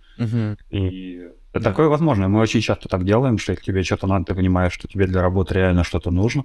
[0.70, 1.60] И Да.
[1.60, 2.28] такое возможно.
[2.28, 5.20] Мы очень часто так делаем, что если тебе что-то надо, ты понимаешь, что тебе для
[5.20, 6.44] работы реально что-то нужно,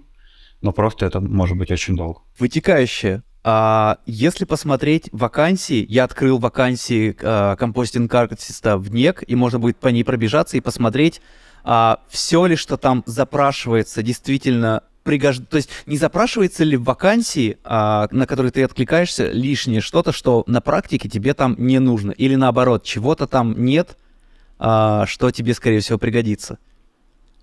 [0.62, 2.20] но просто это может быть очень долго.
[2.40, 3.22] Вытекающее.
[3.48, 9.90] А, если посмотреть вакансии, я открыл вакансии а, компостинг-артиста в НЕК, и можно будет по
[9.90, 11.22] ней пробежаться и посмотреть,
[11.64, 15.48] а, все ли, что там запрашивается, действительно пригожд...
[15.48, 20.44] То есть не запрашивается ли в вакансии, а, на которые ты откликаешься, лишнее что-то, что
[20.48, 23.96] на практике тебе там не нужно, или наоборот, чего-то там нет,
[24.58, 26.58] а, что тебе, скорее всего, пригодится.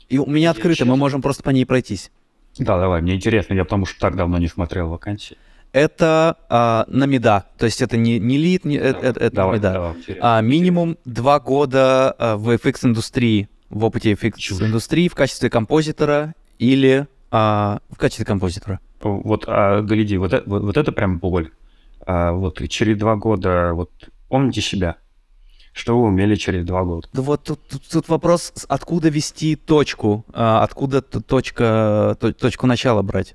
[0.08, 2.10] И у меня открыто, мы можем просто по ней пройтись.
[2.58, 5.38] Да, давай, мне интересно, я потому что так давно не смотрел вакансии.
[5.72, 9.56] Это а, на меда, то есть это не, не лид, не, это, это, это Давай,
[9.56, 9.72] меда.
[9.72, 9.94] давай.
[10.20, 17.78] А, минимум два года а, в FX-индустрии, в опыте FX-индустрии в качестве композитора или а,
[17.90, 18.80] в качестве композитора.
[19.00, 21.50] Вот, а, гляди, вот, это- вот, вот это прям боль.
[22.04, 23.90] А, вот через два года, вот
[24.28, 24.96] помните себя,
[25.72, 27.08] что вы умели через два года.
[27.12, 33.02] Ну вот тут, тут- тут вопрос, откуда вести точку, а, откуда точка, то- точку начала
[33.02, 33.34] брать.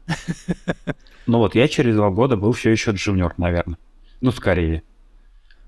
[1.26, 3.77] Ну вот, я через два года был все еще джуниор, наверное.
[4.22, 4.84] Ну, скорее.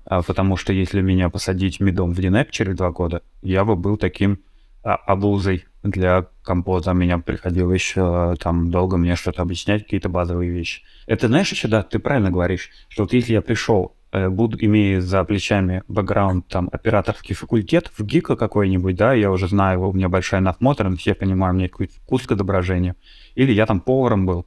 [0.06, 3.96] А, потому что если меня посадить медом в Динеп через два года, я бы был
[3.96, 4.40] таким
[4.82, 6.92] а, обузой для композа.
[6.94, 10.82] Меня приходило еще там долго мне что-то объяснять, какие-то базовые вещи.
[11.06, 15.22] Это знаешь еще, да, ты правильно говоришь, что вот если я пришел, буду, имея за
[15.24, 20.40] плечами бэкграунд, там, операторский факультет в ГИКа какой-нибудь, да, я уже знаю, у меня большая
[20.40, 22.96] насмотренность, я понимаю, у меня какой-то вкус к отображению.
[23.34, 24.46] Или я там поваром был,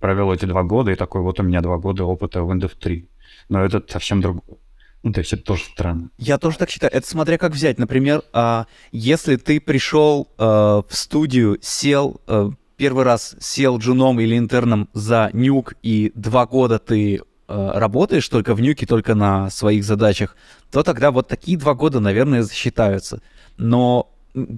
[0.00, 3.08] провел эти два года, и такой вот у меня два года опыта в индустрии.
[3.48, 4.58] Но это совсем другое.
[5.04, 6.08] Ну, то есть это тоже странно.
[6.16, 6.90] Я тоже так считаю.
[6.92, 7.78] Это смотря как взять.
[7.78, 14.36] Например, а, если ты пришел а, в студию, сел, а, первый раз сел джуном или
[14.36, 20.36] интерном за нюк, и два года ты работаешь только в нюке, только на своих задачах,
[20.70, 23.20] то тогда вот такие два года, наверное, засчитаются.
[23.56, 24.10] Но,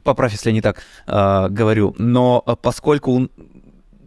[0.05, 3.29] поправь, если я не так а, говорю, но а, поскольку,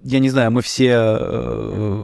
[0.04, 2.04] я не знаю, мы все э,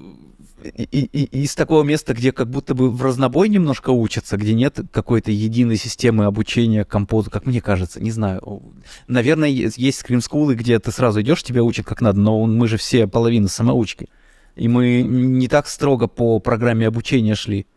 [0.78, 5.32] и- из такого места, где как будто бы в разнобой немножко учатся, где нет какой-то
[5.32, 8.62] единой системы обучения композу, как мне кажется, не знаю.
[9.08, 13.08] Наверное, есть скрим-скулы, где ты сразу идешь, тебя учат как надо, но мы же все
[13.08, 14.10] половина самоучки.
[14.56, 17.68] И мы не так строго по программе обучения шли.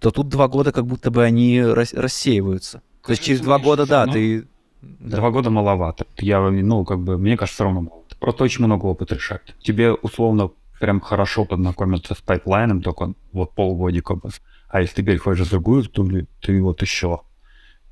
[0.00, 2.82] То тут два года как будто бы они рас- рассеиваются.
[3.04, 4.46] То есть через два года, да, Ну, ты...
[4.82, 5.16] да.
[5.18, 6.06] Два года маловато.
[6.18, 8.02] Я, ну, как бы, мне кажется, все равно мало.
[8.18, 9.54] Просто очень много опыта решает.
[9.62, 10.50] Тебе, условно,
[10.80, 14.16] прям хорошо познакомиться с пайплайном, только вот полгодика.
[14.16, 14.30] бы.
[14.68, 17.20] А если ты переходишь в другую студию, ты вот еще.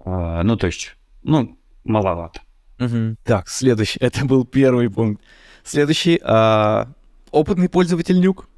[0.04, 2.40] А, ну, то есть, ну, маловато.
[2.78, 3.16] Мгм.
[3.24, 3.98] Так, следующий.
[4.02, 5.22] Это был первый пункт.
[5.62, 6.20] Следующий.
[6.22, 6.88] а,
[7.34, 8.48] опытный пользователь нюк.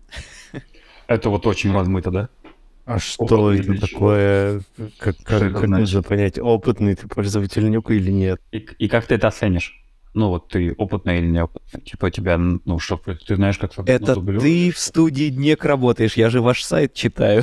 [1.06, 2.28] Это вот очень размыто, да?
[2.84, 4.60] А что Опытный это такое?
[4.98, 8.40] Как, как, это как нужно понять, опытный ты пользователь нюка или нет?
[8.52, 9.82] И, и как ты это оценишь?
[10.14, 11.80] Ну, вот ты опытный или неопытный?
[11.80, 13.72] Типа тебя, ну, что, ты знаешь, как...
[13.86, 17.42] Это ну, ты в студии Днек работаешь, я же ваш сайт читаю.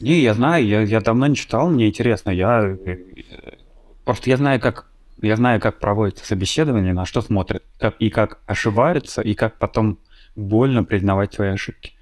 [0.00, 2.98] Не, я знаю, я, я давно не читал, мне интересно, я э,
[4.04, 4.86] просто я знаю, как
[5.22, 9.98] я знаю, как проводится собеседование, на что смотрят, как, и как ошибаются, и как потом
[10.36, 11.92] больно признавать свои ошибки.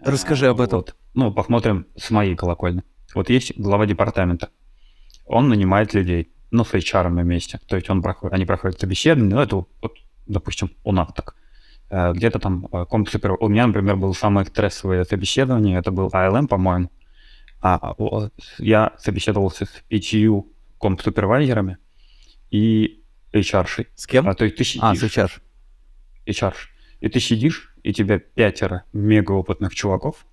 [0.00, 0.80] Расскажи об этом.
[0.80, 0.96] Вот.
[1.14, 2.82] Ну, посмотрим с моей колокольни.
[3.14, 4.50] Вот есть глава департамента.
[5.26, 7.60] Он нанимает людей, ну, с HR вместе.
[7.66, 9.94] То есть он проходит, они проходят собеседование, ну, это вот,
[10.26, 11.36] допустим, у нас так.
[11.90, 13.32] Э, Где-то там э, комп супер...
[13.38, 16.90] У меня, например, было самое стрессовое собеседование, это был ALM, по-моему.
[17.60, 17.94] А
[18.58, 21.78] я собеседовался с пятью комп-супервайзерами
[22.50, 23.86] и HR-шей.
[23.94, 24.28] С кем?
[24.28, 25.30] А, то есть ты сидишь, А, с HR.
[26.26, 26.54] HR,
[27.02, 30.24] и ты сидишь, и тебя пятеро мегаопытных чуваков,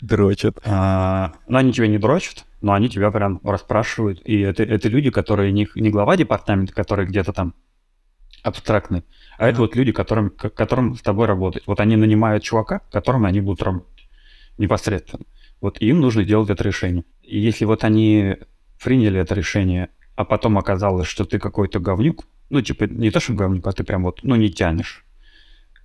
[0.00, 0.58] Дрочат.
[0.64, 4.22] а, ну, они тебя не дрочат, но они тебя прям расспрашивают.
[4.24, 7.54] И это, это люди, которые не, не глава департамента, который где-то там
[8.42, 9.04] абстрактный,
[9.36, 9.66] а это Ага.
[9.66, 11.64] вот люди, которым, которым с тобой работать.
[11.66, 14.08] Вот они нанимают чувака, которым они будут работать
[14.56, 15.24] непосредственно.
[15.60, 17.04] Вот им нужно делать это решение.
[17.22, 18.36] И если вот они
[18.82, 23.34] приняли это решение, а потом оказалось, что ты какой-то говнюк, ну, типа, не то, что
[23.34, 25.04] говнюк, а ты прям вот, ну, не тянешь,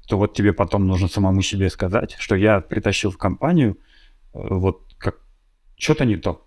[0.10, 3.78] то вот тебе потом нужно самому себе сказать, что я притащил в компанию
[4.34, 5.18] э, вот как
[5.78, 6.46] что-то не то.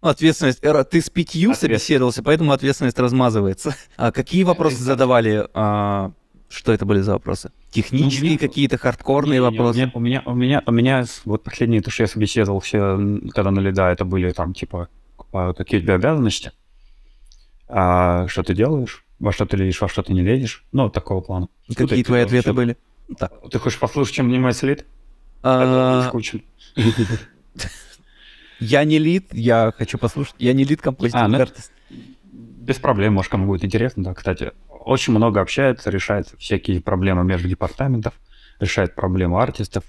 [0.00, 0.60] Ответственность.
[0.62, 3.74] Эра, Ты с пятью собеседовался, поэтому ответственность размазывается.
[3.96, 5.44] А какие вопросы задавали?
[5.54, 6.12] а,
[6.48, 7.50] Что это были за вопросы?
[7.70, 9.90] Технические Ну, какие-то хардкорные Не-не-не, вопросы?
[9.92, 13.50] У меня, у меня, у меня вот последние, то, что я собеседовал все, м, когда
[13.50, 14.88] на лида, это были там типа
[15.32, 16.52] а, какие у тебя обязанности,
[17.66, 21.20] а, что ты делаешь, во что ты лезешь, во что ты не лезешь, ну, такого
[21.20, 21.48] плана.
[21.68, 22.76] Какие Тут твои ответы всё- были?
[23.18, 23.32] Так.
[23.50, 24.86] Ты хочешь послушать, чем занимается лид?
[25.42, 26.10] А.
[28.60, 30.36] Я не лид, я хочу послушать.
[30.38, 31.24] Я не лид композитор.
[31.24, 31.46] А, ну
[32.30, 34.52] Без проблем, может, кому будет интересно, да, кстати.
[34.68, 38.14] Очень много общаются, решают всякие проблемы между департаментов,
[38.60, 39.84] решают проблемы артистов,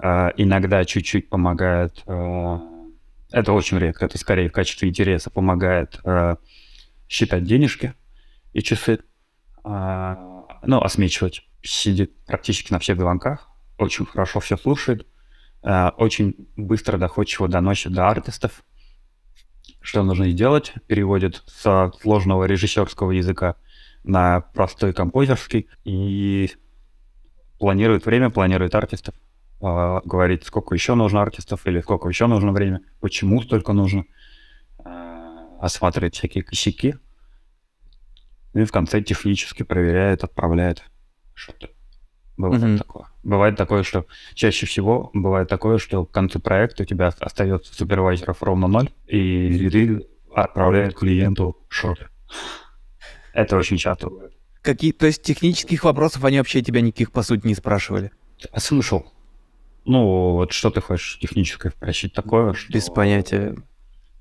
[0.00, 2.58] Э, иногда чуть-чуть помогает, э,
[3.32, 6.36] это очень редко, это скорее в качестве интереса помогает э,
[7.08, 7.94] считать денежки
[8.52, 9.00] и часы,
[9.64, 10.14] э,
[10.62, 11.42] ну, осмечивать.
[11.62, 13.48] Сидит практически на всех звонках,
[13.78, 15.06] очень хорошо все слушает,
[15.62, 18.64] э, очень быстро доходчиво доносит до артистов,
[19.80, 23.56] что нужно сделать, переводит с сложного режиссерского языка
[24.04, 26.50] на простой композерский и
[27.58, 29.14] планирует время, планирует артистов,
[29.60, 34.04] э, говорит, сколько еще нужно артистов или сколько еще нужно время, почему столько нужно,
[34.84, 36.96] э, осматривает всякие косяки,
[38.54, 40.82] ну и в конце технически проверяет, отправляет
[41.34, 41.68] что-то.
[42.36, 42.78] Бывает Мгм.
[42.78, 43.06] такое.
[43.24, 48.42] Бывает такое, что чаще всего бывает такое, что к концу проекта у тебя остается супервайзеров
[48.42, 52.06] ровно ноль, и ты отправляет клиенту шорты.
[53.32, 54.32] Это очень часто бывает.
[54.62, 58.12] Какие, то есть технических вопросов они вообще тебя никаких, по сути, не спрашивали?
[58.52, 59.04] А смысл?
[59.84, 62.52] Ну, вот что ты хочешь техническое спросить такое?
[62.52, 62.72] Что...
[62.72, 63.56] Без понятия.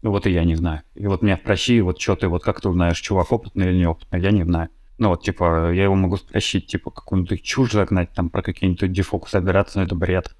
[0.01, 0.81] Ну, вот и я не знаю.
[0.95, 4.21] И вот меня спроси, вот что ты, вот как ты узнаешь, чувак опытный или неопытный,
[4.21, 4.69] я не знаю.
[4.99, 9.35] Ну, вот, типа, я его могу спросить, типа, какую-нибудь чушь загнать, там, про какие-нибудь дефокусы
[9.35, 10.35] операции, но это бред.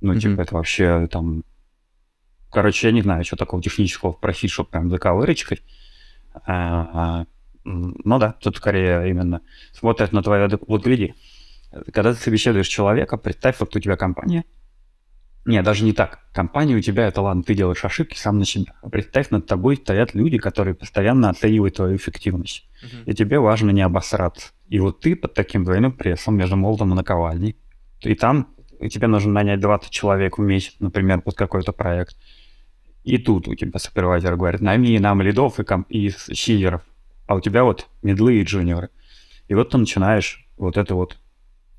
[0.00, 0.20] Ну, Мгм.
[0.20, 1.44] типа, это вообще, там...
[2.50, 5.60] Короче, я не знаю, что такого технического спросить, чтобы прям заковырочкой.
[6.46, 7.26] А, а,
[7.64, 9.40] ну да, тут скорее именно
[9.72, 10.48] смотрят на твое...
[10.66, 11.14] Вот гляди,
[11.92, 14.44] когда ты собеседуешь человека, представь, вот у тебя компания,
[15.46, 16.20] не, даже не так.
[16.32, 18.72] Компания у тебя, это ладно, ты делаешь ошибки сам на себя.
[18.82, 22.68] А представь, над тобой стоят люди, которые постоянно оценивают твою эффективность.
[23.06, 24.48] И тебе важно не обосраться.
[24.68, 27.56] И вот ты под таким двойным прессом между молотом и наковальней.
[28.00, 28.48] И там
[28.80, 32.16] и тебе нужно нанять 20 человек в месяц, например, под какой-то проект.
[33.04, 36.82] И тут у тебя супервайзер говорит, найми нам лидов и, комп- и с- синьоров.
[37.26, 38.90] А у тебя вот медлы и джуниоры.
[39.48, 41.16] И вот ты начинаешь вот это вот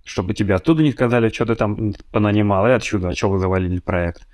[0.07, 3.79] чтобы тебе оттуда не сказали, что ты там понанимал, и отсюда, а что вы завалили
[3.79, 4.27] проект.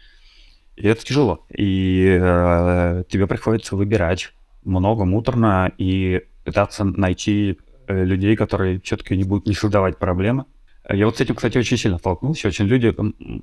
[0.76, 1.46] И это тяжело.
[1.50, 4.34] И э, тебе приходится выбирать
[4.64, 10.46] много, муторно, и пытаться найти э, людей, которые все-таки не будут не создавать проблемы.
[10.90, 12.48] Я вот с этим, кстати, очень сильно столкнулся.
[12.48, 12.94] Очень люди,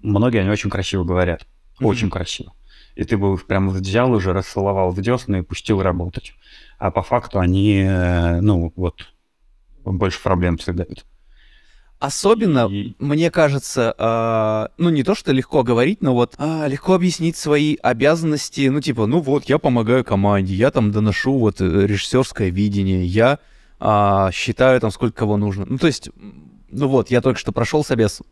[0.02, 1.46] многие, они очень красиво говорят.
[1.80, 2.52] Очень красиво.
[2.94, 6.34] И ты бы их прям взял уже, расцеловал в десны и пустил работать.
[6.78, 9.06] А по факту они, э, ну, вот,
[9.84, 11.06] больше проблем создают.
[12.00, 16.94] Особенно, И- мне кажется, а, ну не то, что легко говорить, но вот а, легко
[16.94, 21.86] объяснить свои обязанности, ну типа, ну вот, я помогаю команде, я там доношу вот э,
[21.86, 23.38] режиссерское видение, я
[23.78, 25.66] а, считаю там сколько кого нужно.
[25.68, 26.08] Ну то есть,
[26.70, 28.22] ну вот, я только что прошел собес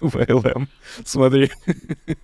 [0.00, 0.68] в LM,
[1.04, 1.50] смотри.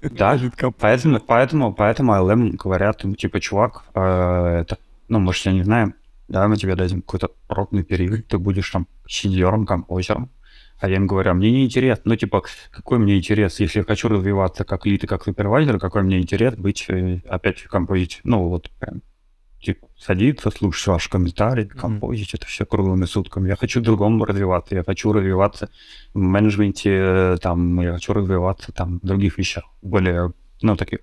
[0.03, 0.39] Да,
[0.79, 4.79] поэтому, поэтому, поэтому LM говорят, типа, чувак, э, это,
[5.09, 5.95] ну, мы же тебя не знаем,
[6.29, 10.31] да, мы тебе дадим какой-то пробный период, ты будешь там сеньором, композером,
[10.85, 13.85] а я им говорю, а мне не интересно, ну, типа, какой мне интерес, если я
[13.85, 18.49] хочу развиваться как лид и как супервайзер, какой мне интерес быть э, опять композить, ну,
[18.49, 19.01] вот прям,
[19.63, 23.49] типа, садиться, слушать ваши комментарии, композить, это все круглыми сутками.
[23.49, 25.71] Я хочу другому развиваться, я хочу развиваться
[26.13, 30.99] в менеджменте, э, там, я хочу развиваться там в других вещах, более, ну, таких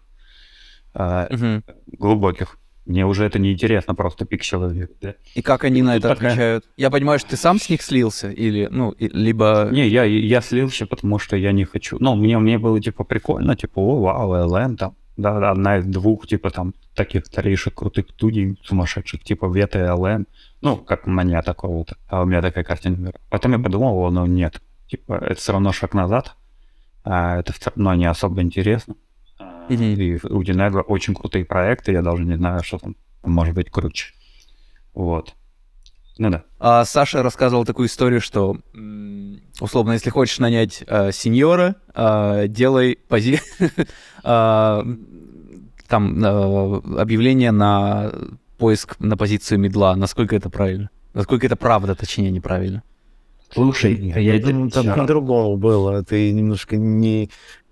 [0.93, 1.63] э, Мгм.
[1.87, 2.59] глубоких.
[2.85, 4.89] Мне уже это не интересно, просто пикселы.
[5.01, 5.13] да.
[5.35, 6.65] И как они на Тут это такая- отвечают?
[6.77, 9.69] Я понимаю, что ты сам с них слился, или, ну, и- либо...
[9.71, 11.97] Не, я, я слился, потому что я не хочу.
[11.99, 15.85] Ну, мне, мне было, типа, прикольно, типа, о, вау, LN, там, да, да, одна из
[15.85, 20.25] двух, типа, там, таких старейших крутых студий, сумасшедших, типа, Вета и LN.
[20.61, 21.97] Ну, как у меня такого-то.
[22.07, 23.13] А у меня такая картина мира.
[23.29, 24.59] Потом я подумал, ну, нет.
[24.87, 26.35] Типа, это все равно шаг назад.
[27.03, 28.95] А это все равно не особо интересно.
[29.71, 30.01] А, Мгм.
[30.01, 34.13] И у Динего очень крутые проекты, я даже не знаю, что там может быть круче.
[34.93, 35.33] Вот.
[36.17, 36.43] Ну да.
[36.59, 38.57] А, Саша рассказывал такую историю, что,
[39.59, 43.39] условно, если хочешь нанять а, сеньора, а, делай пози...
[44.23, 44.85] а,
[45.87, 48.11] там а, объявление на
[48.57, 49.95] поиск на позицию медла.
[49.95, 50.89] Насколько это правильно?
[51.13, 52.83] Насколько это правда, точнее, неправильно?
[53.53, 56.03] Слушай, Я думаю, там по-другому было.
[56.03, 57.29] Ты немножко не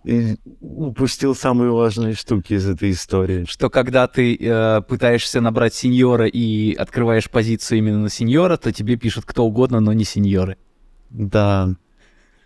[0.09, 3.45] э, упустил самые важные штуки из этой истории.
[3.45, 8.95] Что когда ты э, пытаешься набрать сеньора и открываешь позицию именно на сеньора, то тебе
[8.95, 10.57] пишут кто угодно, но не сеньоры.
[11.09, 11.75] Да.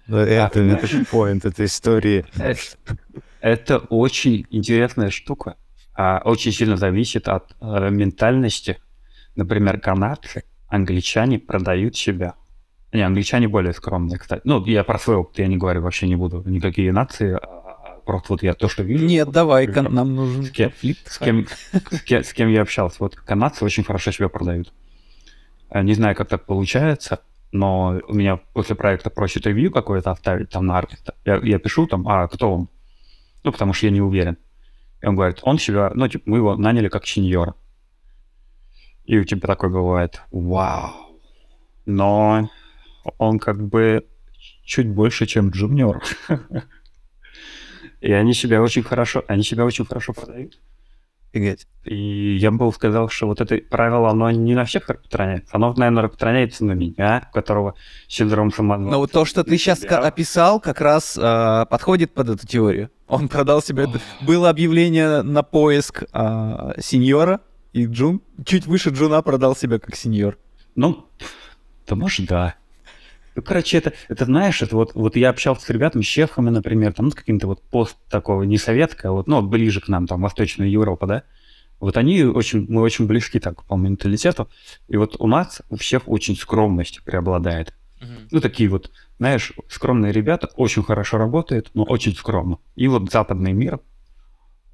[0.08, 2.26] Это, это поинт этой истории.
[2.36, 2.98] Это,
[3.40, 5.56] это очень интересная штука.
[5.96, 8.80] А, очень сильно зависит от э, ментальности.
[9.36, 12.36] Например, канадцы, англичане продают себя.
[12.94, 14.42] Не, англичане более скромные, кстати.
[14.46, 16.44] Ну, я про свой опыт, я не говорю, вообще не буду.
[16.46, 19.06] Никакие нации, а- а просто вот я то, что вижу.
[19.06, 20.44] Нет, давай-ка, нам нужен...
[20.44, 20.72] С кем,
[21.06, 21.48] с, кем,
[21.92, 22.98] с, кем, с кем я общался.
[23.00, 24.72] Вот канадцы очень хорошо себя продают.
[25.70, 27.20] А, Не знаю, как так получается.
[27.52, 31.16] но у меня после проекта просит ревью какое-то оставить там на артиста.
[31.26, 32.70] Я, я пишу там, а кто он?
[33.44, 34.38] Ну, потому что я не уверен.
[35.02, 37.56] И он говорит, он себя, ну, типа, мы его наняли как сеньора.
[39.06, 40.92] И у тебя такое бывает, вау.
[41.86, 42.50] Но
[43.18, 44.06] он как бы
[44.66, 46.04] чуть больше, чем джуниор.
[48.02, 50.60] И они себя очень хорошо, они себя очень хорошо продают.
[51.34, 51.68] Офигеть.
[51.86, 55.50] И я бы сказал, что вот это правило, оно не на всех распространяется.
[55.56, 57.76] Оно, наверное, распространяется на меня, у которого
[58.08, 58.92] синдром самозванца.
[58.92, 59.98] Но вот то, что ты сейчас себя.
[60.00, 62.92] описал, как раз а, подходит под эту теорию.
[63.08, 63.88] Он продал себе...
[64.22, 67.42] Было объявление на поиск а, сеньора,
[67.74, 70.38] и Джун, чуть выше Джуна продал себя как сеньор.
[70.76, 71.08] Ну,
[71.88, 72.56] да может, да.
[73.36, 76.94] Ну, короче, это, это знаешь, это вот, вот я общался с ребятами, с шефами, например,
[76.94, 80.22] там, ну, с каким-то вот пост такого, не советского, вот, ну, ближе к нам, там,
[80.22, 81.24] Восточная Европа, да,
[81.80, 84.50] вот они очень, мы очень близки так по менталитету,
[84.88, 87.74] и вот у нас у всех очень скромность преобладает.
[88.32, 92.60] Ну, такие вот, знаешь, скромные ребята, очень хорошо работают, но очень скромно.
[92.76, 93.80] И вот западный мир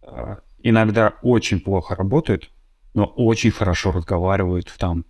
[0.02, 2.49] э, иногда очень плохо работает,
[2.94, 5.06] но очень хорошо разговаривают там,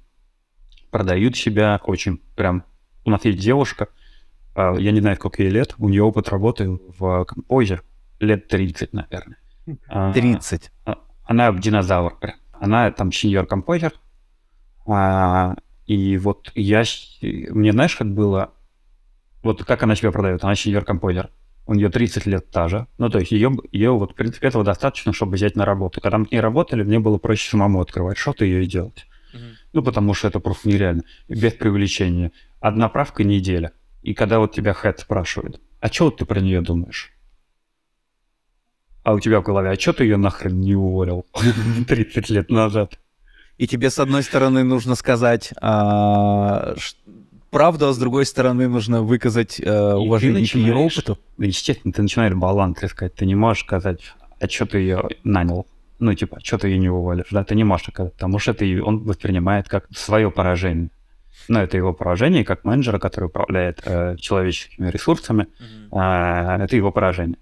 [0.92, 2.64] продают себя очень прям
[3.06, 3.88] у нас есть девушка,
[4.56, 7.82] а, я не знаю, сколько ей лет, у нее опыт работы в композе
[8.20, 9.38] лет 30, наверное.
[9.88, 10.72] А, 30.
[10.86, 12.18] а, Она динозавр.
[12.54, 13.94] Она там сеньор-композер.
[14.88, 15.56] А,
[15.86, 16.84] И вот я...
[17.22, 18.52] Мне знаешь, как было...
[19.44, 20.44] Вот как она себя продает?
[20.44, 21.30] Она сеньор-композер.
[21.66, 22.88] У нее 30 лет та же.
[22.98, 26.02] Ну, то есть ее, ее вот, в принципе, этого достаточно, чтобы взять на работу.
[26.02, 29.06] Когда мы с ней работали, мне было проще самому открывать что-то ее и делать.
[29.72, 31.04] Ну, потому что это просто нереально.
[31.28, 32.32] Без привлечения.
[32.60, 33.72] Одна правка неделя.
[34.02, 37.12] И когда вот тебя хэт спрашивает, а что вот ты про нее думаешь?
[39.04, 41.26] А у тебя в голове, а что ты ее нахрен не уволил
[41.88, 43.00] 30 лет назад?
[43.58, 46.96] И тебе, с одной стороны, нужно сказать а, ш-
[47.50, 51.20] правду, а с другой стороны, нужно выказать э, уважение к ее опыту.
[51.38, 53.16] Естественно, ты начинаешь баланс искать.
[53.16, 54.00] Ты не можешь сказать,
[54.40, 55.66] а что ты ее нанял?
[56.00, 57.26] Ну, типа, а что ты ее не уволишь?
[57.32, 60.90] Да, ты не можешь сказать, потому что ты, он воспринимает как свое поражение.
[61.48, 65.48] Но это его поражение как менеджера, который управляет э, человеческими ресурсами.
[65.92, 67.38] а, это его поражение.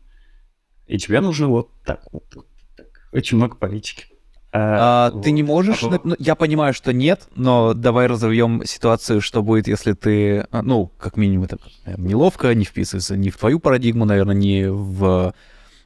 [0.88, 2.24] И тебе нужно вот так вот.
[2.34, 2.88] вот так.
[3.12, 4.06] Очень много политики.
[4.54, 5.24] А, вот.
[5.24, 5.84] Ты не можешь...
[5.84, 10.62] А ну, я понимаю, что нет, но давай разовьем ситуацию, что будет, если ты, а,
[10.62, 15.34] ну, как минимум, это наверное, неловко, не вписывается ни в твою парадигму, наверное, не в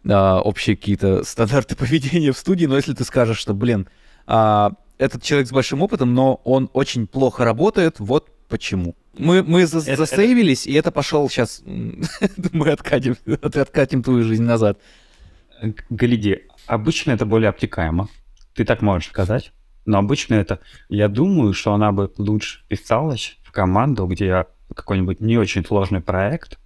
[0.07, 3.87] а, общие какие-то стандарты поведения в студии, но если ты скажешь, что, блин,
[4.27, 8.95] а, этот человек с большим опытом, но он очень плохо работает, вот почему.
[9.17, 11.63] Мы, мы за- Это- засейвились, и это пошел сейчас...
[12.53, 14.79] Мы откатим, откатим твою жизнь назад.
[15.89, 18.09] Гляди, обычно это более обтекаемо.
[18.53, 19.51] Ты так можешь сказать.
[19.85, 20.59] Но обычно это...
[20.87, 24.45] Я думаю, что она бы лучше вписалась в команду, где
[24.75, 26.59] какой-нибудь не очень сложный проект,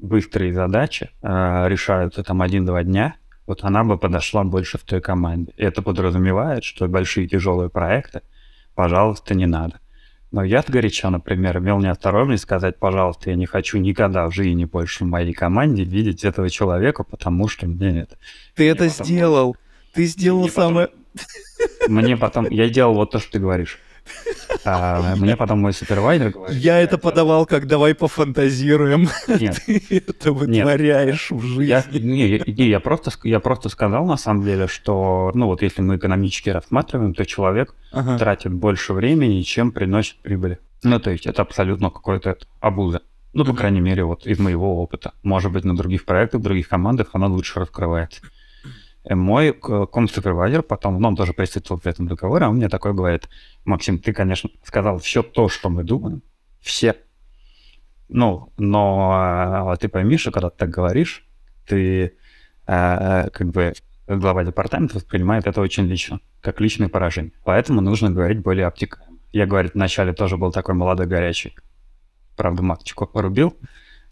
[0.00, 3.14] быстрые задачи э, решаются там один-два дня,
[3.50, 5.52] вот она бы подошла больше в той команде.
[5.56, 8.20] Это подразумевает, что большие тяжелые проекты,
[8.76, 9.80] пожалуйста, не надо.
[10.30, 15.02] Но я сгоряча, например, имел неосторожность сказать, пожалуйста, я не хочу никогда в жизни больше
[15.02, 18.18] в моей команде видеть этого человека, потому что мне это...
[18.54, 19.56] Ты это потом- сделал.
[19.94, 20.88] Ты сделал Мне потом- самое...
[21.88, 22.46] Мне потом...
[22.50, 23.80] Я делал вот то, что ты говоришь.
[24.64, 26.56] А, мне потом мой супервайзер говорит...
[26.56, 29.08] Я это подавал, как давай пофантазируем.
[29.28, 32.06] Нет, Ты это вытворяешь в я, жизни.
[32.06, 35.82] не, я, не, я, просто, я просто сказал, на самом деле, что, ну вот если
[35.82, 38.18] мы экономически рассматриваем, то человек Ага.
[38.18, 40.58] тратит больше времени, чем приносит прибыли.
[40.82, 43.02] Ну, то есть это абсолютно какой-то абуза.
[43.32, 45.12] Ну, по крайней мере, вот из моего опыта.
[45.22, 48.22] Может быть, на других проектах, в других командах она лучше раскрывается.
[49.04, 52.92] Э, Мой к- ком-супервайзер потом, ну, он тоже присутствовал в этом договоре, он мне такой
[52.92, 53.28] говорит,
[53.64, 56.22] Максим, ты, конечно, сказал все то, что мы думаем,
[56.60, 56.96] все.
[58.08, 61.24] Ну, но э, ты пойми, что когда ты так говоришь,
[61.66, 62.16] ты
[62.66, 63.72] э, как бы
[64.06, 67.32] глава департамента воспринимает это очень лично, как личное поражение.
[67.44, 69.18] Поэтому нужно говорить более обтекаемо.
[69.32, 71.54] Я, говорит, вначале тоже был такой молодой горячий.
[72.36, 73.56] Правда, маточку порубил,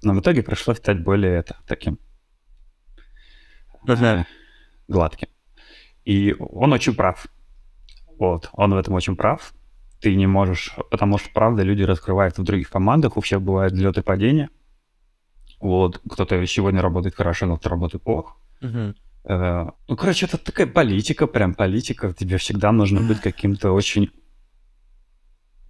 [0.03, 1.99] но в итоге пришлось стать более это, таким
[3.89, 4.25] э,
[4.89, 5.29] гладким.
[6.05, 7.27] И он очень прав.
[8.19, 9.53] Вот, он в этом очень прав.
[10.01, 14.01] Ты не можешь, потому что, правда, люди раскрываются в других командах, у всех бывают взлеты
[14.01, 14.49] и падения.
[15.61, 18.35] Вот, кто-то сегодня работает хорошо, завтра работает плохо.
[19.25, 22.13] Э, Ну, короче, это такая политика, прям политика.
[22.13, 24.11] Тебе всегда нужно быть каким-то очень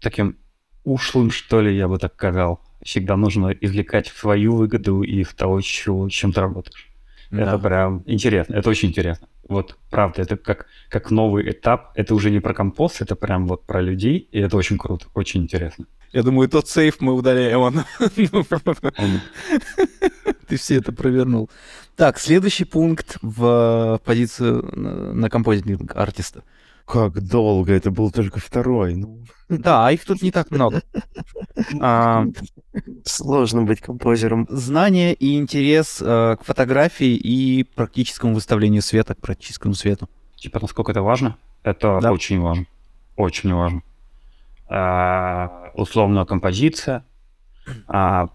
[0.01, 0.37] таким
[0.85, 2.61] ушлым, что ли, я бы так сказал.
[2.83, 6.88] Всегда нужно извлекать свою выгоду из того, чё- чем ты работаешь.
[7.31, 7.59] Это Да.
[7.59, 9.29] прям интересно, это очень интересно.
[9.49, 11.93] Вот, правда, это как, как новый этап.
[11.95, 15.43] Это уже не про компост, это прям вот про людей, и это очень круто, очень
[15.43, 15.87] интересно.
[16.13, 17.61] Я думаю, тот сейф мы удаляем.
[17.61, 17.83] Он.
[20.49, 21.51] Ты все это провернул.
[21.97, 26.43] Так, следующий пункт в позицию на, на композитинг артиста.
[26.89, 27.75] Как долго?
[27.75, 28.95] Это был только второй.
[28.95, 30.83] Ну, Да, а их тут не так много.
[31.81, 32.25] А,
[33.05, 34.47] сложно быть композером.
[34.49, 40.09] знание и интерес э, к фотографии и практическому выставлению света, к практическому свету.
[40.37, 41.37] Типа, насколько это важно?
[41.65, 42.13] Это Да.
[42.13, 42.65] очень важно.
[43.17, 43.83] Очень важно.
[44.69, 47.05] А, условно, композиция.
[47.89, 48.29] А,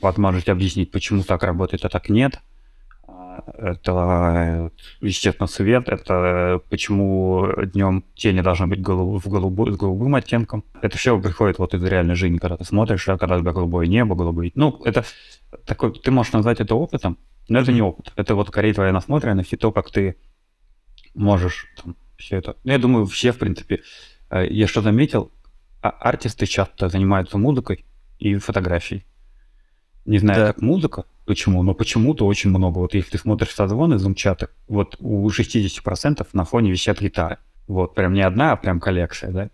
[0.00, 2.40] вот можете объяснить, почему так работает, а так нет.
[3.56, 4.70] Это,
[5.00, 5.88] естественно, свет.
[5.88, 10.64] Это почему днем тени должны быть голуб- в голубой, с голубым оттенком.
[10.82, 14.14] Это все приходит вот из реальной жизни, когда ты смотришь, когда у тебя голубое небо,
[14.14, 14.52] голубые...
[14.54, 15.04] Ну, это
[15.64, 15.92] такой...
[15.92, 17.18] Ты можешь назвать это опытом,
[17.48, 18.12] но это не опыт.
[18.16, 20.16] Это вот скорее твоя насмотренность и то, как ты
[21.14, 22.56] можешь там, все это.
[22.64, 23.82] Ну, я думаю, все, в принципе,
[24.30, 25.32] э, я что заметил,
[25.82, 27.84] а- артисты часто занимаются музыкой
[28.18, 29.04] и фотографией.
[30.08, 30.46] Не знаю, Да.
[30.46, 32.78] как музыка, почему, но почему-то очень много.
[32.78, 37.36] Вот если ты смотришь созвоны из чата, вот у 60% на фоне висят гитары.
[37.66, 39.50] Вот, прям не одна, а прям коллекция, да?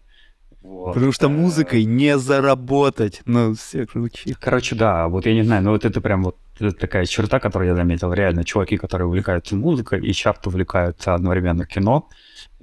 [0.62, 0.94] Вот.
[0.94, 3.22] Потому что музыкой не заработать.
[3.26, 4.36] Ну, все звучит.
[4.38, 6.36] Короче, да, вот я не знаю, но вот это прям вот
[6.78, 8.12] такая черта, которую я заметил.
[8.12, 12.08] Реально, чуваки, которые увлекаются музыкой и часто увлекаются одновременно кино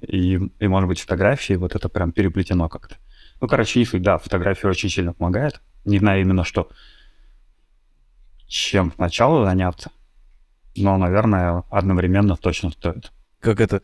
[0.02, 2.96] и, и может быть, фотографией, вот это прям переплетено как-то.
[3.42, 5.60] Ну, короче, если, да, фотография очень сильно помогает.
[5.84, 6.70] Не знаю именно, что
[8.52, 9.92] чем сначала заняться,
[10.76, 13.12] но, наверное, одновременно точно стоит.
[13.40, 13.82] Как это?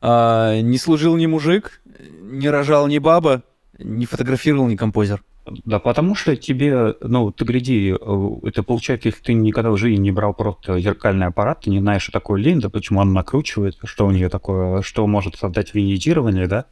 [0.00, 1.82] А, не служил ни мужик,
[2.22, 3.42] не рожал ни баба,
[3.78, 5.22] не фотографировал ни композер.
[5.64, 10.04] Да потому что тебе, ну, ты гляди, э, это получается, если ты никогда в жизни
[10.04, 14.06] не брал просто зеркальный аппарат, ты не знаешь, что такое линза, почему она накручивает, что
[14.06, 16.64] у нее такое, что может создать винитирование, да,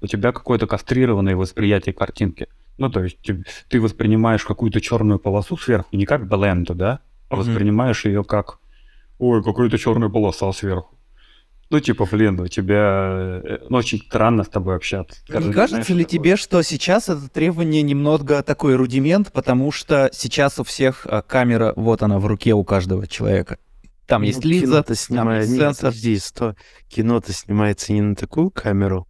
[0.00, 2.48] у тебя какое-то кастрированное восприятие картинки.
[2.78, 7.36] Ну, то есть ты, ты воспринимаешь какую-то черную полосу сверху не как бленду, да, а
[7.36, 7.44] Мгм.
[7.44, 8.58] воспринимаешь ее как,
[9.18, 10.94] ой, какая-то черная полоса сверху.
[11.70, 15.20] Ну, типа, блин, у тебя, э, ну, очень странно с тобой общаться.
[15.28, 16.18] Не Когда ты кажется знаешь, ли такое.
[16.18, 21.74] тебе, что сейчас это требование немного такой рудимент, потому что сейчас у всех а, камера,
[21.76, 23.58] вот она в руке у каждого человека.
[24.06, 25.42] Там есть Ну, линза, кино-то там снимает...
[25.42, 25.84] есть Нет, сенсор.
[25.90, 26.54] подожди, сто...
[26.88, 29.06] Кино-то снимается не на такую камеру.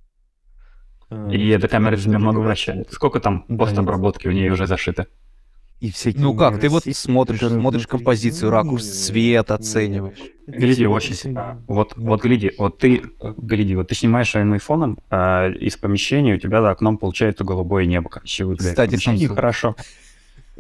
[1.10, 2.92] А, И эта камера же немного вращает.
[2.92, 5.06] Сколько там постобработки в ней уже зашито?
[5.80, 10.18] И всякие Ну как, ты вот смотришь, смотришь композицию, ракурс, свет оцениваешь.
[10.48, 11.62] Гляди, очень сильно.
[11.68, 13.02] Вот, вот гляди, вот ты,
[13.36, 17.86] гляди, вот ты снимаешь своим айфоном, а из помещения у тебя за окном получается голубое
[17.86, 18.08] небо.
[18.08, 19.34] У в Кстати, Samsung.
[19.34, 19.76] хорошо.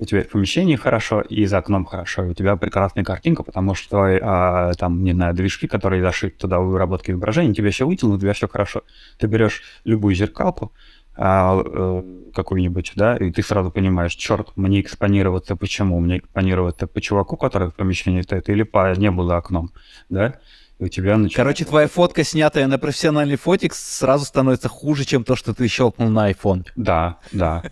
[0.00, 2.24] У тебя в помещении хорошо, и за окном хорошо.
[2.24, 6.60] И у тебя прекрасная картинка, потому что а, там, не знаю, движки, которые зашиты туда
[6.60, 8.82] в выработке изображения, тебе все вытянут, у тебя все хорошо.
[9.18, 10.72] Ты берешь любую зеркалку,
[11.16, 12.02] а, э,
[12.32, 15.98] какую-нибудь, да, и ты сразу понимаешь, черт, мне экспонироваться почему?
[15.98, 19.72] Мне экспонироваться по чуваку, который в помещении стоит, или по небу за окном,
[20.08, 20.38] да?
[20.78, 21.34] И у тебя начинает...
[21.34, 26.08] Короче, твоя фотка, снятая на профессиональный фотик, сразу становится хуже, чем то, что ты щелкнул
[26.08, 26.64] на iPhone.
[26.76, 27.64] Да, да,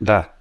[0.00, 0.37] да.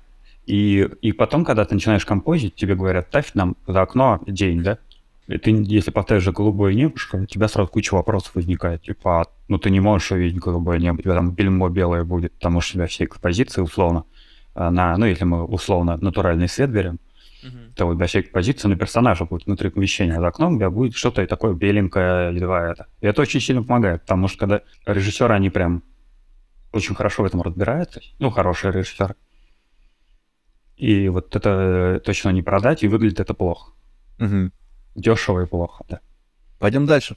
[0.48, 4.80] И, и потом, когда ты начинаешь композить, тебе говорят, ставь нам за окно день, да?
[5.28, 8.84] И ты, если поставишь же голубое небушко, у тебя сразу куча вопросов возникает.
[8.84, 12.32] Типа, а, ну ты не можешь увидеть голубое небо, у тебя там бельмо белое будет,
[12.36, 14.06] потому что у тебя все экспозиции условно
[14.56, 17.00] а, на, ну если мы условно натуральный свет берем,
[17.76, 20.70] то у тебя все экспозиции на персонажа будет внутри помещения, а за окном у тебя
[20.70, 22.88] будет что-то такое беленькое, едва это.
[23.02, 25.84] И это очень сильно помогает, потому что когда режиссеры, они прям
[26.72, 29.16] очень хорошо в этом разбираются, ну, хорошие режиссеры,
[30.78, 33.72] и вот это точно не продать, и выглядит это плохо.
[34.96, 36.00] Дешево и плохо, да.
[36.60, 37.16] Пойдем дальше.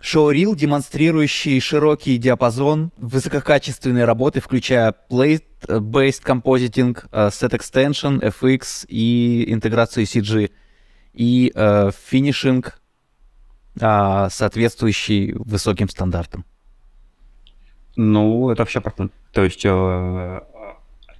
[0.00, 10.06] Шоурил, демонстрирующий широкий диапазон высококачественной работы, включая plate-based compositing, э, set extension, FX и интеграцию
[10.06, 10.50] CG,
[11.12, 12.80] и э, финишинг,
[13.78, 16.44] а, соответствующий высоким стандартам.
[17.96, 19.10] Ну, это все просто...
[19.32, 20.40] То есть э,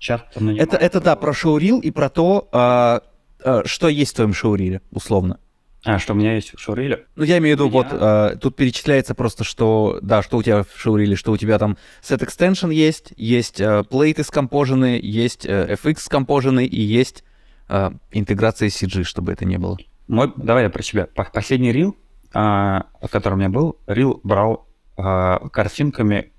[0.00, 0.42] часто...
[0.42, 3.02] нанимают- Это, это да, про шоурил и про то, а,
[3.44, 5.38] а, что есть в твоем шоуриле, условно.
[5.84, 7.06] А, что у меня есть в Шуриле?
[7.16, 10.42] Ну, я имею в виду, Я- вот, а, тут перечисляется просто, что, да, что у
[10.42, 15.46] тебя в шоуриле, что у тебя там set extension есть, есть а, плейты скомпожены, есть
[15.46, 17.24] а, FX скомпожены и есть
[17.68, 19.78] а, интеграция CG, чтобы это не было.
[20.06, 21.06] Мой, давай я про себя.
[21.14, 21.96] По- Последний рил,
[22.34, 24.66] а, который у меня был, рил брал
[24.98, 26.30] а, картинками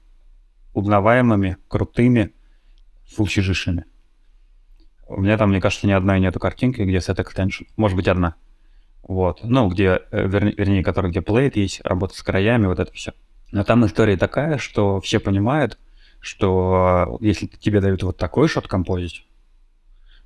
[0.76, 2.32] узнаваемыми, крутыми,
[3.14, 3.86] фулчижишами.
[5.08, 7.68] У меня там, мне кажется, ни одной нету картинки, где set extension.
[7.76, 8.36] Может быть, одна.
[9.04, 9.40] Вот.
[9.44, 13.14] Ну, где, э, вернее, вернее, который где плейт есть, работа с краями, вот это все.
[13.52, 15.78] Но там история такая, что все понимают,
[16.22, 19.26] что э, если тебе дают вот такой шот композить,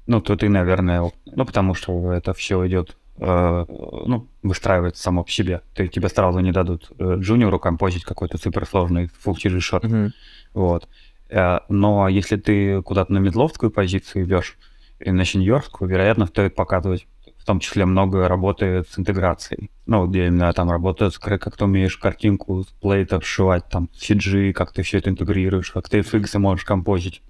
[0.05, 5.31] ну, то ты, наверное, ну, потому что это все идет, э, ну, выстраивается само по
[5.31, 5.61] себе.
[5.73, 9.83] Ты, тебе сразу не дадут э, джуниору композить какой-то суперсложный full TG шот.
[9.83, 10.13] Мгм.
[10.53, 10.87] Вот.
[11.35, 14.57] Э, но если ты куда-то на медловскую позицию идешь
[14.99, 17.07] и на сеньорскую, вероятно, стоит показывать
[17.37, 19.69] в том числе много работы с интеграцией.
[19.85, 24.71] Ну, где именно там работа как ты умеешь картинку с плейта вшивать, там, CG, как
[24.71, 27.21] ты все это интегрируешь, как ты FX можешь композить.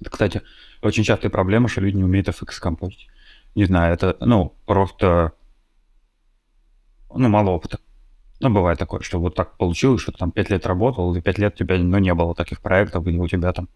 [0.00, 0.42] Это, кстати,
[0.80, 3.08] очень частая проблема, что люди не умеют FX композить.
[3.54, 5.32] Не знаю, это, ну, просто,
[7.12, 7.78] ну, мало опыта.
[8.40, 11.38] Ну, бывает такое, что вот так получилось, что ты там 5 лет работал, и 5
[11.38, 13.68] лет у тебя, ну, не было таких проектов, где у тебя там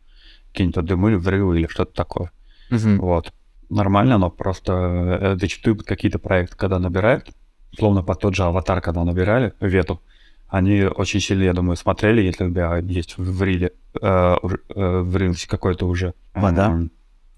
[0.52, 2.30] какие-то дымы, взрывы или что-то такое.
[2.70, 2.98] Мгм.
[2.98, 3.32] Вот.
[3.70, 7.30] Нормально, но просто э, зачастую какие-то проекты, когда набирают,
[7.78, 10.02] словно под тот же аватар, когда набирали, вету,
[10.48, 15.00] они очень сильно, я думаю, смотрели, если у тебя есть в риле, э, в, э,
[15.00, 16.66] в рилсе какой-то уже Вода.
[16.66, 16.90] м,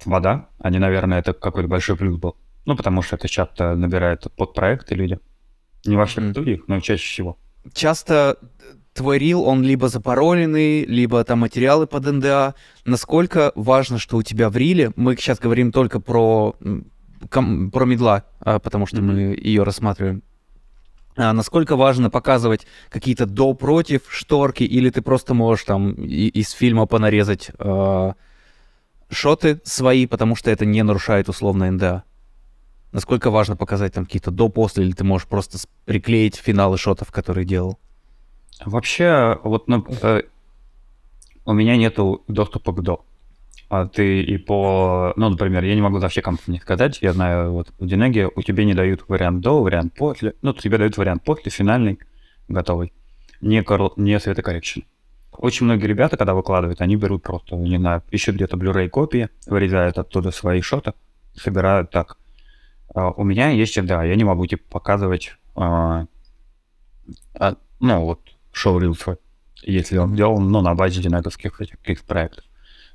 [0.07, 2.37] вода, они, наверное, это какой-то большой плюс был.
[2.65, 5.19] Ну, потому что это часто набирают под проекты люди.
[5.87, 6.33] Не во всех Мгм.
[6.33, 7.39] студиях, но чаще всего.
[7.73, 8.39] Часто
[8.95, 12.55] твой рил, он либо запароленный, либо там материалы под НДА.
[12.85, 16.55] Насколько важно, что у тебя в риле, мы сейчас говорим только про,
[17.31, 20.23] ком- про медла, а, потому что мы ее рассматриваем.
[21.17, 26.51] А насколько важно показывать какие-то до против шторки, или ты просто можешь там и- из
[26.53, 28.15] фильма понарезать а,
[29.11, 32.05] шоты свои, потому что это не нарушает условно НДА?
[32.93, 37.79] Насколько важно показать там какие-то до-после, или ты можешь просто приклеить финалы шотов, которые делал?
[38.65, 40.23] Вообще, вот ну, э,
[41.47, 43.05] у меня нету доступа к до.
[43.71, 45.15] А ты и по...
[45.17, 46.99] Ну, например, я не могу за все компании сказать.
[47.01, 50.35] Я знаю, вот в Динеге у тебя не дают вариант до, вариант после.
[50.43, 51.99] Ну, тебе дают вариант после, финальный,
[52.49, 52.93] готовый.
[53.41, 54.81] Не, корл- не светокоррекшн.
[55.39, 59.97] Очень многие ребята, когда выкладывают, они берут просто, не знаю, ищут где-то Blu-ray копии, вырезают
[59.97, 60.93] оттуда свои шоты,
[61.35, 62.19] собирают так.
[62.95, 66.07] А у меня есть, да, я не могу, типа, показывать, а,
[67.35, 68.21] а, ну, вот,
[68.53, 69.17] шоу-рил свой,
[69.63, 72.45] если он сделан, ну, на базе динамических этих каких-то проектов.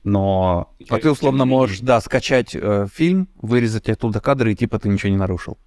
[0.03, 0.73] Но...
[0.89, 5.09] А ты условно можешь, да, скачать э, фильм, вырезать оттуда кадры, и типа ты ничего
[5.09, 5.57] не нарушил.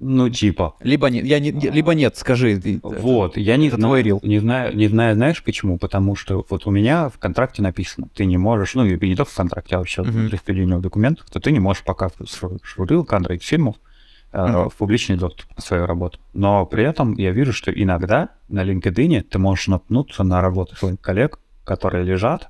[0.00, 2.58] Ну, типа, Либо нет, я не, либо нет, скажи.
[2.58, 5.78] ты- Вот, я не знаю, не знаю, не знаю, знаешь почему?
[5.78, 9.30] Потому что вот у меня в контракте написано, ты не можешь, ну и не только
[9.30, 11.84] в контракте, а вообще внутри студийных документов, что ты не можешь
[12.26, 13.76] свой шурил, кадры из фильмов
[14.32, 16.18] э, в публичный доступ на свою работу.
[16.32, 21.00] Но при этом я вижу, что иногда на LinkedIn ты можешь наткнуться на работы своих
[21.00, 22.48] коллег, которые лежат,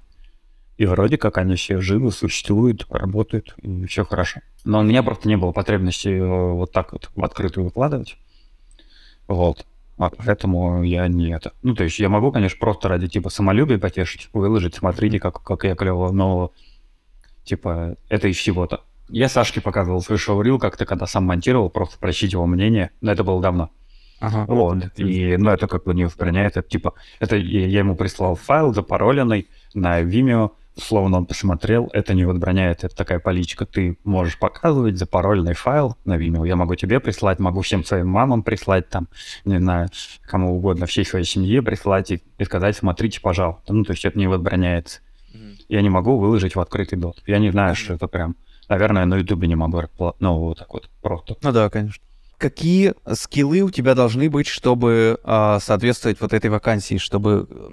[0.81, 4.41] и вроде как они все живы, существуют, работают, и все хорошо.
[4.65, 8.17] Но у меня просто не было потребности э, вот так вот в открытую выкладывать.
[9.29, 9.67] Вот.
[9.99, 11.53] А поэтому я не это.
[11.63, 15.65] Ну, то есть я могу, конечно, просто ради типа самолюбия потешить, выложить, смотрите, как, как
[15.65, 16.51] я клево, но
[17.45, 18.81] типа это и всего-то.
[19.11, 23.23] Я Сашке показывал свой шоу-рил как-то, когда сам монтировал, просто просить его мнение, но это
[23.23, 23.69] было давно.
[24.21, 24.47] Ага.
[24.49, 24.99] Вот.
[24.99, 28.73] И, ну, это как бы не воспринимает, это типа, это я я ему прислал файл
[28.73, 34.99] запароленный на Vimeo, словно он посмотрел, это не возбраняет, это такая политика, ты можешь показывать
[34.99, 39.09] запароленный файл на Vimeo, я могу тебе прислать, могу всем своим мамам прислать, там,
[39.45, 39.89] не знаю,
[40.23, 44.19] кому угодно, всей своей семье прислать и, и сказать, смотрите, пожалуйста, ну, то есть это
[44.19, 45.01] не возбраняется.
[45.69, 48.37] Я не могу выложить в открытый доступ, я не знаю, что это прям,
[48.69, 49.83] наверное, на Ютубе не могу,
[50.19, 51.37] ну, вот так вот, просто.
[51.43, 52.03] Ну да, конечно.
[52.41, 57.71] Какие скиллы у тебя должны быть, чтобы а, соответствовать вот этой вакансии, чтобы э,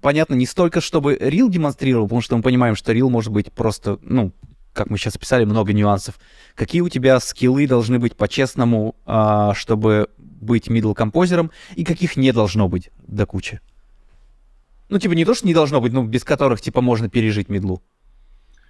[0.00, 3.98] понятно, не столько, чтобы рил демонстрировал, потому что мы понимаем, что рил может быть просто,
[4.02, 4.32] ну,
[4.72, 6.20] как мы сейчас описали, много нюансов.
[6.54, 12.30] Какие у тебя скиллы должны быть по-честному, а, чтобы быть middle композером, и каких не
[12.30, 13.60] должно быть до кучи?
[14.90, 17.82] Ну, типа, не то, что не должно быть, но без которых, типа, можно пережить медлу.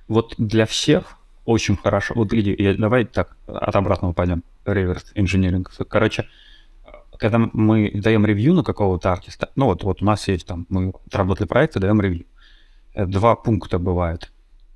[0.08, 2.14] Вот для всех очень хорошо.
[2.14, 4.42] Вот, гляди, я- давай так, от обратного пойдем.
[4.64, 5.70] Реверс инженеринг.
[5.88, 6.26] Короче,
[7.18, 10.92] когда мы даем ревью на какого-то артиста, ну вот, вот у нас есть там, мы
[11.06, 12.26] отработали проекты, даем ревью.
[12.94, 14.32] Э, Два пункта бывает.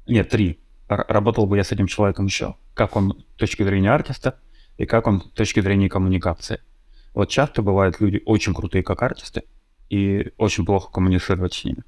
[0.06, 0.58] Нет, три.
[0.88, 2.54] Р- работал бы я с этим человеком еще.
[2.74, 4.38] Как он с точки зрения артиста
[4.76, 6.60] и как он с точки зрения коммуникации.
[7.14, 9.42] Вот часто бывают люди очень крутые как артисты
[9.90, 11.82] и очень плохо коммуницировать с ними.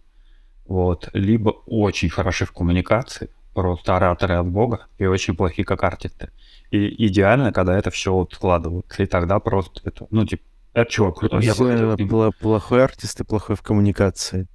[0.66, 1.08] Вот.
[1.12, 6.30] Либо очень хороши в коммуникации, просто ораторы от бога, и очень плохие как артисты.
[6.70, 10.42] И идеально, когда это все вот складывается, и тогда просто это, ну, типа,
[10.72, 11.44] это чувак крутой.
[11.44, 14.46] я бы хотел с ним Пла- Плохой артист и плохой в коммуникации.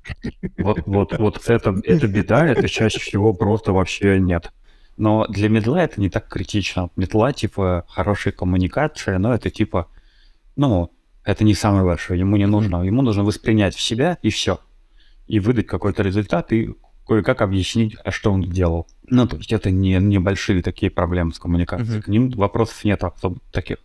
[0.58, 4.52] Вот, вот, вот это, это беда, это чаще всего просто вообще нет.
[4.98, 6.90] Но для медла это не так критично.
[6.96, 9.90] Медла, типа, хорошая коммуникация, но это типа,
[10.56, 10.92] ну,
[11.26, 12.20] это не самое большое.
[12.20, 12.82] Ему не нужно.
[12.84, 14.60] Ему нужно воспринять в себя и все.
[15.28, 16.76] И выдать какой-то результат и
[17.08, 18.88] кое-как объяснить, а что он делал.
[19.08, 21.98] Ну, то есть это не небольшие такие проблемы с коммуникацией.
[21.98, 22.02] Мгм.
[22.02, 23.78] К ним вопросов нет особо таких.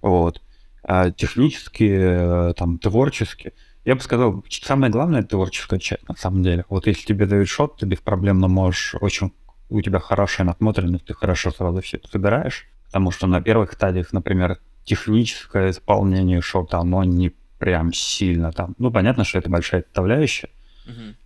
[0.00, 0.42] Вот.
[0.82, 3.52] А технические, э, там, творческие.
[3.84, 6.64] Я бы сказал, самое главное это творческая часть, на самом деле.
[6.68, 9.32] Вот если тебе дают shot, ты беспроблемно можешь очень...
[9.68, 12.66] У тебя хорошая насмотренность, ты хорошо сразу все это собираешь.
[12.86, 18.74] Потому что на первых стадиях, например, техническое исполнение шота, оно не прям сильно там.
[18.78, 20.50] Ну, понятно, что это большая составляющая,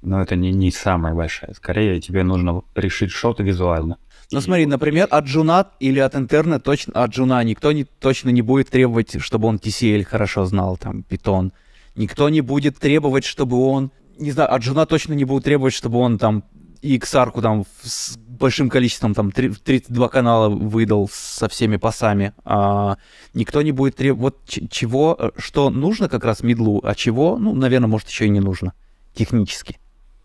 [0.02, 1.54] но это не, не самая большая.
[1.54, 3.98] Скорее, тебе нужно решить шоты визуально.
[4.32, 8.42] Ну смотри, например, от Джуна или от интерна точно от Джуна никто не, точно не
[8.42, 11.52] будет требовать, чтобы он TCL хорошо знал, там, Python.
[11.94, 15.98] Никто не будет требовать, чтобы он, не знаю, от Джуна точно не будут требовать, чтобы
[15.98, 16.42] он там
[16.82, 22.32] XR-ку там с большим количеством, там, три- 32 канала выдал со всеми пасами.
[22.44, 22.96] А,
[23.32, 27.54] никто не будет требовать, вот чего, э, что нужно как раз медлу, а чего, ну,
[27.54, 28.72] наверное, может, еще и не нужно
[29.16, 29.78] технически.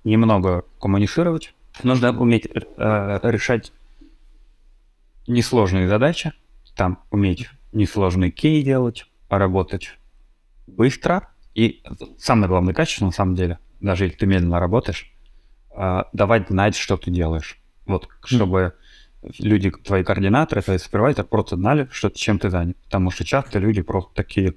[0.04, 1.54] немного коммуницировать.
[1.84, 3.72] Нужно уметь э, решать
[5.28, 6.34] несложные задачи,
[6.76, 9.98] там уметь несложные кей делать, поработать
[10.68, 11.30] быстро.
[11.54, 11.84] И
[12.18, 15.12] самое главное качество, на самом деле, даже если ты медленно работаешь,
[15.76, 17.60] э, давать знать, что ты делаешь.
[17.86, 18.74] Вот, чтобы
[19.40, 22.78] люди, твои координаторы, твои супервайзеры просто знали, что ты чем ты занят.
[22.86, 24.56] Потому что часто люди просто такие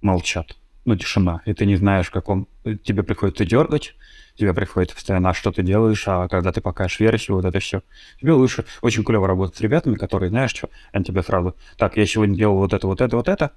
[0.00, 0.56] молчат.
[0.90, 1.40] Ну, тишина.
[1.44, 2.48] И ты не знаешь, в каком...
[2.82, 3.94] Тебе приходится дергать,
[4.34, 7.82] тебе приходится постоянно, а что ты делаешь, а когда ты покажешь версию, вот это все.
[8.20, 12.04] Тебе лучше очень клево работать с ребятами, которые, знаешь, что, они тебе сразу, так, я
[12.06, 13.52] сегодня делал вот это, вот это, вот это,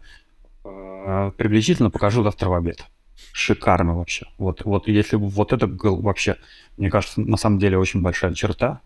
[0.63, 2.85] э, приблизительно покажу завтра в обед.
[3.31, 4.27] Шикарно вообще.
[4.37, 6.37] Вот, вот если бы вот это был вообще,
[6.77, 8.81] мне кажется, на самом деле очень большая черта,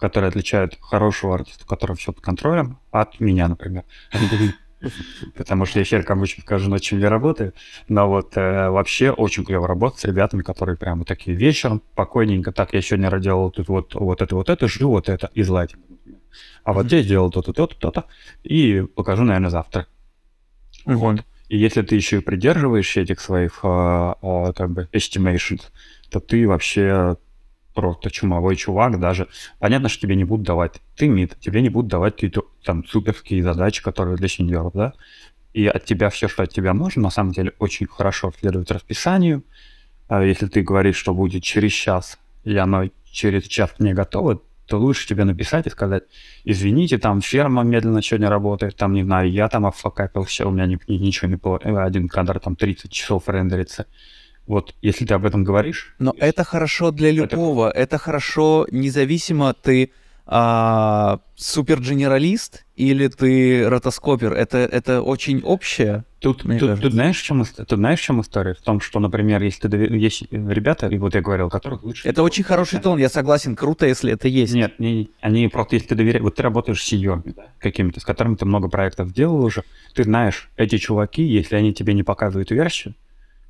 [0.00, 3.84] которая отличает хорошего артиста, у которого все под контролем, от меня, например.
[5.36, 7.52] Потому что я хер кому скажу, над чем я работаю.
[7.88, 12.72] Но вот э, вообще очень клево работать с ребятами, которые прямо такие вечером, спокойненько, так,
[12.72, 15.76] я сегодня делал тут вот, вот это, вот это, жду вот это, из лайта.
[16.64, 18.04] А вот здесь сделал то-то, то-то, то-то,
[18.42, 19.86] и покажу, наверное, завтра.
[20.84, 21.24] Вот.
[21.48, 25.62] И если ты еще и придерживаешься этих своих, э, э, как бы, estimations,
[26.10, 27.16] то ты вообще
[27.74, 29.28] просто чумовой чувак даже.
[29.58, 30.80] Понятно, что тебе не будут давать.
[30.96, 34.92] Ты мид, тебе не будут давать какие-то там суперские задачи, которые для сеньоров, да?
[35.52, 39.44] И от тебя все, что от тебя можно, на самом деле очень хорошо следовать расписанию.
[40.08, 44.78] А если ты говоришь, что будет через час, и оно через час не готово, то
[44.78, 46.04] лучше тебе написать и сказать,
[46.44, 50.78] извините, там ферма медленно сегодня работает, там, не знаю, я там обфакапился, у меня ни-
[50.86, 53.86] ничего не было, один кадр там 30 часов рендерится.
[54.46, 57.70] Вот, если ты об этом говоришь, Но это хорошо для Это- любого.
[57.70, 59.90] Это, хорошо независимо, ты
[60.24, 64.32] а, супер-генералист или ты ротоскопер.
[64.32, 66.04] Это, это очень общее.
[66.20, 68.54] Тут, Мне тут, тут знаешь, в чем, тут знаешь, в чем история?
[68.54, 72.08] В том, что, например, если ты есть ребята, и вот я говорил, которых лучше...
[72.08, 73.56] Это очень хороший тон, я согласен.
[73.56, 74.54] Круто, если это есть.
[74.54, 75.10] Нет, не, не.
[75.20, 76.22] они просто, если ты доверяешь...
[76.22, 79.64] Вот ты работаешь с сеньорами, да, какими-то, с которыми ты много проектов сделал уже,
[79.94, 82.94] ты знаешь, эти чуваки, если они тебе не показывают версию,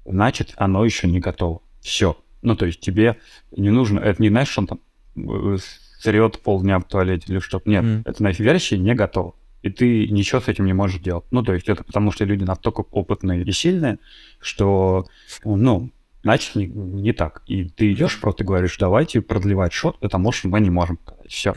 [0.05, 1.61] значит, оно еще не готово.
[1.81, 2.17] Все.
[2.43, 3.19] Ну, то есть тебе
[3.57, 4.01] не нужно...
[4.01, 4.81] Это не знаешь, что он там
[5.17, 5.57] э,
[6.01, 7.69] срет полдня в туалете или что-то.
[7.71, 8.03] Нет, Мгм.
[8.05, 9.35] это на версии не готово.
[9.63, 11.25] И ты ничего с этим не можешь делать.
[11.31, 13.99] Ну, то есть это потому, что люди настолько опытные и сильные,
[14.41, 15.07] что,
[15.45, 15.93] ну,
[16.25, 17.43] значит, не, не так.
[17.47, 20.99] И ты идешь, просто говоришь, давайте продлевать шот, потому что мы не можем.
[21.29, 21.55] Все.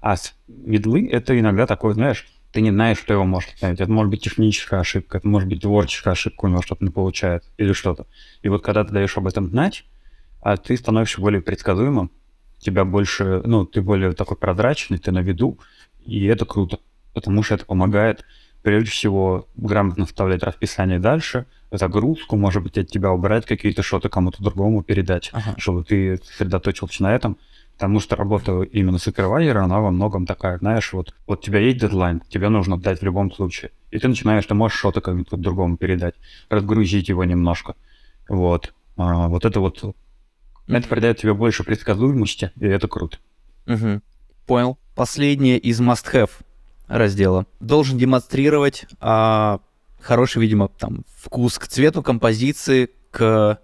[0.00, 3.80] А с медлы это иногда такое, знаешь, ты не знаешь, что его может ставить.
[3.80, 7.50] Это может быть техническая ошибка, это может быть творческая ошибка, у него что-то не получается
[7.58, 8.06] или что-то.
[8.42, 9.84] И вот когда ты даешь об этом знать,
[10.40, 12.12] а ты становишься более предсказуемым,
[12.60, 15.58] тебя больше, ну, ты более такой прозрачный, ты на виду,
[16.06, 16.78] и это круто,
[17.12, 18.24] потому что это помогает,
[18.62, 24.40] прежде всего, грамотно вставлять расписание дальше, загрузку, может быть, от тебя убрать какие-то шоты кому-то
[24.44, 25.56] другому передать, Ага.
[25.58, 27.36] чтобы ты сосредоточился на этом,
[27.74, 31.78] потому что работа именно супервайзера, она во многом такая, знаешь, вот, вот у тебя есть
[31.78, 35.76] дедлайн, тебе нужно дать в любом случае, и ты начинаешь, ты можешь шоты кому-то другому
[35.76, 36.14] передать,
[36.48, 37.74] разгрузить его немножко,
[38.28, 38.74] вот.
[38.96, 39.94] А, вот это вот,
[40.68, 43.18] это придает тебе больше предсказуемости, и это круто.
[43.66, 44.02] Мгм.
[44.46, 44.78] Понял.
[44.94, 46.30] Последнее из must-have
[46.86, 47.46] раздела.
[47.60, 49.60] Должен демонстрировать а,
[50.00, 53.58] хороший, видимо, там, вкус к цвету композиции, к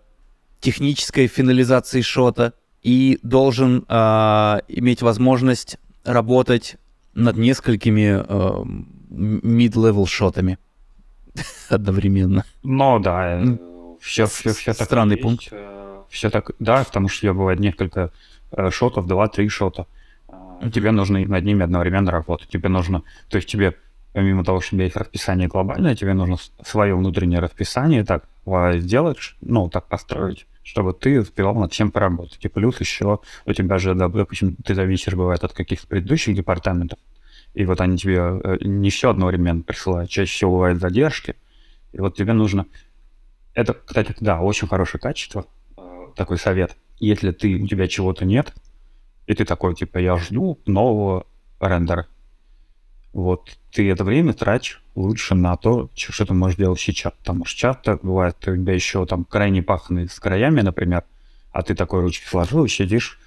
[0.61, 6.77] технической финализации шота и должен а, иметь возможность работать
[7.15, 10.59] над несколькими м- mid-level шотами
[11.69, 12.44] одновременно.
[12.62, 13.43] Но да,
[14.01, 15.23] все, все, все так Странный есть.
[15.23, 15.52] пункт.
[16.09, 18.11] Все так, да, потому что я бывает несколько
[18.52, 19.86] э, шотов, два-три шота.
[20.28, 22.48] А, тебе нужно над ними одновременно работать.
[22.48, 23.77] Тебе нужно, то есть тебе,
[24.12, 28.24] помимо того, что у тебя есть расписание глобальное, тебе нужно свое внутреннее расписание так
[28.78, 32.45] сделать, ну, так построить, чтобы ты успевал над всем поработать.
[32.45, 37.01] И плюс еще у тебя же, допустим, ты зависишь, бывает, от каких-то предыдущих департаментов,
[37.55, 41.35] и вот они тебе э, не все одновременно присылают, чаще всего бывают задержки,
[41.93, 42.67] и вот тебе нужно...
[43.53, 45.45] Это, кстати, да, очень хорошее качество,
[45.77, 46.77] э, такой совет.
[47.01, 48.55] Если ты, у тебя чего-то нет,
[49.27, 51.27] и ты такой, типа, я жду нового
[51.59, 52.07] рендера,
[53.13, 57.13] вот ты это время трачь лучше на то, что ты можешь делать сейчас.
[57.13, 61.05] Потому что часто бывает, у тебя еще там крайне пахнет с краями, например,
[61.53, 63.19] а ты такой ручки сложил и сидишь.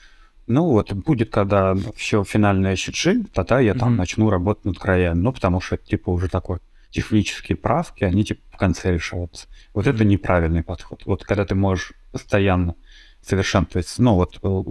[0.46, 3.98] Ну вот, будет, когда все финальное щиджи, тогда я там mm-hmm.
[3.98, 5.20] начну работать над краями.
[5.20, 6.60] Ну, потому что, типа, уже такой
[6.90, 9.48] технические правки, они, типа, в конце решаются.
[9.74, 11.04] Вот это неправильный подход.
[11.06, 12.76] Вот когда ты можешь постоянно
[13.22, 14.64] совершенствовать, ну, вот э,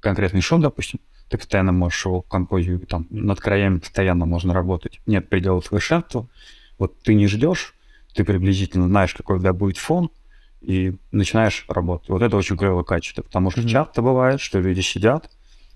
[0.00, 5.00] конкретный шов, допустим, ты постоянно можешь его композию, там, над краями постоянно можно работать.
[5.06, 6.28] Нет предела совершенства.
[6.78, 7.74] Вот ты не ждешь,
[8.14, 10.10] ты приблизительно знаешь, какой у тебя будет фон,
[10.60, 12.08] и начинаешь работать.
[12.08, 13.68] Вот это очень клевое качество, потому что mm-hmm.
[13.68, 15.30] часто бывает, что люди сидят,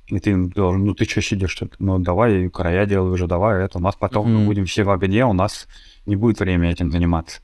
[0.07, 3.81] и ты должен, ну ты что сидишь, ну давай края делай уже, давай это, у
[3.81, 4.39] нас потом mm-hmm.
[4.39, 5.69] мы будем все в огне, у нас
[6.07, 7.41] не будет времени этим заниматься.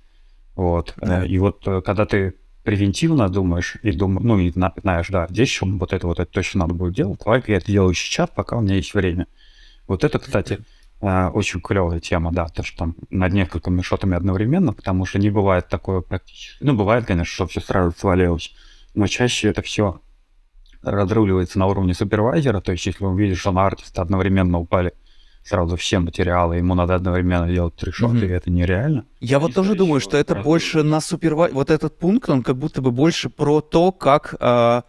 [0.56, 0.94] Вот.
[0.98, 1.26] Yeah.
[1.28, 2.34] И вот э, когда ты
[2.66, 6.60] превентивно думаешь и думаешь, ну, и знаешь, да, здесь еще вот это вот это точно
[6.60, 9.28] надо будет делать, давай я это делаю сейчас, пока у меня есть время.
[9.86, 10.58] Вот это, кстати,
[11.00, 15.30] а, очень клевая тема, да, то, что там над несколькими шотами одновременно, потому что не
[15.30, 16.64] бывает такое практически.
[16.64, 18.52] Ну, бывает, конечно, что все сразу свалилось,
[18.94, 20.00] но чаще это все
[20.82, 24.92] разруливается на уровне супервайзера, то есть если видит, что на артиста одновременно упали
[25.46, 28.26] сразу все материалы, ему надо одновременно делать три шота, mm-hmm.
[28.26, 29.04] и это нереально.
[29.20, 31.52] Я вот тоже думаю, что это больше на супервай...
[31.52, 34.82] Вот этот пункт, он как будто бы больше про то, как, э,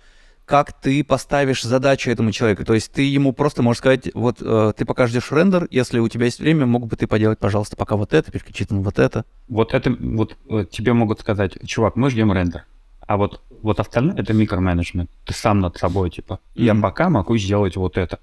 [0.46, 2.66] как ты поставишь задачу этому человеку.
[2.66, 6.08] То есть ты ему просто можешь сказать, вот э, ты пока ждешь рендер, если у
[6.10, 9.26] тебя есть время, мог бы ты поделать, пожалуйста, пока вот это, переключить на вот это.
[9.48, 12.66] Вот это, вот э, тебе могут сказать, чувак, мы ждем рендер.
[13.06, 15.10] А вот, вот остальное это микроменеджмент.
[15.24, 16.64] Ты сам над собой, типа, mm-hmm.
[16.64, 18.20] я пока могу сделать вот это.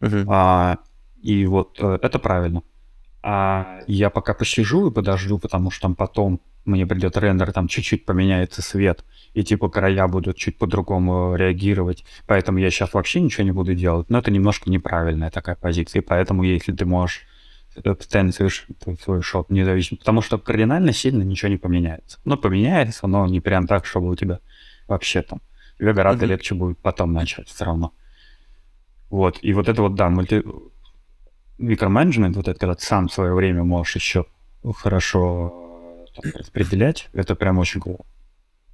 [0.00, 0.24] Uh-huh.
[0.28, 0.78] А,
[1.24, 2.62] и вот э, это правильно.
[3.22, 8.04] А я пока посижу и подожду, потому что там потом мне придет рендер, там чуть-чуть
[8.04, 12.04] поменяется свет, и типа края будут чуть по-другому реагировать.
[12.26, 14.10] Поэтому я сейчас вообще ничего не буду делать.
[14.10, 16.02] Но это немножко неправильная такая позиция.
[16.02, 17.22] И поэтому, если ты можешь
[17.74, 18.66] э, постоянно совершить
[19.02, 22.18] свой шот независимо, потому что кардинально сильно ничего не поменяется.
[22.26, 24.40] Но поменяется, но не прям так, чтобы у тебя
[24.88, 25.40] вообще там
[25.78, 26.28] тебе гораздо mm-hmm.
[26.28, 27.94] легче будет потом начать все равно.
[29.08, 30.42] Вот, и вот это вот, да, мульти
[31.58, 34.26] микроменеджмент, вот это, когда ты сам свое время можешь еще
[34.76, 38.04] хорошо там, распределять, это прям очень клево.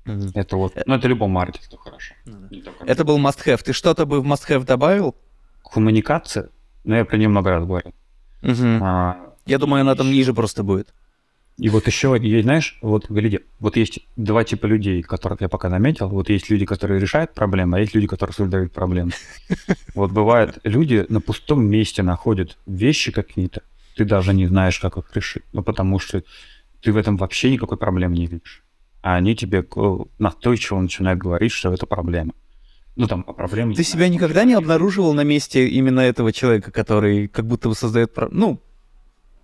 [0.07, 0.33] Mm-hmm.
[0.35, 2.15] Это вот, ну это любому артисту хорошо.
[2.27, 2.85] Mm-hmm.
[2.87, 3.63] Это был must-have.
[3.63, 5.15] Ты что-то бы в must-have добавил?
[5.63, 6.49] Коммуникация,
[6.85, 7.93] ну я про нее много раз говорил.
[8.43, 8.79] Mm-hmm.
[8.83, 10.95] А, я думаю, она там ниже просто будет.
[11.59, 15.69] И вот еще, есть, знаешь, вот гляди, вот есть два типа людей, которых я пока
[15.69, 16.09] наметил.
[16.09, 19.13] Вот есть люди, которые решают проблемы, а есть люди, которые создают проблемы.
[19.95, 23.63] Вот бывает, люди на пустом месте находят вещи какие-то,
[23.97, 25.43] ты даже не знаешь, как их решить.
[25.53, 26.23] Ну, потому что
[26.81, 28.63] ты в этом вообще никакой проблемы не видишь.
[29.03, 29.67] А они тебе
[30.19, 32.33] настойчиво начинают говорить, что это проблема.
[32.97, 33.75] Ну, там, по проблеме...
[33.75, 38.17] Ты себя никогда не обнаруживал на месте именно этого человека, который как будто бы создает...
[38.31, 38.61] Ну,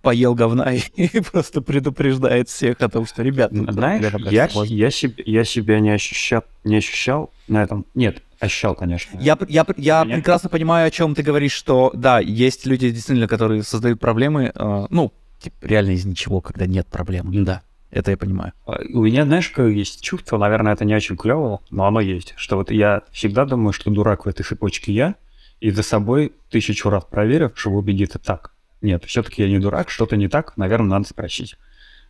[0.07, 5.23] поел говна и просто предупреждает всех о том, что, ребят, ну, знаешь, я, я, себя,
[5.25, 7.85] я себя не ощущал, не ощущал на этом.
[7.93, 9.19] Нет, ощущал, конечно.
[9.19, 13.63] Я, я, я прекрасно понимаю, о чем ты говоришь, что да, есть люди действительно, которые
[13.63, 15.11] создают проблемы, э, ну,
[15.41, 17.43] типа, реально из ничего, когда нет проблем.
[17.43, 17.63] Да.
[17.91, 18.53] Это я понимаю.
[18.65, 22.33] А, у меня, знаешь, какое есть чувство, наверное, это не очень клево, но оно есть,
[22.37, 25.15] что вот я всегда думаю, что дурак в этой цепочке я,
[25.59, 30.17] и за собой тысячу раз проверив, чтобы убедиться так нет, все-таки я не дурак, что-то
[30.17, 31.55] не так, наверное, надо спросить.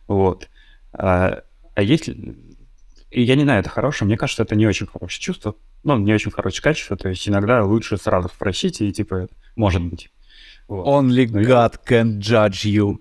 [0.06, 0.48] Вот.
[0.92, 1.42] А,
[1.74, 2.36] а если...
[3.10, 6.12] И я не знаю, это хорошее, мне кажется, это не очень хорошее чувство, ну, не
[6.12, 10.10] очень хорошее качество, то есть иногда лучше сразу спросить и типа, может быть.
[10.66, 10.86] Вот.
[10.86, 12.98] Only ну, God can judge you.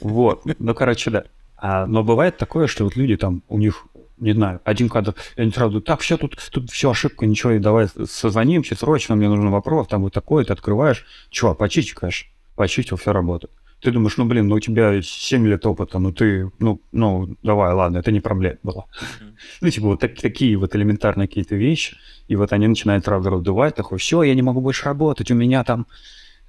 [0.00, 1.24] Вот, ну, короче, да.
[1.56, 3.86] А, но бывает такое, что вот люди там, у них
[4.18, 7.58] не знаю, один кадр, и они сразу, так, все, тут, тут все ошибка, ничего, и
[7.58, 13.12] давай созвонимся, срочно, мне нужен вопрос, там вот такое, ты открываешь, чего, почичкаешь, почистил, все
[13.12, 13.52] работает.
[13.80, 17.74] Ты думаешь, ну, блин, ну, у тебя 7 лет опыта, ну, ты, ну, ну, давай,
[17.74, 18.84] ладно, это не проблема была.
[18.84, 19.32] Mm-hmm.
[19.60, 21.96] Ну, типа, вот так, такие вот элементарные какие-то вещи,
[22.26, 25.62] и вот они начинают сразу раздувать, такой, все, я не могу больше работать, у меня
[25.62, 25.86] там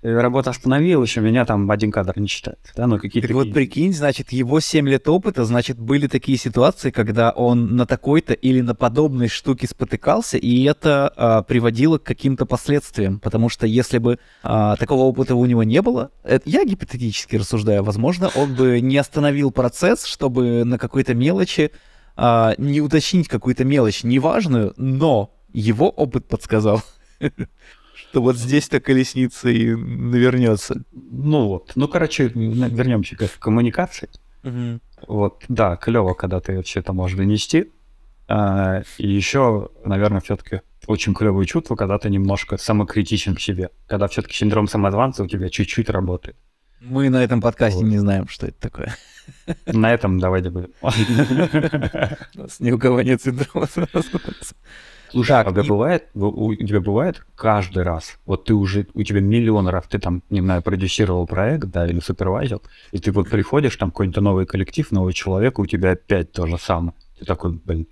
[0.02, 2.72] работа остановилась, у меня там один кадр не читается.
[2.76, 6.92] Да, ну какие-то Так вот прикинь, значит, его 7 лет опыта, значит, были такие ситуации,
[6.92, 12.46] когда он на такой-то или на подобной штуке спотыкался, и это а, приводило к каким-то
[12.46, 13.20] последствиям.
[13.20, 17.84] Потому что если бы а, такого опыта у него не было, это я гипотетически рассуждаю,
[17.84, 21.72] возможно, он бы не остановил процесс, чтобы на какой-то мелочи
[22.16, 26.82] а, не уточнить какую-то мелочь неважную, но его опыт подсказал,
[28.10, 30.84] что вот здесь-то колесница и навернется.
[30.94, 34.10] Ну вот, ну короче, вернемся к коммуникации.
[35.08, 37.72] Вот, да, клево, когда ты все это можешь донести.
[38.30, 43.70] А, и еще, наверное, все-таки очень клевое чувство, когда ты немножко самокритичен к себе.
[43.88, 46.36] Когда все-таки синдром самозванца у тебя чуть-чуть работает.
[46.82, 47.90] Мы на этом подкасте Вот.
[47.90, 48.96] не знаем, что это такое.
[49.66, 50.72] На этом давайте будем.
[50.82, 50.88] У
[52.40, 54.56] нас ни у кого нет синдрома самозванца.
[55.12, 59.04] Слушай, Так, а и- бывает, у у тебя бывает каждый раз, вот ты уже, у
[59.04, 62.62] тебя миллион раз, ты там, не знаю, продюсировал проект, да, или супервайзил,
[62.92, 66.58] и ты вот приходишь, там какой-то новый коллектив, новый человек, у тебя опять то же
[66.58, 66.94] самое.
[67.20, 67.88] Ты такой, блин,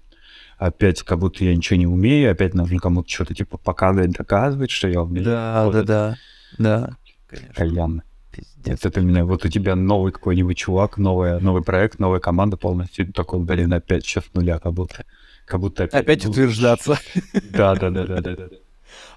[0.58, 4.88] опять как будто я ничего не умею, опять нужно кому-то что-то типа показывать, доказывать, что
[4.88, 5.26] я умею.
[5.26, 6.16] Да, да, да.
[6.58, 6.90] Да.
[7.28, 7.54] Конечно.
[7.54, 8.04] Кальянно.
[8.32, 8.84] Пиздец.
[8.84, 13.12] Вот это именно, вот у тебя новый какой-нибудь чувак, новая, новый проект, новая команда полностью,
[13.14, 15.06] такой, блин, опять сейчас с нуля, как будто.
[15.46, 16.98] Как будто Опять ну, утверждаться.
[17.52, 18.48] Да, да, да, да, да, да.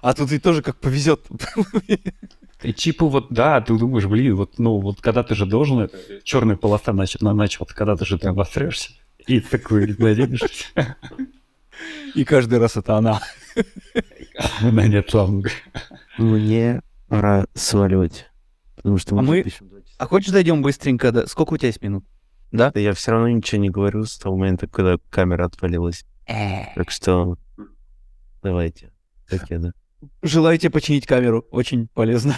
[0.01, 1.21] А тут и тоже как повезет.
[2.61, 5.97] И типа вот, да, ты думаешь, блин, вот, ну, вот когда ты же должен, это
[6.23, 8.91] черная полоса нач- на- началась, когда ты же ты обосрешься,
[9.27, 10.97] и такой надеешься.
[12.15, 13.21] И каждый раз это она.
[14.61, 15.43] Да нет, ладно.
[16.17, 18.25] Мне пора сваливать.
[18.75, 19.65] Потому что А мы мы- два часа.
[19.97, 21.27] А хочешь дойдем быстренько до...
[21.27, 22.05] Сколько у тебя есть минут?
[22.51, 22.71] Да?
[22.71, 26.05] Да я все равно ничего не говорю с того момента, когда камера отвалилась.
[26.75, 27.37] Так что
[28.43, 28.91] давайте.
[29.27, 29.71] Так я, да.
[30.21, 31.45] Желаю тебе починить камеру.
[31.51, 32.37] Очень полезно.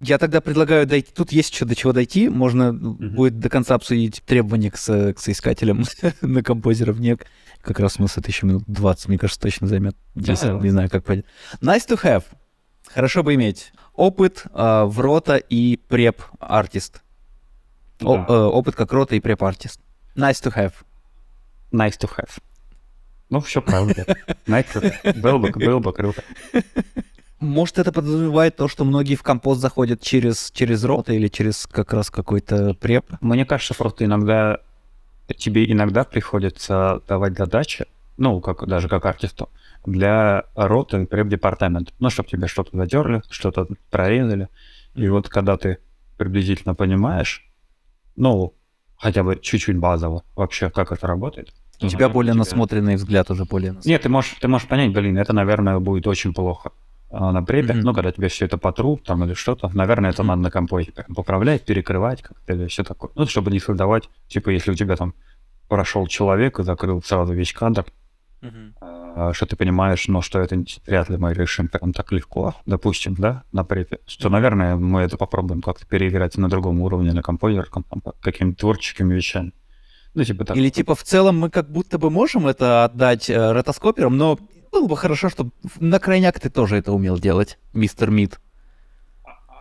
[0.00, 1.12] Я тогда предлагаю дойти.
[1.12, 2.28] Тут есть еще до чего дойти.
[2.30, 5.84] Можно будет до конца обсудить требования к, со- к соискателям
[6.22, 6.98] на композеров.
[6.98, 7.18] Не,
[7.60, 9.94] как раз у нас это еще минут 20, мне кажется, точно займет.
[10.14, 10.52] 10, Да.
[10.58, 11.26] не знаю, как пойдет.
[11.60, 12.24] Nice to have.
[12.88, 13.72] Хорошо бы иметь.
[13.92, 17.02] Опыт а, в рота и преп-артист.
[18.00, 18.26] О- Да.
[18.26, 19.80] э, опыт как рота и преп-артист.
[20.16, 20.72] Nice to have.
[21.72, 22.30] Nice to have.
[23.30, 24.04] Ну, все правильно.
[24.46, 25.20] Have.
[25.20, 26.22] Было бы, было бы круто.
[27.38, 31.94] Может, это подразумевает то, что многие в компост заходят через, через рота или через как
[31.94, 33.06] раз какой-то преп?
[33.22, 34.58] Мне кажется, просто иногда
[35.36, 37.86] тебе иногда приходится давать задачи,
[38.18, 39.48] ну, как, даже как артисту,
[39.86, 41.92] для роты преп-департамента.
[41.98, 44.48] Ну, чтобы тебе что-то задерли, что-то прорезали.
[44.94, 45.78] И вот когда ты
[46.18, 47.48] приблизительно понимаешь,
[48.16, 48.54] ну,
[48.96, 51.54] хотя бы чуть-чуть базово вообще, как это работает.
[51.82, 53.76] У тебя более насмотренный взгляд уже более.
[53.84, 56.72] Нет, ты можешь, ты можешь понять, блин, это, наверное, будет очень плохо
[57.10, 57.74] а, на препе.
[57.74, 57.82] Мгм.
[57.82, 60.28] Ну, когда тебе все это потрут там или что-то, наверное, это Мгм.
[60.28, 63.10] надо на композе прям поправлять, перекрывать как-то или все такое.
[63.14, 65.14] Ну, чтобы не создавать, типа, если у тебя там
[65.68, 67.86] прошел человек и закрыл сразу весь кадр,
[68.80, 73.14] а, что ты понимаешь, но что это вряд ли мы решим прям так легко, допустим,
[73.14, 77.84] да, на препе, что, наверное, мы это попробуем как-то переиграть на другом уровне, на композерском,
[78.20, 79.52] какими-то творческими вещами.
[80.14, 80.56] Ну, типа так.
[80.56, 84.38] Или типа в целом мы как будто бы можем это отдать э, ротоскоперам, но
[84.72, 88.40] было бы хорошо, чтобы на крайняк ты тоже это умел делать, мистер Мид.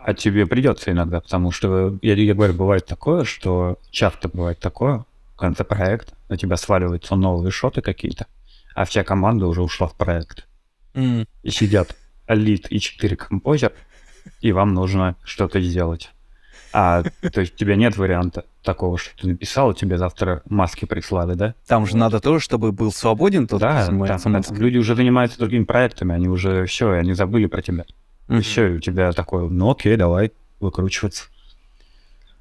[0.04, 5.06] А тебе придется иногда, потому что, я, я говорю, бывает такое, что часто бывает такое,
[5.36, 8.28] в конце проекта на тебя сваливаются новые шоты какие-то,
[8.76, 10.48] а вся команда уже ушла в проект.
[11.44, 11.96] И сидят
[12.28, 13.74] лид и четыре композер,
[14.42, 16.12] и вам нужно что-то сделать.
[16.72, 20.86] А, то есть у тебя нет варианта такого, что ты написал, и тебе завтра маски
[20.86, 21.56] прислали, да?
[21.68, 24.04] Там же надо тоже, чтобы был свободен тот, да, там
[24.52, 27.86] люди уже занимаются другими проектами, они уже все, они забыли про тебя.
[28.28, 28.42] И Мгм.
[28.42, 31.26] все, у тебя такое, ну окей, давай выкручиваться.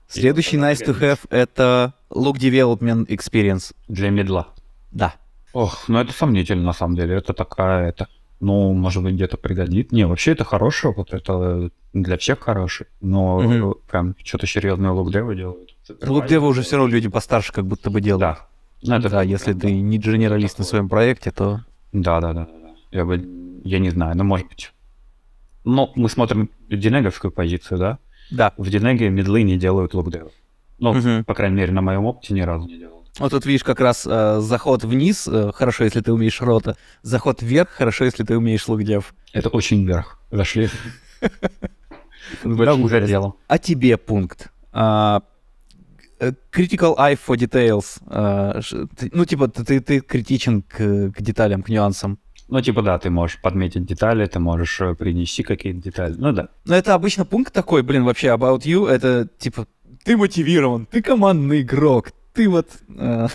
[0.08, 3.74] Следующий nice to have— это look development experience.
[3.88, 4.48] Для медла.
[4.90, 5.14] Да.
[5.52, 7.16] Ох, ну это сомнительно, на самом деле.
[7.16, 8.08] Это такая, это,
[8.40, 9.92] ну, может быть, где-то пригодит.
[9.92, 12.86] Не, вообще это хороший опыт, это для всех хороший.
[13.00, 15.74] Но э, прям что-то серьезное лукдевы делают.
[15.88, 18.20] Dev уже все равно люди постарше как будто бы делают.
[18.20, 18.38] Да.
[18.82, 21.64] Ну, это Да, если ты не генералист на своем проекте, то...
[21.92, 22.52] Да, да, да, да.
[22.52, 22.68] да.
[22.92, 23.26] Я бы,
[23.64, 24.72] я не знаю, ну, может быть.
[25.64, 27.98] Но мы смотрим динеговскую позицию, да?
[28.30, 28.52] Да.
[28.56, 30.30] В динеге медлы не делают лукдевы.
[30.78, 31.24] Ну, Мгм.
[31.24, 32.97] по крайней мере, на моем опыте ни разу не делал.
[33.18, 36.76] Вот тут видишь как раз э, заход вниз, э, хорошо, если ты умеешь рота.
[37.02, 39.04] Заход вверх, хорошо, если ты умеешь dev.
[39.32, 40.20] Это очень вверх.
[40.30, 40.68] Зашли.
[42.44, 43.34] Большим заделом.
[43.48, 44.50] А тебе пункт.
[44.72, 45.22] А,
[46.20, 48.00] э, critical eye for details.
[48.06, 48.60] А,
[49.12, 52.18] ну, типа, ты, ты- ты критичен к, к деталям, к нюансам.
[52.48, 56.14] Ну, типа, да, ты можешь подметить детали, ты можешь э, принести какие-то детали.
[56.16, 56.48] Ну, да.
[56.66, 59.66] Но это обычно пункт такой, блин, вообще about you, это типа
[60.04, 63.26] ты мотивирован, ты командный игрок, ты вот э,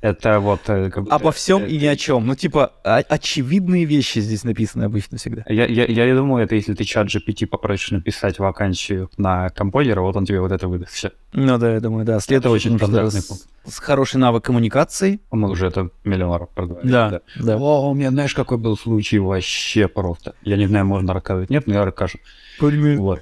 [0.00, 0.60] Это вот...
[0.68, 2.26] э, как бы- обо всем э, и ни о чем.
[2.26, 5.44] Ну, типа, очевидные вещи здесь написаны обычно всегда.
[5.46, 10.16] Я, я, я думаю, это если ты чат GPT попросишь написать вакансию на композера, вот
[10.16, 10.94] он тебе вот это выдаст.
[10.94, 11.12] Все.
[11.34, 12.18] Ну да, я думаю, да.
[12.20, 13.44] Следующий очень нужно стандартный с, пункт.
[13.66, 15.20] с хороший навык коммуникации.
[15.30, 16.90] Мы уже это миллион раз проговорили.
[16.90, 17.56] Да, да.
[17.58, 20.34] О, у меня, знаешь, какой был случай вообще просто.
[20.40, 21.50] Я не знаю, можно рассказывать.
[21.50, 22.20] Нет, но я расскажу.
[22.58, 23.20] Вот.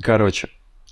[0.00, 0.48] Короче,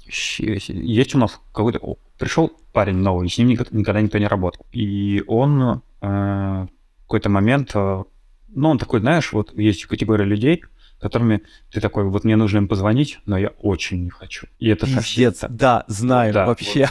[0.08, 1.96] есть у нас какой-то...
[2.18, 4.64] Пришел парень новый, с ним никогда, никто не работал.
[4.72, 6.68] И он э, в
[7.02, 7.72] какой-то момент...
[7.74, 8.04] э,
[8.48, 10.62] ну, он такой, знаешь, вот есть категория людей,
[11.00, 11.42] которыми
[11.72, 14.46] ты такой, вот мне нужно им позвонить, но я очень не хочу.
[14.58, 15.32] И это совсем...
[15.32, 16.88] Пиздец, да, знаю, Да, вообще.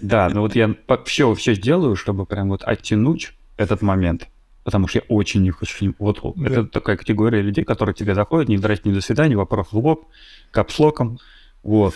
[0.00, 0.74] Да, ну вот я
[1.04, 4.28] все, все сделаю, чтобы прям вот оттянуть этот момент.
[4.64, 5.76] Потому что я очень не хочу.
[5.76, 9.00] с ним- Вот вот это такая категория людей, которые тебе заходят, не здрасте, не до
[9.00, 10.06] свидания, вопрос в лоб,
[10.52, 11.18] капслоком.
[11.62, 11.94] Вот.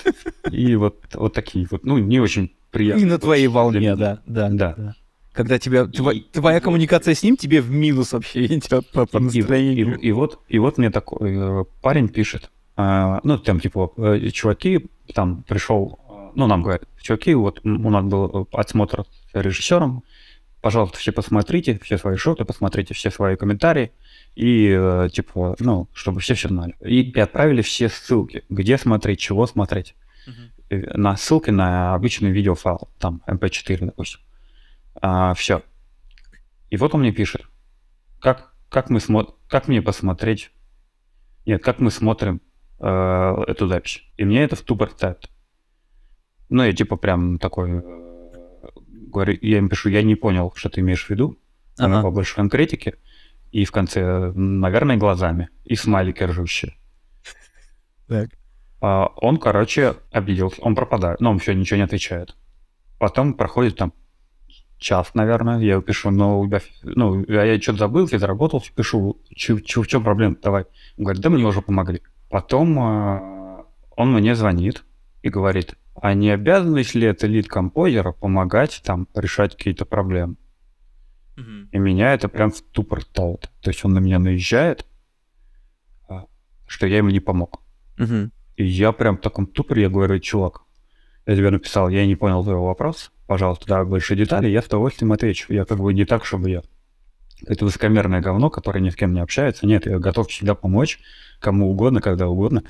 [0.51, 3.03] И вот, вот такие вот, ну, не очень приятные.
[3.07, 4.95] И на твоей волне, для да, да, Да.
[5.33, 9.19] Когда тебя, И- твоя коммуникация с ним тебе в минус вообще, и тебя по, по
[9.19, 9.99] И, и- настроению.
[9.99, 14.87] и вот, и вот мне такой э, парень пишет, а, ну, там, типа, э, чуваки,
[15.13, 15.99] там, пришел,
[16.35, 20.05] ну, нам говорят, чуваки, вот у нас был э, отсмотр режиссером,
[20.63, 23.93] пожалуйста, все посмотрите, все свои шоты, посмотрите все свои комментарии,
[24.37, 26.77] и, э, типа, ну, чтобы все все знали.
[26.81, 29.97] И, отправили все ссылки, где смотреть, чего смотреть.
[30.69, 34.21] Э, На ссылки на обычный видеофайл, там, mp4, допустим.
[35.35, 35.63] все.
[36.71, 37.47] И вот он мне пишет,
[38.21, 39.35] как, как, мы смо...
[39.49, 40.51] как мне посмотреть...
[41.47, 42.41] Нет, как мы смотрим
[42.81, 44.03] э, эту запись.
[44.17, 45.31] И мне это в тупор ставит.
[46.49, 47.71] Ну, я типа прям такой...
[47.71, 47.83] э,
[48.89, 51.39] говорю, я им пишу, я не понял, что ты имеешь в виду.
[51.79, 52.03] Ага.
[52.03, 52.97] Побольше конкретики.
[53.53, 55.49] И в конце, наверное, глазами.
[55.65, 56.75] И смайлики ржущие.
[58.09, 58.31] Так.
[58.81, 60.61] А он, короче, обиделся.
[60.63, 61.21] Он пропадает.
[61.21, 62.37] Но он все, ничего не отвечает.
[62.99, 63.93] Потом проходит там
[64.79, 69.57] час, наверное, я пишу, у тебя, ну, а я что-то забыл, я заработал, пишу, чё-
[69.57, 70.65] в чем проблема, давай.
[70.99, 72.03] Он говорит, да мне уже помогли.
[72.29, 73.65] Потом э,
[73.97, 74.85] он мне звонит
[75.23, 80.37] и говорит, а не обязанность ли это лид композера помогать там решать какие-то проблемы?
[81.73, 83.51] И меня это прям в тупор ставит.
[83.61, 84.87] То есть он на меня наезжает,
[86.09, 86.25] а,
[86.67, 87.61] что я ему не помог.
[87.99, 88.33] Мгм.
[88.57, 90.63] И я прям в таком тупоре, я говорю, чувак,
[91.27, 95.13] я тебе написал, я не понял твоего вопроса, пожалуйста, давай больше деталей, я с удовольствием
[95.13, 95.53] отвечу.
[95.53, 96.63] Я как бы не так, чтобы я
[97.45, 99.67] это высокомерное говно, которое ни с кем не общается.
[99.67, 100.99] Нет, я готов всегда помочь,
[101.39, 102.63] кому угодно, когда угодно.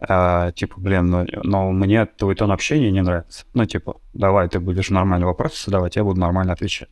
[0.00, 3.46] А, типа, блин, но, но мне твой тон общения не нравится.
[3.54, 6.88] Ну, типа, давай, ты будешь нормальный вопрос задавать, я буду нормально отвечать.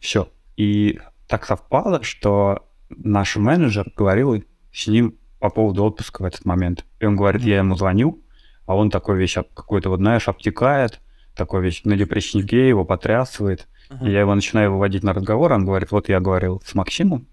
[0.00, 0.28] Все.
[0.58, 0.98] И
[1.28, 6.84] так совпало, что наш менеджер говорил с ним по поводу отпуска в этот момент.
[6.98, 8.24] И он говорит, я ему звоню,
[8.66, 11.00] а он такой весь об- какой-то, вот знаешь, обтекает,
[11.36, 13.68] такой весь на депресснике, его потрясывает.
[14.02, 17.28] И я его начинаю выводить на разговор, он говорит, вот я говорил с Максимом,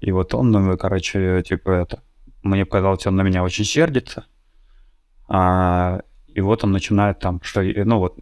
[0.00, 2.02] и вот он, ну, короче, типа это,
[2.44, 4.26] мне показалось, он на меня очень сердится.
[5.26, 6.02] А,
[6.34, 8.18] и вот он начинает там, что, и- ну вот,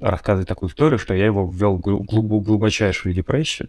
[0.00, 3.68] рассказывать такую историю, что я его ввел в глу- глуб- глубочайшую депрессию.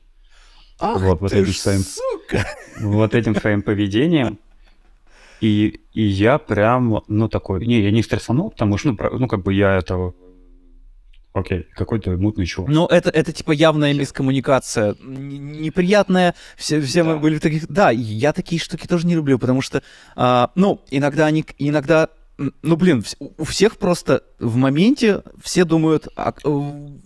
[0.80, 2.46] Ах Вот, вот этим своим- сука!
[2.82, 4.38] вот этим своим поведением.
[5.42, 9.28] И, и я прям, ну, такой, не, я не стрессанул, потому что, ну, про- ну
[9.28, 10.14] как бы я это,
[11.34, 12.70] окей, какой-то мутный чувак.
[12.72, 14.96] Ну, это, это типа явная мискоммуникация.
[15.04, 16.34] Неприятная.
[16.56, 17.20] Все, все мы Да.
[17.20, 17.68] были в таких...
[17.68, 19.82] Да, я такие штуки тоже не люблю, потому что,
[20.16, 21.44] а, ну, иногда они...
[21.58, 22.08] Иногда...
[22.62, 26.34] Ну, блин, у всех просто в моменте все думают о,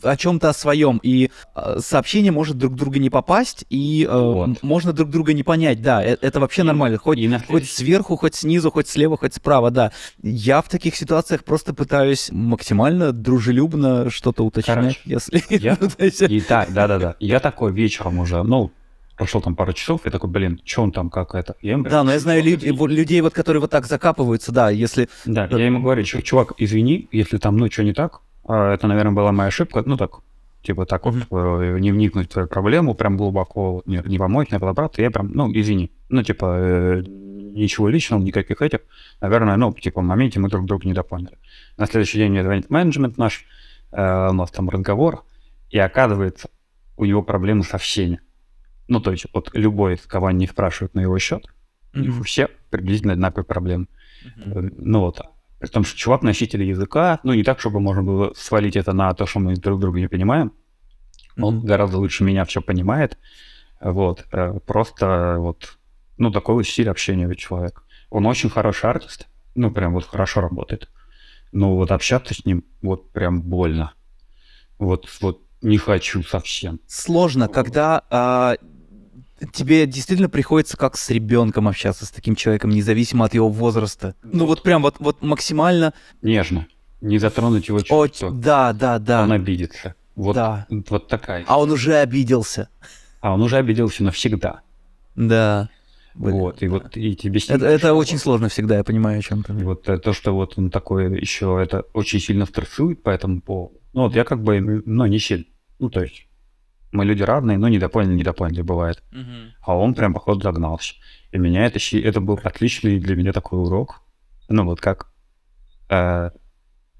[0.01, 4.47] о чем-то о своем, и а, сообщение может друг друга не попасть, и э, Вот.
[4.49, 6.97] м- можно друг друга не понять, да, э- это вообще нормально.
[6.97, 9.91] Хоть И Хоть сверху, хоть снизу, хоть слева, хоть справа, да.
[10.23, 15.43] Я в таких ситуациях просто пытаюсь максимально дружелюбно что-то уточнять, Короче, если...
[15.49, 15.77] я-
[16.27, 17.15] И так, да-да-да.
[17.19, 18.71] Я такой вечером уже, ну,
[19.17, 21.55] прошло там пару часов, я такой, блин, что он там, как это?
[21.61, 22.43] Я ему Да, но я знаю
[22.75, 25.09] вот людей, вот, которые вот так закапываются, да, если...
[25.25, 28.87] Да, я ему говорю, «Чу- чувак, извини, если там, ну, что не так, а, это,
[28.87, 30.19] наверное, была моя ошибка, ну, так,
[30.61, 34.57] типа, так вот, э, не вникнуть в твою проблему, прям глубоко не, не помочь, не
[34.57, 38.81] разобраться, я прям, ну, извини, ну, типа, э, ничего личного, никаких этих,
[39.19, 41.37] наверное, ну, типа, в моменте мы друг друга недопоняли.
[41.77, 43.45] На следующий день мне звонит менеджмент наш,
[43.91, 45.23] э, у нас там разговор,
[45.71, 46.49] и оказывается,
[46.97, 48.21] у него проблемы со всеми.
[48.87, 51.45] Ну, то есть, вот любой, кого не спрашивают на его счет,
[51.93, 53.87] у них у всех приблизительно одинаковые проблемы.
[54.45, 55.21] Э, Ну вот.
[55.59, 59.13] При том, что чувак носитель языка, ну не так, чтобы можно было свалить это на
[59.15, 60.51] то, что мы друг друга не понимаем.
[61.35, 61.65] Он Мгм.
[61.65, 63.17] гораздо лучше меня все понимает.
[63.81, 65.77] Вот, э, просто вот,
[66.17, 67.81] ну, такой вот стиль общения у человека.
[68.09, 70.89] Он очень хороший артист, ну, прям вот хорошо работает.
[71.51, 73.93] Но вот общаться с ним вот прям больно.
[74.77, 76.79] Вот, вот не хочу совсем.
[76.87, 78.55] Сложно, когда а,
[79.53, 84.15] тебе действительно приходится как с ребенком общаться с таким человеком, независимо от его возраста.
[84.23, 85.93] Ну вот прям вот, вот максимально...
[86.21, 86.67] Нежно.
[87.01, 88.31] Не затронуть его О, чувства.
[88.31, 89.23] да, да, да.
[89.23, 89.93] Он обидится.
[90.15, 90.65] Вот, Да.
[90.69, 91.45] вот такая.
[91.47, 92.69] А он уже обиделся.
[93.21, 94.61] А он уже обиделся навсегда.
[95.15, 95.69] Да.
[96.15, 96.37] Блин.
[96.37, 99.53] Вот, и вот и тебе Это, это очень сложно всегда, я понимаю, о чем ты.
[99.53, 103.39] И вот э, то, что вот он такой еще это очень сильно стрессует по этому
[103.41, 103.79] поводу.
[103.93, 105.45] Ну вот я как бы, ну, не сильно.
[105.77, 106.26] Ну, то есть
[106.91, 109.03] мы люди разные, но недопоняли, недопоняли бывает.
[109.61, 110.95] А он прям, походу, загнался.
[111.31, 114.01] И меня это, это был отличный для меня такой урок.
[114.49, 115.11] Ну, вот как
[115.89, 116.31] э,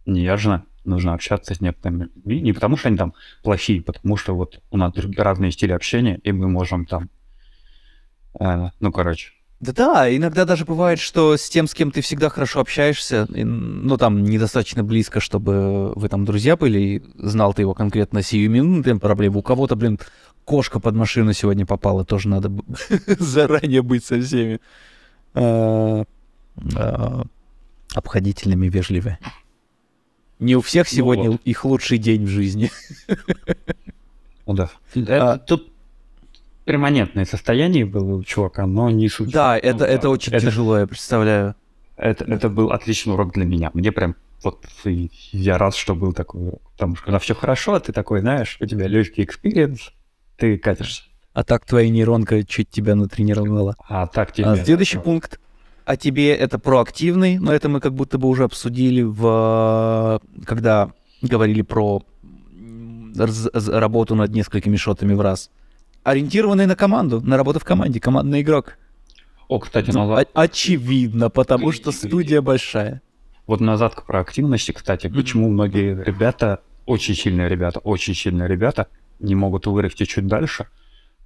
[0.05, 2.41] нежно нужно общаться с некоторыми людьми.
[2.41, 6.31] Не потому, что они там плохие, потому что вот у нас разные стили общения, и
[6.31, 7.09] мы можем там...
[8.39, 9.34] э, ну, короче.
[9.59, 13.97] Да да, иногда даже бывает, что с тем, с кем ты всегда хорошо общаешься, ну
[13.97, 19.39] там недостаточно близко, чтобы вы там друзья были, и знал ты его конкретно сиюминутные проблемы.
[19.39, 19.99] У кого-то, блин,
[20.45, 22.51] кошка под машину сегодня попала, тоже надо
[23.19, 24.59] заранее быть со всеми
[25.34, 26.03] а,
[26.75, 27.23] а,
[27.95, 29.17] обходительными, вежливыми.
[30.38, 31.41] Не у всех сегодня вот.
[31.45, 32.71] их лучший день в жизни.
[34.45, 34.71] Ну да.
[34.95, 35.73] Это тут
[36.68, 39.31] перманентное состояние было у чувака, но не суть.
[39.31, 41.56] Да, Ну, это, это очень это, тяжело, я представляю.
[41.95, 43.72] Это, это был отличный урок для меня.
[43.73, 46.61] Мне прям вот я рад, что был такой урок.
[46.73, 49.94] Потому что когда все хорошо, ты такой, знаешь, у тебя легкий experience,
[50.35, 51.03] ты катишься.
[51.34, 53.76] А так твоя нейронка чуть тебя натренировала.
[53.88, 54.48] А так тебе...
[54.48, 55.39] А, следующий пункт.
[55.85, 60.91] А тебе это проактивный, но это мы как будто бы уже обсудили в когда
[61.22, 62.03] говорили про
[63.15, 65.49] работу над несколькими шотами в раз.
[66.07, 68.77] Ориентированный на команду, на работу в команде, командный игрок.
[69.49, 73.01] О, кстати, Ну, назад, очевидно, потому что студия большая.
[73.45, 78.88] вот назад к проактивности, кстати, почему многие ребята, очень сильные ребята, очень сильные ребята,
[79.19, 80.67] не могут вырасти чуть дальше,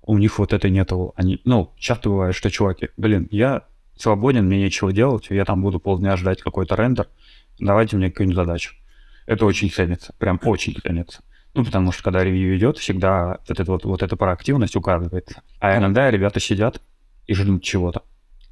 [0.01, 1.13] у них вот это нету.
[1.15, 5.79] Они, ну, часто бывает, что чуваки, блин, я свободен, мне нечего делать, я там буду
[5.79, 7.07] полдня ждать какой-то рендер,
[7.59, 8.73] давайте мне какую-нибудь задачу.
[9.27, 11.21] Это очень ценится, прям очень ценится.
[11.53, 15.41] Ну, потому что когда ревью идет, всегда вот, эта вот, вот эта проактивность указывается.
[15.59, 16.81] А иногда ребята сидят
[17.27, 18.03] и ждут чего-то.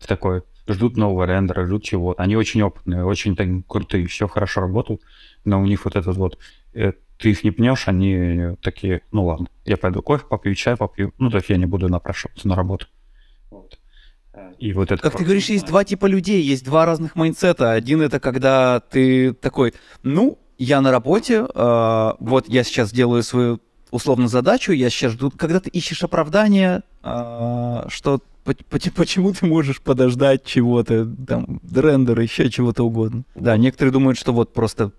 [0.06, 2.22] Такой, ждут нового рендера, ждут чего-то.
[2.22, 5.02] Они очень опытные, очень так, крутые, все хорошо работают,
[5.46, 6.38] но у них вот этот вот,
[6.74, 11.14] э, ты их не пнешь, они такие, ну ладно, я пойду кофе попью, чай попью,
[11.18, 12.88] ну, то есть я не буду напрашиваться на работу.
[13.50, 13.80] Вот.
[14.58, 15.02] И вот это...
[15.02, 17.72] Как ты говоришь, есть два типа людей, есть два разных майнсета.
[17.72, 19.74] Один это когда ты такой,
[20.04, 23.60] ну, я на работе, а, вот я сейчас делаю свою
[23.92, 29.46] условно задачу, я сейчас жду, когда ты ищешь оправдание, а, что по- по- почему ты
[29.48, 33.24] можешь подождать чего-то, там, рендера, еще чего-то угодно.
[33.36, 34.92] Да, некоторые думают, что вот просто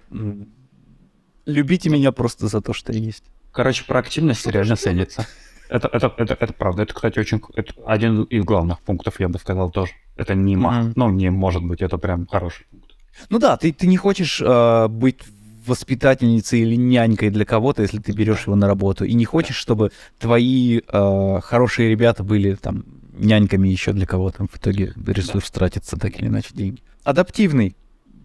[1.47, 3.25] любите меня просто за то, что есть.
[3.53, 5.27] Короче, проактивность реально ценится.
[5.69, 6.83] Это, это, это, это правда.
[6.83, 9.93] Это, кстати, очень это один из главных пунктов, я бы сказал, тоже.
[10.17, 10.93] Это не Мгм.
[10.97, 12.91] ну, не может быть, это прям хороший пункт.
[13.29, 15.19] Ну да, ты, ты не хочешь э, быть
[15.67, 19.91] воспитательницей или нянькой для кого-то, если ты берешь его на работу, и не хочешь, чтобы
[20.19, 22.85] твои э, хорошие ребята были там
[23.19, 24.47] няньками еще для кого-то.
[24.47, 26.83] В итоге ресурс тратится так или иначе деньги.
[27.05, 27.77] Адаптивный.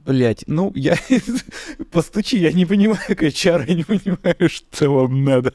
[0.06, 0.96] Блять, ну я
[1.92, 5.54] постучи, я не понимаю, как HR, я не понимаю, что вам надо.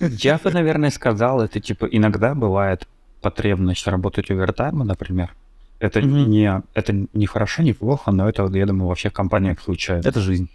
[0.00, 2.88] Я бы, наверное, сказал, это типа иногда бывает
[3.20, 5.34] потребность работать овертайма, например.
[5.80, 6.30] Это Мгм.
[6.30, 10.08] не это не хорошо, не плохо, но это, я думаю, во всех компаниях случается.
[10.08, 10.48] Это жизнь.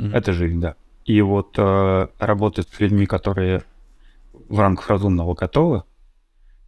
[0.00, 0.14] Мгм.
[0.14, 0.74] Это жизнь, да.
[1.04, 3.62] И вот э, работать с людьми, которые
[4.48, 5.82] в рамках разумного готовы,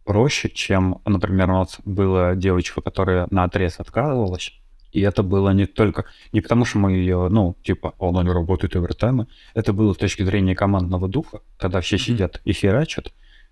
[0.05, 4.53] проще, чем, например, у нас была девочка, которая на отрез отказывалась.
[4.91, 6.05] И это было не только...
[6.33, 9.27] Не потому, что мы ее, ну, типа, «О, она не работает овертаймы.
[9.55, 12.03] Это было с точки зрения командного духа, когда все Мгм.
[12.03, 13.11] сидят и херачат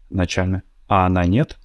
[0.09, 1.57] ночами, а она нет.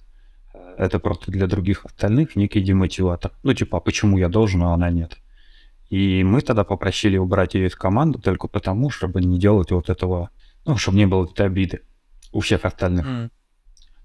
[0.77, 3.31] Это просто для других остальных некий демотиватор.
[3.43, 5.17] Ну, типа, а почему я должен, а она нет?
[5.89, 10.31] И мы тогда попросили убрать ее из команды только потому, чтобы не делать вот этого,
[10.65, 11.81] ну, чтобы не было этой обиды
[12.31, 13.05] у всех остальных.
[13.05, 13.31] М.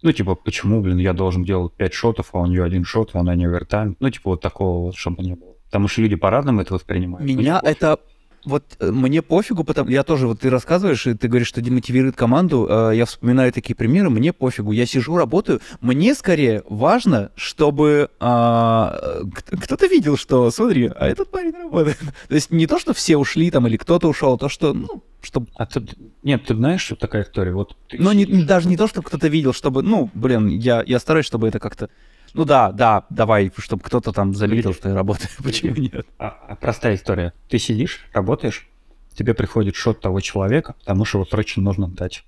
[0.02, 3.20] Ну, типа, почему, блин, я должен делать 5 шотов, а у нее один шот, а
[3.20, 3.96] она не овертайм.
[4.00, 5.54] Ну, типа, вот такого вот, чтобы не было.
[5.66, 7.26] Потому что люди по-разному это воспринимают.
[7.26, 7.98] Меня это
[8.44, 12.16] вот э, мне пофигу, потому я тоже, вот ты рассказываешь, и ты говоришь, что демотивирует
[12.16, 18.10] команду, э, я вспоминаю такие примеры, мне пофигу, я сижу, работаю, мне скорее важно, чтобы
[18.20, 21.98] а, к- кто-то видел, что, смотри, а этот парень работает.
[22.28, 25.02] То есть не то, что все ушли там, или кто-то ушел, а то, что, ну,
[25.20, 25.94] чтобы А тут...
[26.22, 27.52] Нет, ты знаешь, что такая история?
[27.52, 30.98] Вот ты но не, даже не то, чтобы кто-то видел, чтобы, ну, блин, я, я
[30.98, 31.88] стараюсь, чтобы это как-то...
[32.34, 35.28] Ну да, да, давай, чтобы кто-то там заметил, что я работаю.
[35.42, 36.06] Почему нет?
[36.18, 37.32] А, а простая история.
[37.48, 38.68] Ты сидишь, работаешь,
[39.14, 42.24] тебе приходит шот того человека, потому что его срочно нужно дать.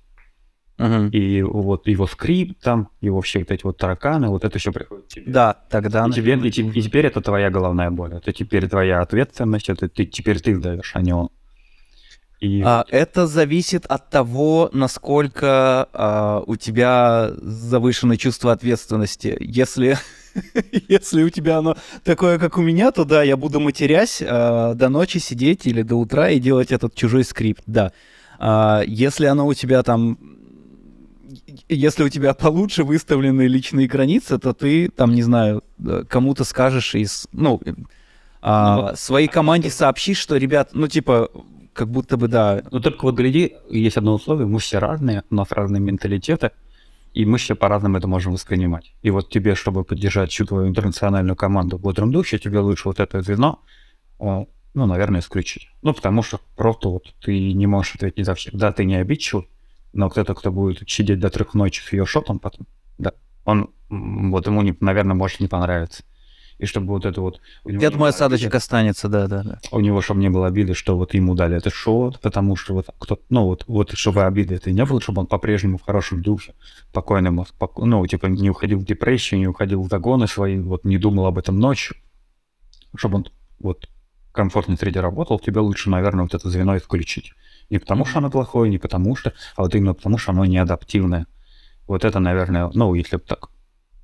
[0.77, 5.07] И вот его скрипт там, его все вот эти вот тараканы, вот это все приходит
[5.07, 5.23] тебе.
[5.31, 6.05] Да, тогда...
[6.07, 8.13] И, тебе, и, те- и теперь это твоя головная боль.
[8.13, 11.29] Это теперь твоя ответственность, это ты, теперь ты сдаешь, а не он.
[12.39, 19.37] И А, это зависит от того, насколько а, у тебя завышенное чувство ответственности.
[19.39, 19.97] Если,
[20.87, 24.89] если у тебя оно такое, как у меня, то да, я буду матерясь а, до
[24.89, 27.91] ночи сидеть или до утра и делать этот чужой скрипт, да.
[28.37, 30.17] А, если оно у тебя там...
[31.69, 36.95] Если у тебя получше выставлены личные границы, то ты там, не знаю, э, кому-то скажешь
[36.95, 37.27] из...
[37.31, 37.73] Ну, э,
[38.41, 41.29] а, Ну, своей команде сообщишь, что, ребят, ну, типа,
[41.75, 45.35] как будто бы, да, Ну только вот гляди, есть одно условие, мы все разные, у
[45.35, 46.51] нас разные менталитеты,
[47.13, 48.93] и мы все по-разному это можем воспринимать.
[49.01, 52.99] И вот тебе, чтобы поддержать всю твою интернациональную команду в бодром духе, тебе лучше вот
[52.99, 53.59] это звено,
[54.19, 55.69] ну, наверное, исключить.
[55.81, 58.55] Ну, потому что просто вот ты не можешь ответить за всех.
[58.55, 59.49] Да, ты не обидчивый,
[59.91, 63.11] но кто-то, кто будет сидеть до трех ночи с ее шотом потом, да,
[63.43, 66.03] он, вот ему, не, наверное, может не понравиться.
[66.57, 67.41] И чтобы вот это вот...
[67.89, 68.57] думаю, было осадочек обиды.
[68.57, 69.59] останется, да, да, да.
[69.71, 72.87] у него, чтобы не было обиды, что вот ему дали этот шот, потому что вот
[72.97, 76.53] кто ну вот, вот чтобы обиды это не было, чтобы он по-прежнему в хорошем духе,
[76.91, 80.97] спокойным, споко- ну, типа не уходил в депрессию, не уходил в загоны свои, вот не
[80.97, 81.97] думал об этом ночью,
[82.95, 83.27] чтобы он
[83.59, 83.89] вот
[84.29, 87.33] в комфортной среде работал, тебе лучше, наверное, вот это звено исключить.
[87.69, 91.25] Не потому что оно плохое, не потому что, а вот именно потому что оно неадаптивное.
[91.87, 93.49] Вот это, наверное, ну, если бы так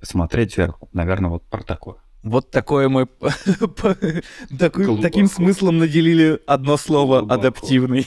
[0.00, 1.96] посмотреть сверху, наверное, вот про такое.
[2.22, 3.08] Вот такое мы
[4.58, 8.06] таким смыслом наделили одно слово адаптивный.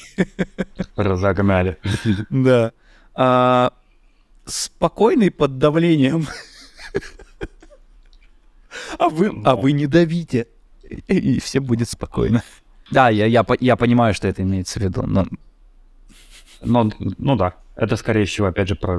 [0.96, 1.78] Разогнали.
[2.30, 2.72] Да.
[3.14, 3.74] А,
[4.46, 6.28] спокойный под давлением.
[9.00, 10.48] А вы, а вы не давите.
[11.08, 12.44] И, все будет спокойно.
[12.92, 15.04] Да, я, я, я понимаю, что это имеется в виду.
[15.04, 15.26] Но...
[16.62, 18.98] Ну, ну да, это скорее всего опять же про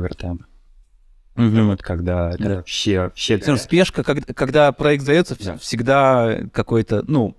[1.36, 1.70] овертаймы.
[1.70, 2.62] Вот когда это Да.
[2.66, 5.56] все Всё равно спешка, когда, когда проект сдается, Да.
[5.58, 7.36] всегда какой-то, ну,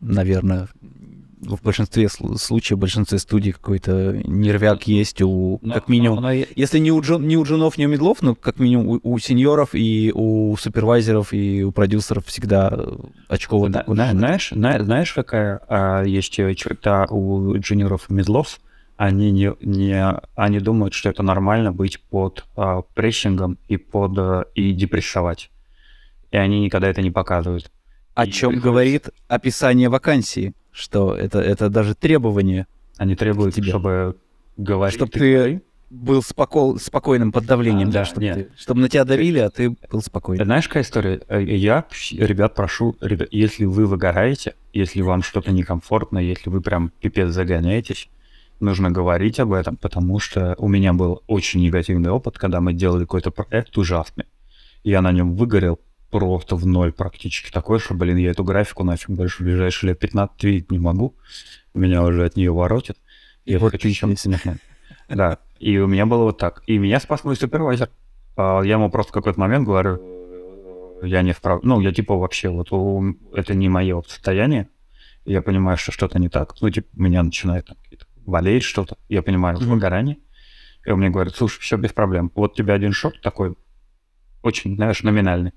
[0.00, 0.68] наверное,
[1.42, 6.16] в большинстве сл- случаев, в большинстве студий какой-то нервяк есть у, Но- как минимум.
[6.16, 8.88] но- но Если не у, джун, не у джунов, не у медлов, но как минимум
[8.88, 12.78] у, у сеньоров и у супервайзеров и у продюсеров всегда
[13.28, 13.94] очково Да, такое.
[13.94, 18.60] зна- знаешь, зна- знаешь, какая а, есть черта у джуниоров и медлов?
[19.00, 24.44] Они не, не, они думают, что это нормально быть под а, прессингом и под а,
[24.54, 25.50] и депрессовать.
[26.30, 27.70] И они никогда это не показывают.
[28.14, 32.66] О и чем приходится- говорит описание вакансии, что это, это даже требование,
[32.98, 33.70] Они требуют, Тебе.
[33.70, 34.16] чтобы
[34.58, 34.96] говорить.
[34.96, 38.34] Чтоб ты был споко- спокойным под давлением, А, да, чтобы, нет.
[38.36, 40.44] ты- чтобы на тебя давили, а ты был спокойным.
[40.44, 41.22] Знаешь, какая история?
[41.26, 46.92] Э, Я, ребят, прошу, ребят, если вы выгораете, если вам что-то некомфортно, если вы прям
[47.00, 48.10] пипец загоняетесь,
[48.60, 53.04] нужно говорить об этом, потому что у меня был очень негативный опыт, когда мы делали
[53.04, 54.26] какой-то проект ужасный.
[54.84, 55.78] Я на нем выгорел
[56.10, 59.98] просто в ноль практически такой, что, блин, я эту графику нафиг больше в ближайшие лет
[59.98, 61.14] 15 видеть не могу.
[61.74, 62.96] Меня уже от нее воротит.
[63.44, 64.58] Я Вот хочу чем-то
[65.08, 66.62] Да, и у меня было вот так.
[66.66, 67.90] И меня спас мой супервайзер.
[68.36, 69.98] А, Я ему просто в какой-то момент говорю,
[71.02, 71.60] «Э, я не справ...
[71.62, 74.68] Ну, я типа вообще, вот у- это не мое состояние.
[75.24, 76.54] Я понимаю, что что-то не так.
[76.60, 77.68] Ну, типа, меня начинает
[78.26, 78.96] болеть что-то.
[79.08, 79.70] Я понимаю, Мгм.
[79.70, 80.18] выгорание.
[80.86, 82.30] И он мне говорит, слушай, все без проблем.
[82.34, 83.54] Вот у тебя один шок такой,
[84.42, 85.52] очень, знаешь, номинальный.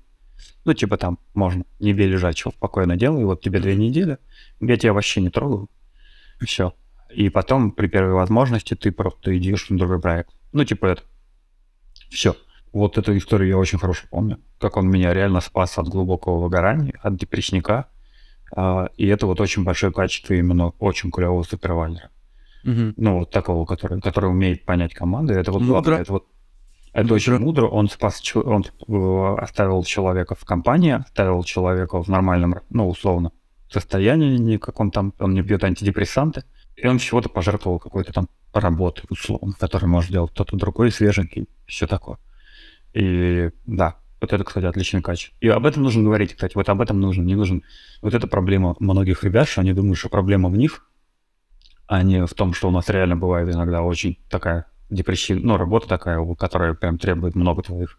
[0.64, 4.18] Ну, типа там можно не бей лежачего, спокойно делай, вот тебе две недели,
[4.60, 5.70] я тебя вообще не трогаю,
[6.44, 6.74] все.
[7.10, 10.30] И потом, при первой возможности, ты просто идешь на другой проект.
[10.52, 11.02] Ну, типа это.
[12.10, 12.36] Все.
[12.72, 16.94] Вот эту историю я очень хорошо помню, как он меня реально спас от глубокого выгорания,
[17.02, 17.86] от депрессника.
[18.56, 22.10] А, и это вот очень большое качество именно очень клевого супервайзера.
[22.64, 22.94] Мгм.
[22.96, 25.34] Ну, вот такого, который, который умеет понять команды.
[25.34, 25.82] Это вот Мудро.
[25.82, 26.26] главное, это вот
[26.92, 27.66] это очень мудро.
[27.66, 33.32] Он спас, он э, оставил человека в компании, оставил человека в нормальном, ну, условно,
[33.68, 36.44] состоянии, не как он там, он не пьет антидепрессанты,
[36.76, 41.88] и он всего-то пожертвовал какой-то там работой, условно, который может делать кто-то другой, свеженький, все
[41.88, 42.18] такое.
[42.92, 45.36] И да, вот это, кстати, отличное качество.
[45.40, 47.64] И об этом нужно говорить, кстати, вот об этом нужно, не нужен.
[48.02, 50.86] Вот эта проблема многих ребят, что они думают, что проблема в них,
[51.86, 55.88] а не в том, что у нас реально бывает иногда очень такая депрессивная, ну, работа
[55.88, 57.98] такая, которая прям требует много твоих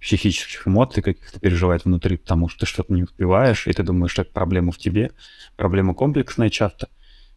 [0.00, 4.22] психических эмоций, каких-то переживает внутри, потому что ты что-то не успеваешь, и ты думаешь, что
[4.22, 5.12] это проблема в тебе,
[5.56, 6.88] проблема комплексная часто,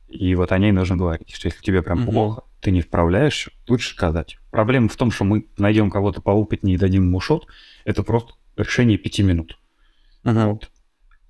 [0.07, 2.11] и вот о ней нужно говорить, что если тебе прям Мгм.
[2.11, 4.37] плохо, ты не справляешься, лучше сказать.
[4.49, 7.45] Проблема в том, что мы найдем кого-то поопытнее и дадим ему шот,
[7.83, 9.59] это просто решение пяти минут.
[10.23, 10.47] Ага.
[10.47, 10.71] Вот.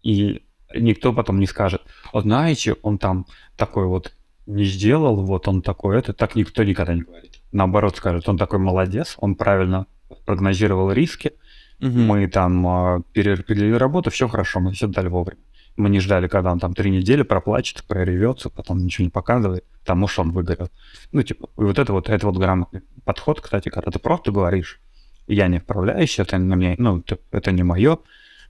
[0.04, 1.82] И никто потом не скажет,
[2.14, 3.26] «А знаете, он там
[3.58, 4.15] такой вот
[4.46, 7.42] не сделал, вот он такой, это так никто никогда не говорит.
[7.52, 9.88] Наоборот скажет, он такой молодец, он правильно
[10.26, 11.34] прогнозировал риски,
[11.80, 12.06] Мгм.
[12.06, 15.42] мы там а, перераспределили работу, все хорошо, мы все дали вовремя.
[15.76, 20.08] Мы не ждали, когда он там три недели проплачет, проревется, потом ничего не показывает, потому
[20.08, 20.70] что он выгорел.
[21.12, 24.80] Ну, типа, и вот это вот, это вот грамотный подход, кстати, когда ты просто говоришь,
[25.28, 27.98] я не вправляюсь, это на мне, ну, это, это не мое,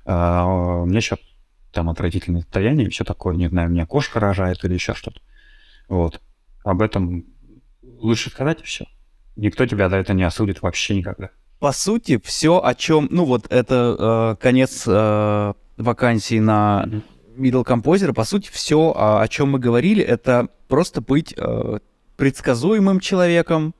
[0.05, 1.19] а, у меня сейчас
[1.71, 5.19] там отвратительное состояние, все такое, не знаю, у меня кошка рожает или еще что-то.
[5.87, 6.21] Вот.
[6.63, 7.25] Об этом
[7.83, 8.85] лучше сказать и все.
[9.35, 11.29] Никто тебя за это не осудит вообще никогда.
[11.59, 16.85] По сути, все, о чем, ну вот это э, конец э, вакансии на
[17.37, 21.79] middle композера, по сути, все, о, чем мы говорили, это просто быть э,
[22.17, 23.73] предсказуемым человеком.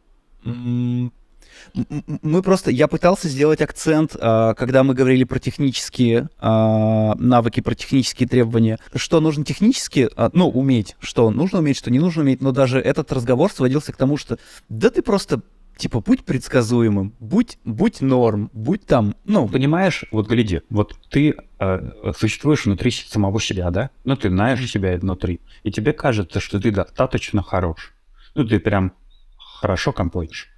[2.22, 7.76] Мы просто, я пытался сделать акцент, э, когда мы говорили про технические э, навыки, про
[7.76, 12.42] технические требования, что нужно технически, э, ну, уметь, что нужно уметь, что не нужно уметь,
[12.42, 14.38] но даже этот разговор сводился к тому, что
[14.70, 15.42] да ты просто
[15.78, 22.12] Типа, будь предсказуемым, будь, будь норм, будь там, ну, Понимаешь, вот гляди, вот ты э,
[22.18, 23.90] существуешь внутри самого себя, да?
[24.06, 27.94] Ну, ты знаешь себя внутри, и тебе кажется, что ты достаточно хорош.
[28.36, 28.94] Ну, ты прям
[29.38, 30.55] хорошо композишь.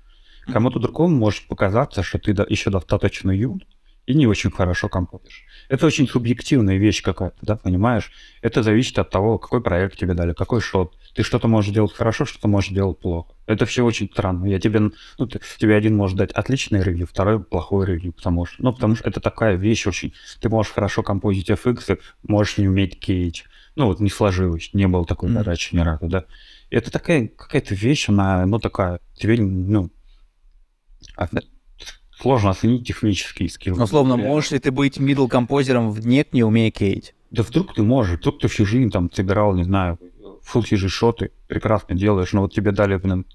[0.52, 3.62] Кому-то другому может показаться, что ты еще достаточно юн
[4.06, 5.44] и не очень хорошо композишь.
[5.68, 8.10] Это очень субъективная вещь какая-то, да, понимаешь?
[8.42, 10.98] Это зависит от того, какой проект тебе дали, какой шот.
[11.14, 13.34] Ты что-то можешь делать хорошо, что-то можешь делать плохо.
[13.48, 14.46] Это все очень странно.
[14.46, 18.64] Я тебе, ну, ты- тебе один может дать отличный ревью, второй плохой ревью, потому что,
[18.64, 20.14] ну, потому что это такая вещь очень.
[20.40, 23.42] Ты можешь хорошо композить FX, можешь не уметь кейдж.
[23.76, 25.40] Ну, вот не сложилось, не было такой Мгм.
[25.40, 26.24] задачи ни разу, да.
[26.70, 29.92] Это такая какая-то вещь, она, ну, такая, тебе, ну,
[32.20, 33.84] сложно оценить технические скиллы.
[33.84, 37.14] условно, можешь ли ты быть middle композером в нет, не умея кейт?
[37.32, 40.00] Да вдруг ты можешь, вдруг ты всю жизнь там собирал, не знаю,
[40.48, 43.26] full CG шоты, прекрасно делаешь, но вот тебе дали, блин,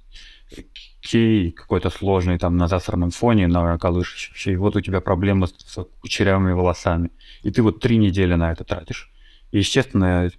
[1.01, 5.55] кей какой-то сложный там на засранном фоне, на колышащий, и вот у тебя проблема с,
[5.59, 7.11] с кучерявыми волосами,
[7.43, 9.11] и ты вот три недели на это тратишь.
[9.51, 10.31] И, естественно,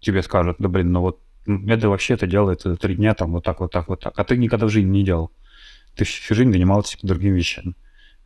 [0.00, 3.44] тебе скажут, да блин, ну вот это вообще это делается за три дня, там вот
[3.44, 5.32] так, вот так, вот так, а ты никогда в жизни не делал.
[5.94, 7.74] Ты всю жизнь занимался другими вещами.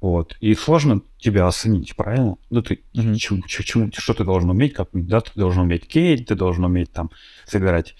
[0.00, 0.36] Вот.
[0.40, 2.36] И сложно тебя оценить, правильно?
[2.50, 3.14] Ну, ты Мгм.
[3.16, 6.92] чему- чему- что ты должен уметь, как, да, ты должен уметь кейт, ты должен уметь
[6.92, 7.10] там
[7.46, 7.94] собирать,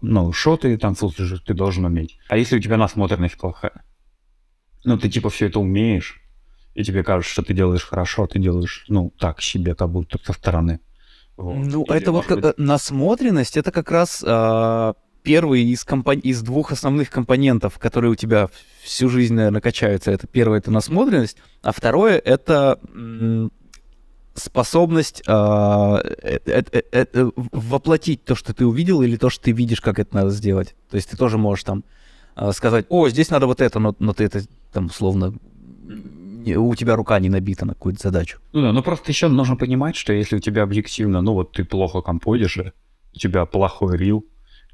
[0.00, 2.18] ну, шоты, там, фултежи, ты должен уметь.
[2.28, 3.82] А если у тебя насмотренность плохая?
[4.84, 6.22] Ну, ты типа все это умеешь,
[6.74, 10.18] и тебе кажется, что ты делаешь хорошо, а ты делаешь, ну, так себе, как будто
[10.24, 10.80] со стороны.
[11.36, 11.56] Вот.
[11.56, 16.72] Ну, Или, это вот быть, насмотренность, это как раз а, первый из, компон- из двух
[16.72, 18.48] основных компонентов, которые у тебя
[18.82, 20.10] всю жизнь, наверное, качаются.
[20.10, 22.78] Это первое это насмотренность, а второе это
[24.34, 29.52] способность а, э- э- э- э, воплотить то, что ты увидел, или то, что ты
[29.52, 30.74] видишь, как это надо сделать.
[30.88, 31.84] То есть ты тоже можешь там
[32.36, 34.42] а, сказать, о, здесь надо вот это, но, но ты это
[34.72, 35.34] там условно
[36.56, 38.38] у тебя рука не набита на какую-то задачу.
[38.52, 41.64] Ну да, ну просто еще нужно понимать, что если у тебя объективно, ну вот ты
[41.64, 44.24] плохо композишь, у тебя плохой рил,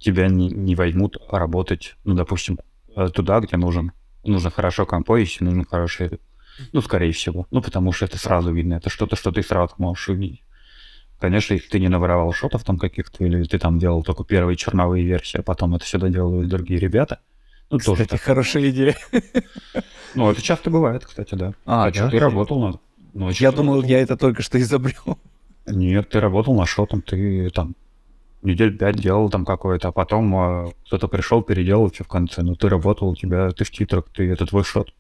[0.06, 2.58] тебя не, не возьмут работать, ну, допустим,
[2.94, 3.92] э, туда, где нужен.
[4.24, 6.20] Нужно хорошо композить, нужно хороший рил.
[6.72, 7.46] Ну, скорее всего.
[7.50, 8.74] Ну, потому что это сразу видно.
[8.74, 10.42] Это что-то, что ты сразу можешь увидеть.
[11.18, 15.04] Конечно, если ты не наворовал шотов там каких-то, или ты там делал только первые черновые
[15.04, 17.20] версии, а потом это сюда делают другие ребята,
[17.70, 18.20] ну, тоже Кстати, так.
[18.20, 18.96] хорошая идея.
[20.14, 21.52] Ну, это часто бывает, кстати, да.
[21.66, 22.10] А, что, да?
[22.10, 22.80] ты работал над...
[23.12, 23.90] Ну, Я что думал, работал?
[23.90, 25.18] я это только что изобрел.
[25.66, 27.74] Нет, ты работал на шотом, ты там
[28.42, 32.42] недель пять делал там какой-то, а потом э, кто-то пришел, переделал все в конце.
[32.42, 34.92] Ну, ты работал, у тебя, ты в титрах, ты, это твой шот.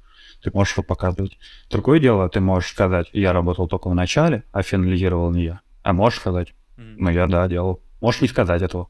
[0.42, 1.38] Ты можешь его показывать.
[1.70, 5.60] Другое дело, ты можешь сказать, я работал только в начале, а финализировал не я.
[5.82, 7.82] А можешь сказать, ну, я, да, делал.
[8.00, 8.88] Можешь не сказать этого.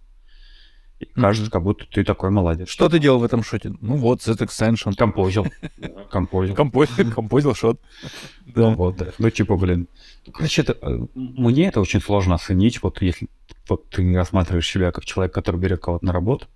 [0.99, 2.69] И кажется, как будто ты такой молодец.
[2.71, 3.75] Что ты делал в этом шоте?
[3.81, 4.95] Ну вот, Z Extension.
[4.97, 5.47] Композил.
[6.11, 6.55] Композил.
[6.55, 7.81] Композил, композил шот.
[8.47, 8.71] Да.
[8.71, 9.09] Вот, да.
[9.19, 9.89] Ну, типа, блин.
[10.33, 13.29] Короче, это, э, мне это очень сложно оценить, вот если
[13.69, 16.47] вот ты рассматриваешь себя как человек, который берет кого-то на работу,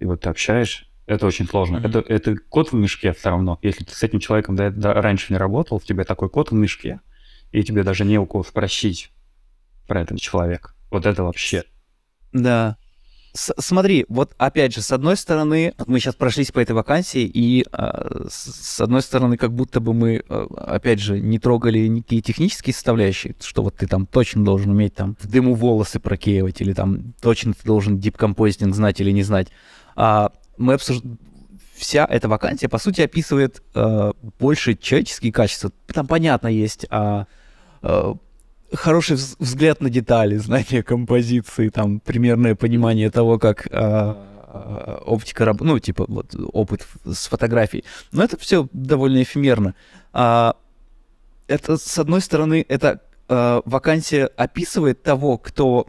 [0.00, 1.78] и вот ты общаешь, это очень сложно.
[1.78, 1.88] Мгм.
[1.88, 3.58] Это, это кот в мешке все равно.
[3.62, 6.54] Если ты с этим человеком до- до- раньше не работал, в тебе такой кот в
[6.54, 7.00] мешке,
[7.52, 9.12] и тебе даже не у кого спросить
[9.86, 10.72] про этого человека.
[10.90, 11.64] Вот это вообще.
[12.32, 12.76] Да.
[13.32, 17.64] С- смотри, вот опять же, с одной стороны, мы сейчас прошлись по этой вакансии, и
[17.72, 22.74] а, с одной стороны, как будто бы мы, а, опять же, не трогали никакие технические
[22.74, 27.14] составляющие, что вот ты там точно должен уметь там в дыму волосы прокеивать, или там
[27.20, 29.48] точно ты должен дипкомпозитинг знать или не знать.
[29.94, 31.02] А мы обсуж-
[31.76, 35.70] Вся эта вакансия, по сути, описывает а, больше человеческие качества.
[35.86, 37.26] Там, понятно, есть а,
[37.80, 38.16] а,
[38.72, 44.16] хороший вз- взгляд на детали, знание композиции, там примерное понимание того, как а,
[44.46, 47.84] а, оптика работает, ну, типа, вот опыт с фотографией.
[48.12, 49.74] Но это все довольно эфемерно.
[50.12, 50.56] А,
[51.46, 55.88] это, с одной стороны, это а, вакансия описывает того, кто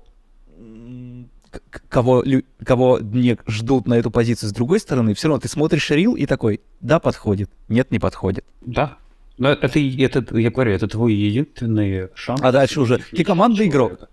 [1.90, 2.24] кого,
[2.64, 4.50] кого не ждут на эту позицию.
[4.50, 8.46] С другой стороны, все равно ты смотришь рил и такой, да, подходит, нет, не подходит.
[8.62, 8.98] Да.
[9.42, 12.42] Но это, это, я говорю, это твой единственный шанс.
[12.44, 14.08] А дальше уже, ты командный игрок?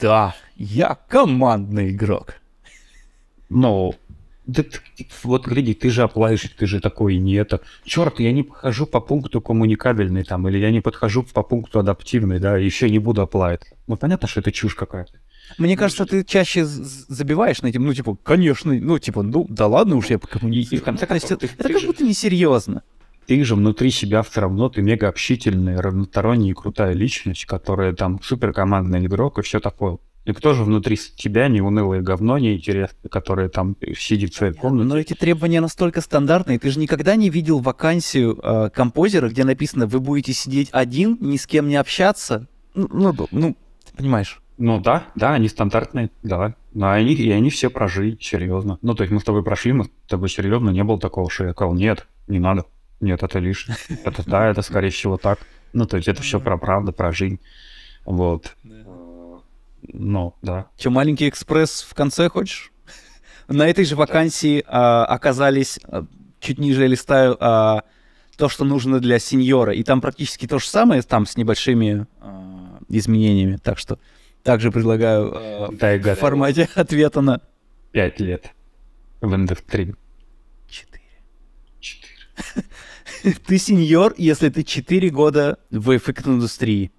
[0.00, 2.34] Да, я командный игрок.
[3.48, 3.94] Ну,
[4.46, 4.64] да
[5.22, 7.60] вот гляди, ты же оплаешь, ты же такой не это.
[7.84, 12.40] Черт, я не подхожу по пункту коммуникабельный там, или я не подхожу по пункту адаптивный,
[12.40, 13.60] да, и еще не буду оплавить.
[13.86, 15.12] Ну, понятно, что это чушь какая-то.
[15.58, 19.94] Мне кажется, ты чаще забиваешь на этим, ну, типа, конечно, ну, типа, ну, да ладно
[19.96, 22.82] уж, я по концов, это, ты- это ты как же- будто несерьезно.
[23.26, 28.20] Ты же внутри себя все равно, ты мега общительный, равносторонний и крутая личность, которая там
[28.22, 29.98] суперкомандный игрок и все такое.
[30.24, 34.88] И кто же внутри тебя не унылое говно неинтересное, которое там сидит в своей комнате?
[34.88, 36.60] Но эти требования настолько стандартные.
[36.60, 41.36] Ты же никогда не видел вакансию э, композера, где написано, вы будете сидеть один, ни
[41.36, 42.46] с кем не общаться.
[42.74, 44.40] Ну, ну, ну, ты понимаешь.
[44.58, 46.54] Ну да, да, они стандартные, да.
[46.72, 48.78] Но они, и они все прожили, серьезно.
[48.80, 51.46] Ну, то есть мы с тобой прошли, мы с тобой серьезно, не было такого, что
[51.46, 52.66] я сказал, нет, не надо,
[53.02, 53.76] нет, это лишнее.
[54.04, 55.40] Это да, это скорее всего так.
[55.72, 57.40] Ну, то есть это все про правду, про жизнь.
[58.04, 58.56] Вот.
[59.82, 60.68] Ну, да.
[60.76, 62.72] Че, маленький экспресс в конце хочешь?
[63.48, 66.06] На этой же вакансии а, оказались, а,
[66.40, 67.82] чуть ниже я листаю, а,
[68.36, 69.74] то, что нужно для сеньора.
[69.74, 73.56] И там практически то же самое, там с небольшими а, изменениями.
[73.56, 73.98] Так что
[74.42, 77.40] также предлагаю а, Да, в формате ответа на
[77.90, 78.52] Пять лет
[79.20, 79.94] в индустрии.
[80.68, 81.02] 4.
[81.80, 82.12] Четыре.
[83.46, 86.90] Ты сеньор, если ты 4 года в эффектной индустрии.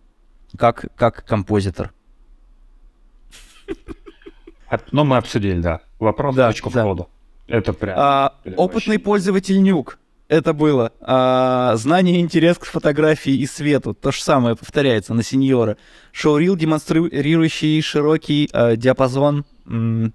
[0.57, 1.91] Как, как композитор.
[4.67, 5.81] От- Ну, мы обсудили, да.
[5.99, 6.81] Вопрос, Да, точку да.
[6.83, 7.07] входа.
[7.47, 7.95] Это прям...
[7.97, 9.05] А, Прям опытный вообще.
[9.05, 9.99] пользователь нюк.
[10.29, 10.91] Это было.
[11.01, 13.93] А, знание и интерес к фотографии и свету.
[13.93, 15.77] То же самое повторяется на сеньора.
[16.11, 20.13] Шоурил, демонстрирующий широкий э, диапазон м,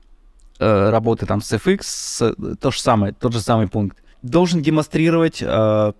[0.58, 1.78] э, работы там с FX.
[1.82, 4.02] с- то же самое, тот же самый пункт.
[4.22, 5.92] Должен демонстрировать э,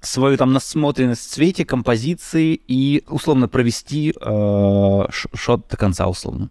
[0.00, 6.50] свою там насмотренность в цвете, композиции и условно провести э, шот до конца условно.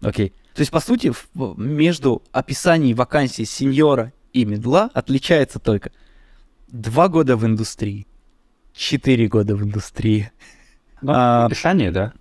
[0.00, 0.32] Окей.
[0.54, 5.90] То есть, по сути, между описанием вакансии сеньора и медла отличается только
[6.68, 8.06] два года в индустрии,
[8.74, 10.30] четыре года в индустрии.
[11.00, 12.12] Ну, а- описание, да.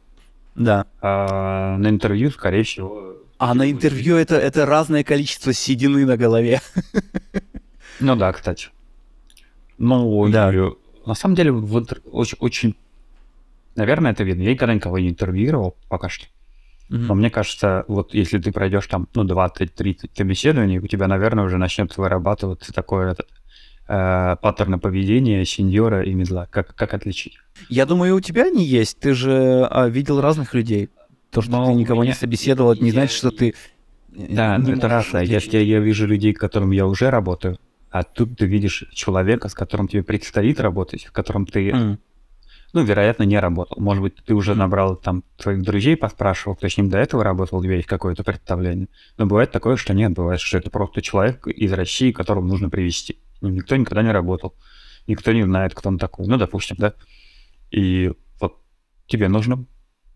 [0.55, 0.85] Да.
[1.01, 3.15] А на интервью, скорее всего...
[3.41, 6.61] А на интервью это, это разное количество седины на голове.
[7.99, 8.69] Ну да, кстати.
[9.77, 10.51] Ну, Да.
[11.05, 12.75] на самом деле, в интер- очень, очень...
[13.75, 14.41] Наверное, это видно.
[14.43, 16.25] Я никогда никого не интервьюировал пока что.
[16.89, 21.57] Но мне кажется, вот если ты пройдешь там, ну, 20-30 собеседований, у тебя, наверное, уже
[21.57, 23.27] начнет вырабатываться такое этот,
[23.87, 26.47] э, паттерны поведения сеньора и медла.
[26.49, 27.37] Как, как отличить?
[27.69, 28.99] Я думаю, у тебя они есть.
[28.99, 30.89] Ты же а, видел разных людей.
[31.31, 33.55] То, что Ну, ты никого не собеседовал, это не значит, что ты...
[34.09, 35.07] Да, не ну, это раз.
[35.13, 37.57] Я, я, я вижу людей, с которыми я уже работаю,
[37.89, 41.99] а тут ты видишь человека, с которым тебе предстоит работать, с которым ты, М.
[42.73, 43.77] ну, вероятно, не работал.
[43.79, 44.59] Может быть, ты уже Мгм.
[44.59, 48.25] набрал там своих друзей, поспрашивал, кто с ним до этого работал, у тебя есть какое-то
[48.25, 48.89] представление.
[49.17, 53.19] Но бывает такое, что нет, бывает, что это просто человек из России, которого нужно привести.
[53.39, 54.53] Ну, никто никогда не работал,
[55.07, 56.27] никто не знает, кто он такой.
[56.27, 56.95] Ну, допустим, да.
[57.71, 58.11] И
[58.41, 58.57] вот
[59.07, 59.65] тебе нужно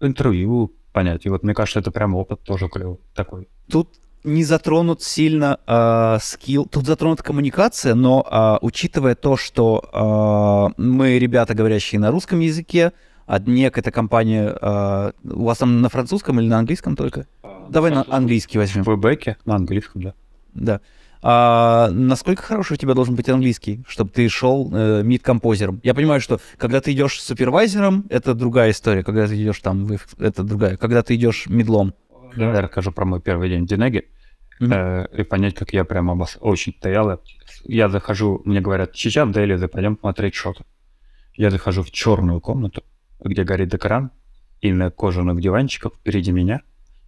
[0.02, 1.26] интервью понять.
[1.26, 3.50] И вот мне кажется, это прям опыт тоже клевый такой.
[3.70, 3.90] Тут
[4.24, 11.20] не затронут сильно а, скилл, тут затронута коммуникация, но а, учитывая то, что а, мы
[11.20, 12.94] ребята, говорящие на русском языке,
[13.28, 17.28] а ДНЕК это компания, а, у вас там на французском или на английском только?
[17.70, 18.84] Давай на английский возьмем.
[18.84, 20.14] В бэке на английском, да.
[20.54, 20.82] Да.
[21.28, 25.82] А насколько хороший у тебя должен быть английский, чтобы ты шел э, мид-композером?
[25.84, 29.04] Я понимаю, что когда ты идешь супервайзером, это другая история.
[29.04, 29.88] Когда ты идешь там,
[30.20, 30.78] это другая.
[30.78, 31.96] Когда ты идешь медлом.
[32.36, 34.04] Давай я расскажу про мой первый день в Динеге.
[34.60, 34.72] Мгм.
[34.72, 36.38] э, и понять, как я прям обос...
[36.42, 37.20] очень стоял.
[37.64, 40.64] Я захожу, мне говорят, сейчас, Дейли, пойдем смотреть шоты.
[41.34, 42.84] Я захожу в черную комнату,
[43.20, 44.12] где горит экран,
[44.62, 46.62] и на кожаных диванчиках впереди меня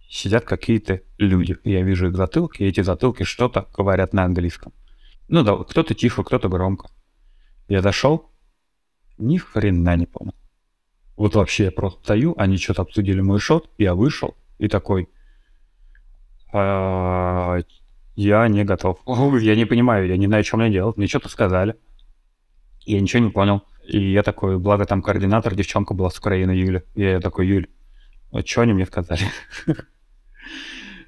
[0.08, 1.56] сидят какие-то люди.
[1.64, 4.72] Я вижу их затылки, и эти затылки что-то говорят на английском.
[5.28, 6.88] Ну да, кто-то тихо, кто-то громко.
[7.68, 8.30] Я зашел,
[9.18, 10.34] ни хрена не понял.
[11.16, 15.08] Вот вообще я просто стою, они что-то обсудили мой шот, я вышел и такой,
[16.52, 17.58] «А,
[18.16, 19.00] я не готов.
[19.42, 20.96] Я не понимаю, я не знаю, что мне делать.
[20.96, 21.76] Мне что-то сказали.
[22.86, 23.62] Я ничего не понял.
[23.86, 26.82] И я такой, благо там координатор, девчонка была с Украины, Юля.
[26.94, 27.68] И я такой, Юль,
[28.30, 29.22] вот что они мне сказали?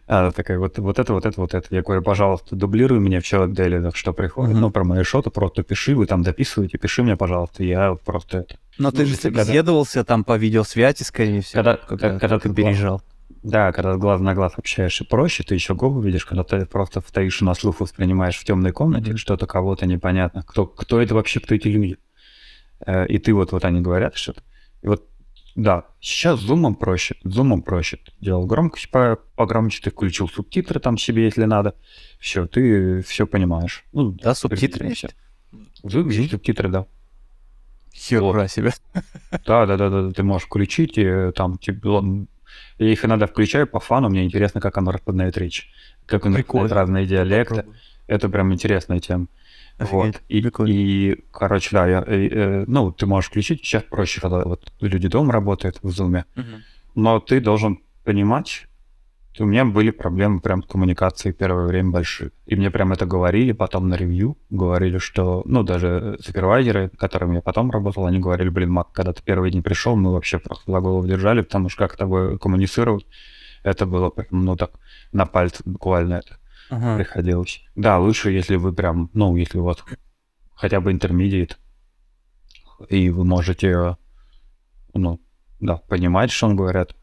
[0.06, 1.72] Она такая, вот, вот это, вот это, вот это.
[1.72, 4.56] Я говорю, пожалуйста, дублируй мне все отдели, что приходит.
[4.56, 7.62] Ну, про мои шоты просто пиши, вы там дописываете, пиши мне, пожалуйста.
[7.62, 8.56] Я просто это...
[8.76, 11.62] Но ты же когда- собеседовался там по видеосвязи, скорее всего.
[11.62, 13.02] Когда- когда, когда ты ты переезжал.
[13.44, 17.40] Да, когда глаз на глаз общаешься проще, ты еще голову видишь, когда ты просто стоишь
[17.40, 20.42] на слух воспринимаешь в темной комнате что-то кого-то непонятно.
[20.46, 21.98] Кто, кто это вообще, кто эти люди?
[22.84, 24.42] Э, И ты вот, вот они говорят что-то.
[24.82, 25.04] И вот,
[25.62, 27.98] да, сейчас зумом проще, зумом проще.
[28.20, 31.74] Делал громкость по- погромче, ты включил субтитры там себе, если надо.
[32.18, 33.84] Все, ты все понимаешь.
[33.92, 35.14] Ну, Да, субтитры есть?
[35.82, 36.86] В Zoom есть субтитры, да.
[37.92, 38.72] Хера себе.
[39.46, 42.28] Да, да, да, да, ты можешь включить, и там, типа, он-
[42.78, 45.68] я их иногда включаю по фану, мне интересно, как оно распознает речь,
[46.06, 47.64] как он распознает разные диалекты.
[48.06, 49.26] Это прям интересная тема.
[49.80, 50.22] Вот.
[50.28, 54.72] И, и, короче, да, я, э, э, ну, ты можешь включить, сейчас проще, когда вот
[54.80, 56.24] люди дома работают в Zoom,
[56.94, 58.66] но ты должен понимать,
[59.38, 62.32] у меня были проблемы прям с коммуникацией первое время большие.
[62.46, 67.42] И мне прям это говорили потом на ревью, говорили, что, ну, даже супервайзеры, которыми я
[67.42, 70.80] потом работал, они говорили, блин, Мак, когда ты первый день пришел, мы вообще просто за
[70.80, 73.06] голову держали, потому что как тобой коммуницировать,
[73.62, 74.72] это было ну, так,
[75.12, 76.39] на пальце буквально это
[76.70, 76.96] Ага.
[76.96, 77.62] приходилось.
[77.74, 79.78] Да, лучше, если вы прям, ну, если у вас
[80.54, 81.58] хотя бы интермедиат,
[82.88, 83.96] и вы можете,
[84.94, 85.20] ну,
[85.60, 86.94] да, понимать, что он говорят,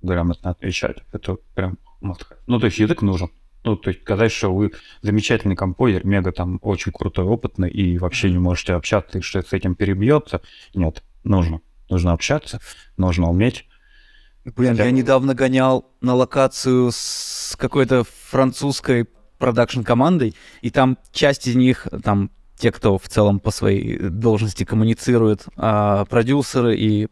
[0.00, 0.98] грамотно отвечать.
[1.12, 1.78] Это прям.
[2.46, 3.30] Ну, то есть язык нужен.
[3.64, 8.30] Ну, то есть сказать, что вы замечательный композер, мега там очень крутой, опытный, и вообще
[8.30, 10.40] не можете общаться, и что с этим перебьется.
[10.74, 11.60] Нет, нужно.
[11.88, 12.60] Нужно общаться,
[12.96, 13.66] нужно уметь.
[14.44, 21.86] Блин, я недавно гонял на локацию с какой-то французской продакшн-командой, и там часть из них,
[22.02, 27.08] там те, кто в целом по своей должности коммуницирует, а, продюсеры и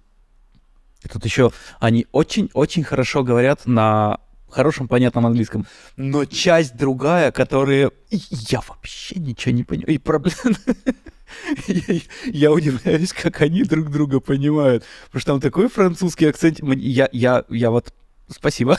[1.11, 8.21] тут еще они очень-очень хорошо говорят на хорошем понятном английском, но часть другая, которая и
[8.31, 9.95] я вообще ничего не понимаю.
[9.95, 10.37] И проблема...
[12.27, 14.85] Я, удивляюсь, как они друг друга понимают.
[15.07, 16.61] Потому что там такой французский акцент.
[16.63, 17.93] Я, я, я вот...
[18.29, 18.77] Спасибо.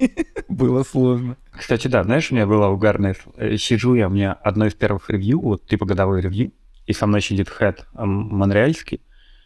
[0.48, 1.36] Было сложно.
[1.52, 3.14] Кстати, да, знаешь, у меня было угарное...
[3.36, 6.52] э, Сижу я, у меня одно из первых ревью, вот типа годовой ревью,
[6.86, 9.00] и со мной сидит Хэт монреальский,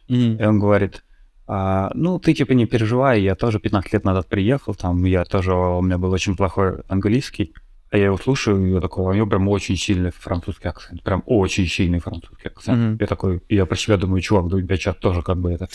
[0.06, 1.02] и он говорит,
[1.46, 5.52] «А, ну, ты типа не переживай, я тоже 15 лет назад приехал, там, я тоже,
[5.54, 9.26] у меня был очень плохой английский, а я его слушаю, и я такой, у него
[9.26, 12.78] прям очень сильный французский акцент, прям очень сильный французский акцент.
[12.78, 12.96] Мгм.
[13.00, 15.68] Я такой, я про себя думаю, чувак, да у тебя сейчас тоже как бы это,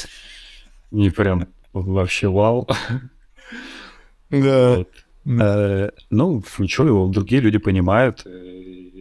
[0.91, 2.67] не прям вообще вау.
[4.29, 4.77] Да.
[4.77, 4.89] Вот.
[5.25, 8.29] Э, Ну, ничего, его другие люди понимают, э,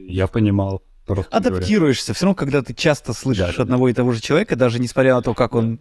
[0.09, 0.83] я понимал.
[1.07, 1.57] Просто говоря.
[1.57, 2.15] Адаптируешься.
[2.15, 5.35] Все равно, когда ты часто слышишь одного и того же человека, даже несмотря на то,
[5.35, 5.81] как он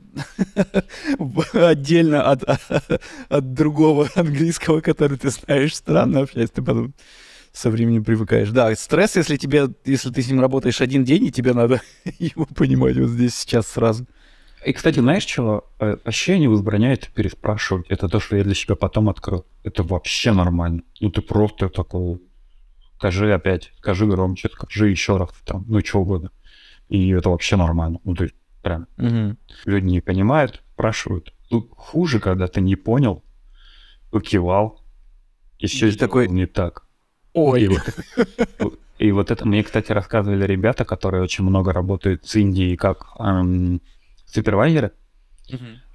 [1.53, 2.43] отдельно от,
[3.30, 6.93] от другого английского, который ты знаешь, странно общается, ты потом
[7.53, 8.50] со временем привыкаешь.
[8.50, 11.82] Да, стресс, если тебе, если ты с ним работаешь один день, и тебе надо
[12.19, 14.08] его понимать вот здесь сейчас сразу.
[14.66, 15.66] И, кстати, знаешь чего?
[15.80, 17.88] Э, Вообще не возбраняют переспрашивать.
[17.90, 19.45] Это то, что я для себя потом открыл.
[19.64, 20.83] Это вообще нормально.
[21.00, 22.22] Ну, ты просто такой...
[23.02, 26.30] Скажи опять, скажи громче, скажи еще раз, там, ну, что угодно.
[26.88, 28.00] И это вообще нормально.
[28.04, 28.86] Ну, то есть, прям,
[29.66, 31.34] люди не понимают, спрашивают.
[31.50, 33.24] Ну, хуже, когда ты не понял,
[34.12, 34.84] покивал,
[35.58, 36.84] и все И такой, не так.
[37.34, 37.64] Ой.
[37.64, 42.78] И вот, и вот это мне, кстати, рассказывали ребята, которые очень много работают с Индией
[42.78, 43.82] как эм,
[44.28, 44.92] супервайзеры,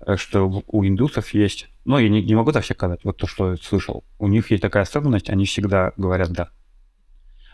[0.00, 3.28] э, что у индусов есть, ну, я не, не могу так всех сказать, вот то,
[3.28, 6.50] что я слышал, у них есть такая особенность, они всегда говорят «да».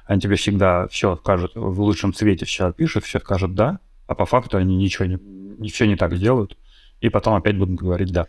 [0.06, 4.26] Они тебе всегда все скажут, в лучшем свете все опишут, все скажут «да», а по
[4.26, 5.18] факту они ничего не,
[5.58, 6.56] ничего не так сделают,
[7.00, 8.26] и потом опять будут говорить «да».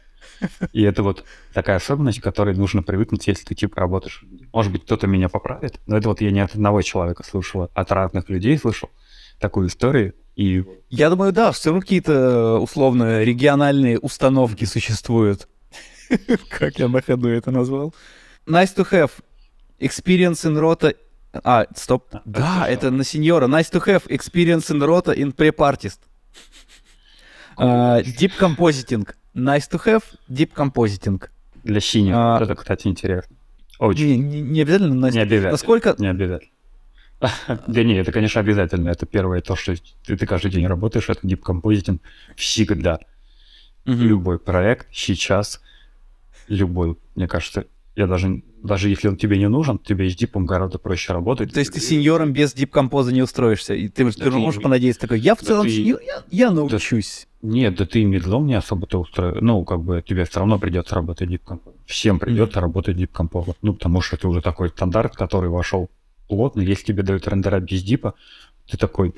[0.71, 4.23] И это вот такая особенность, к которой нужно привыкнуть, если ты типа работаешь.
[4.53, 7.69] Может быть, кто-то меня поправит, но это вот я не от одного человека слышал, а
[7.73, 8.89] от разных людей слышал
[9.39, 10.13] такую историю.
[10.35, 15.47] И Я думаю, да, все равно какие-то условно региональные установки существуют.
[16.49, 17.93] Как я на ходу это назвал?
[18.47, 19.11] Nice to have.
[19.79, 20.95] Experience in rota...
[21.33, 22.13] А, стоп.
[22.25, 23.47] Да, это на сеньора.
[23.47, 25.99] Nice to have experience in rota in prep artist.
[27.57, 29.07] А, Deep compositing.
[29.35, 31.21] Nice to have deep compositing.
[31.63, 32.13] Для синих.
[32.15, 32.33] А.
[32.39, 33.35] Вот это, кстати, интересно.
[33.79, 34.21] Очень.
[34.27, 35.51] Не, не- обязательно, на- Не обязательно.
[35.51, 35.95] насколько...
[35.97, 36.51] Не обязательно.
[37.67, 38.89] Да не, это, конечно, обязательно.
[38.89, 39.73] Это первое то, что
[40.05, 41.99] ты, ты каждый день работаешь, это Deep Compositing
[42.35, 42.99] всегда.
[43.85, 44.01] Мгм.
[44.01, 45.61] Любой проект сейчас,
[46.47, 50.79] любой, мне кажется, я даже, даже если он тебе не нужен, тебе с дипом гораздо
[50.79, 51.53] проще работать.
[51.53, 53.73] То есть ты сеньором без дипкомпоза не устроишься.
[53.73, 56.51] И ты, ты ты- можешь понадеяться такой, я в да целом ты- сеньор, я, я
[56.51, 57.27] научусь.
[57.41, 59.37] Нет, да ты и медлом не особо-то устроишь.
[59.41, 61.73] Ну, как бы тебе все равно придется работать Compose.
[61.85, 63.55] Всем придется работать Deep Compose.
[63.61, 65.89] Ну, потому что это уже такой стандарт, который вошел
[66.29, 66.61] плотно.
[66.61, 68.13] Если тебе дают рендерать без дипа,
[68.71, 69.13] ты такой,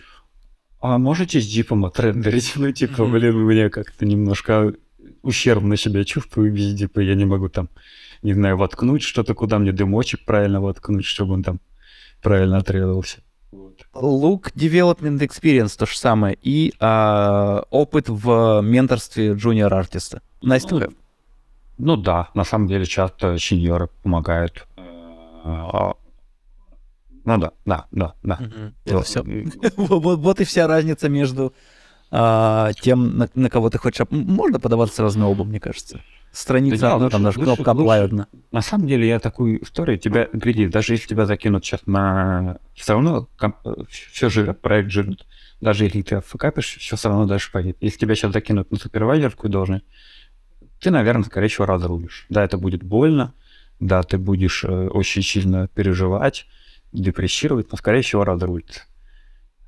[0.82, 2.54] а можете с дипом отрендерить?
[2.56, 4.74] Ну, типа, блин, мне как-то немножко
[5.22, 7.00] ущербно себя чувствую без дипа.
[7.02, 7.70] Я не могу там,
[8.26, 11.60] не знаю, воткнуть что-то, куда мне дымочек правильно воткнуть, чтобы он там
[12.22, 13.18] правильно отрезался.
[13.52, 13.86] Вот.
[13.94, 16.38] Look Development Experience то же самое.
[16.42, 20.22] И а, опыт в менторстве junior артиста.
[20.42, 20.96] Nice to have.
[21.78, 24.66] Ну да, на самом деле часто сеньоры помогают.
[24.78, 25.92] Э,
[27.26, 28.40] Ну да, да, да, да.
[28.86, 29.24] Это все.
[29.78, 31.54] вот- вот и вся разница между
[32.12, 34.06] а, тем, на, на кого ты хочешь...
[34.10, 36.02] Можно подаваться на оба, мне кажется.
[36.32, 38.28] Страница Да одна, там даже кнопка одна.
[38.52, 42.58] На самом деле я такую историю, тебя, гляди, даже если тебя закинут сейчас на...
[42.74, 43.30] Все равно
[43.90, 45.26] все живет, проект живет.
[45.62, 47.78] Даже если ты фкапишь, все все равно дальше пойдет.
[47.80, 49.86] Если тебя сейчас закинут на супервайзерскую должность,
[50.82, 52.26] ты, наверное, скорее всего, разрулишь.
[52.28, 53.34] Да, это будет больно,
[53.80, 56.48] да, ты будешь э, очень сильно переживать,
[56.92, 58.82] депрессировать, но, скорее всего, разрулится.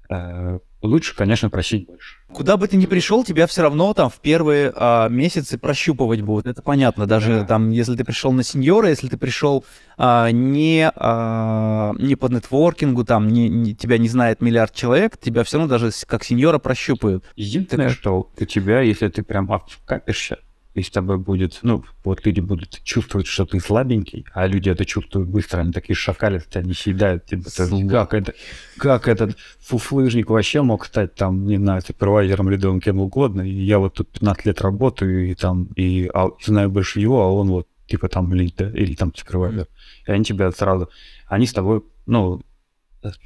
[0.09, 2.16] Э, лучше, конечно, просить больше.
[2.33, 6.45] Куда бы ты ни пришел, тебя все равно там в первые а, месяцы прощупывать будут.
[6.45, 7.05] Это понятно.
[7.07, 7.45] Даже Да.
[7.45, 9.63] там, если ты пришел на сеньора, если ты пришел
[9.97, 15.43] а, не, а, не по нетворкингу, там не, не- тебя не знает миллиард человек, тебя
[15.43, 17.23] все равно даже как сеньора прощупают.
[17.35, 20.37] Единственное, что у тебя, если ты прям обкапишься,
[20.77, 24.85] и с тобой будет, ну, вот люди будут чувствовать, что ты слабенький, а люди это
[24.85, 27.41] чувствуют быстро, они такие шакалисты, они съедают тебя.
[27.41, 28.33] Это Как это,
[28.77, 33.79] как этот фуфлыжник вообще мог стать там, не знаю, супервайзером, лидовым, кем угодно, и я
[33.79, 37.67] вот тут 15 лет работаю, и там, и а, знаю больше его, а он вот,
[37.87, 39.67] типа там лид, да, или там супервайзер.
[40.05, 40.91] И они тебя сразу,
[41.25, 42.43] они с тобой, ну,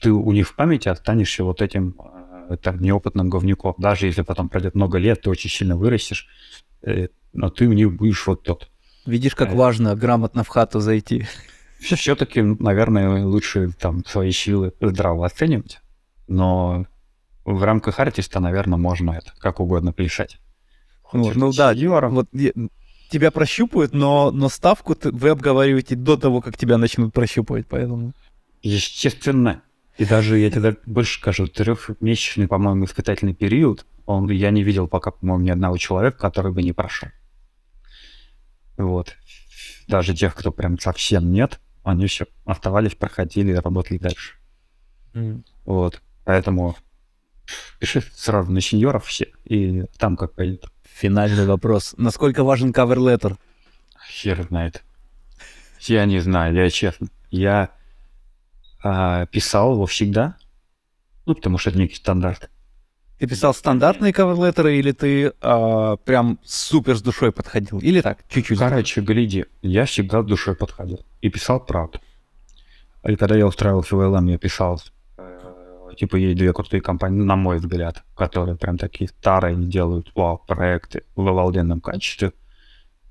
[0.01, 1.95] ты у них в памяти останешься вот этим
[2.49, 3.75] э, там, неопытным говнюком.
[3.77, 6.27] Даже если потом пройдет много лет, ты очень сильно вырастешь,
[6.83, 8.69] э, но ты них будешь вот тот.
[9.05, 11.25] Видишь, как важно грамотно в хату зайти.
[11.79, 15.79] Все-таки, наверное, лучше там свои силы здраво оценивать,
[16.27, 16.85] но
[17.43, 20.39] в рамках артиста, наверное, можно это как угодно плясать.
[21.11, 22.13] Вот, ну да, Сеньором.
[22.13, 22.51] Вот я-
[23.09, 28.13] тебя прощупают, но, но ставку ты- вы обговариваете до того, как тебя начнут прощупывать, поэтому...
[28.61, 29.63] Естественно.
[29.97, 35.11] И даже, я тебе больше скажу, трехмесячный, по-моему, испытательный период, он, я не видел пока,
[35.11, 37.09] по-моему, ни одного человека, который бы не прошел.
[38.81, 39.15] Вот.
[39.87, 44.35] Даже тех, кто прям совсем нет, они все оставались, проходили и работали дальше.
[45.65, 46.01] Вот.
[46.25, 46.75] Поэтому
[47.79, 50.65] пиши сразу на сеньоров все, и там как пойдет.
[50.83, 51.95] Финальный вопрос.
[51.97, 53.37] Насколько важен кавер-леттер?
[54.07, 54.83] Хер знает.
[55.79, 57.07] Я не знаю, я честно.
[57.31, 57.71] Я
[58.83, 60.35] а, писал его всегда,
[61.25, 62.50] ну, потому что это некий стандарт.
[63.21, 67.77] Ты писал стандартные кавер-леттеры или ты а, прям супер с душой подходил?
[67.77, 68.57] Или так, чуть-чуть?
[68.57, 71.99] Короче, гляди, я всегда с душой подходил и писал правду.
[73.03, 74.81] И когда я устраивался в LM, я писал,
[75.19, 80.41] э, типа, есть две крутые компании, на мой взгляд, которые прям такие старые, делают вау,
[80.47, 82.33] проекты в обалденном качестве.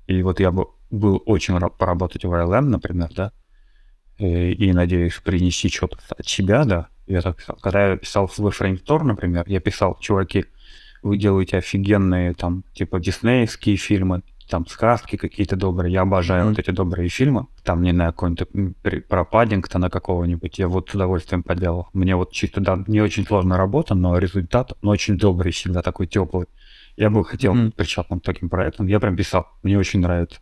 [0.07, 3.31] И вот я бы был очень рад поработать в LM, например, да,
[4.21, 6.87] и, и надеюсь принести что-то от себя, да.
[7.07, 7.57] Я так писал.
[7.61, 10.45] Когда я писал свой Framestore, например, я писал, чуваки,
[11.03, 15.93] вы делаете офигенные там, типа, диснеевские фильмы, там, сказки какие-то добрые.
[15.93, 16.49] Я обожаю Мгм.
[16.51, 17.47] вот эти добрые фильмы.
[17.63, 20.59] Там, не знаю, какой-нибудь про Паддингтона какого-нибудь.
[20.59, 21.87] Я вот с удовольствием поделал.
[21.93, 26.07] Мне вот чисто, да, не очень сложная работа, но результат, но очень добрый, всегда такой
[26.07, 26.47] теплый.
[26.97, 28.87] Я бы хотел быть причастным таким проектам.
[28.87, 29.47] Я прям писал.
[29.63, 30.39] Мне очень нравится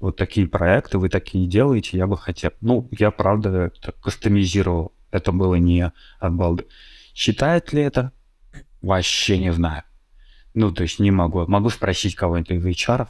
[0.00, 2.52] вот такие проекты, вы такие делаете, я бы хотел.
[2.62, 4.92] Ну, я, правда, это кастомизировал.
[5.10, 6.66] Это было не от балды.
[7.14, 8.12] Считает ли это?
[8.80, 9.82] Вообще не знаю.
[10.54, 11.46] Ну, то есть не могу.
[11.46, 13.08] Могу спросить кого-нибудь из HR,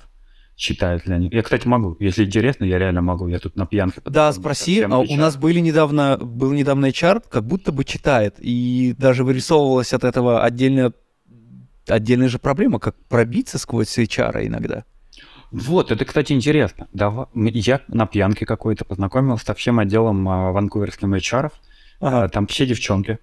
[0.57, 1.29] считают ли они.
[1.31, 1.97] Я, кстати, могу.
[2.01, 3.29] Если интересно, я реально могу.
[3.29, 4.01] Я тут на пьянке.
[4.05, 4.83] Да, спроси.
[4.83, 8.35] А у нас были недавно, был недавно HR, как будто бы читает.
[8.39, 10.93] И даже вырисовывалась от этого отдельная,
[11.87, 14.85] отдельная же проблема, как пробиться сквозь HR иногда.
[15.53, 16.87] Вот, это, кстати, интересно.
[17.35, 21.51] М- Я на пьянке какой-то познакомился со всем отделом а, ванкуверским HR.
[22.01, 23.19] А, Там все девчонки.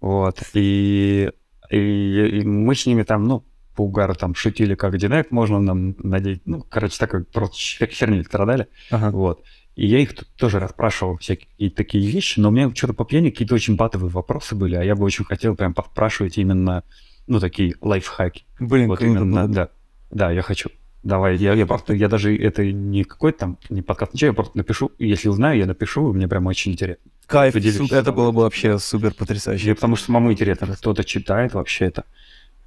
[0.00, 0.42] Вот.
[0.54, 1.30] И,
[1.70, 3.44] и- и мы с ними там, ну,
[3.76, 6.42] по угару там шутили, как Динек можно нам надеть.
[6.46, 8.66] Ну, короче, такой просто херни страдали.
[8.90, 9.10] Ага.
[9.12, 9.44] Вот.
[9.76, 13.30] И я их тут тоже расспрашивал всякие такие вещи, но у меня что-то по пьяни
[13.30, 16.82] какие-то очень батовые вопросы были, а я бы очень хотел прям поспрашивать именно,
[17.28, 18.44] ну, такие лайфхаки.
[18.58, 19.68] Блин, Вот именно, да.
[20.10, 20.70] Да, я хочу.
[21.02, 24.58] Давай, я, я просто, я даже, это не какой-то там, не подкаст, ничего, я просто
[24.58, 27.10] напишу, если узнаю, я напишу, и мне прям очень интересно.
[27.26, 29.74] Кайф, Поделюсь это было бы вообще супер потрясающе.
[29.74, 32.04] потому что самому интересно, кто-то читает вообще это.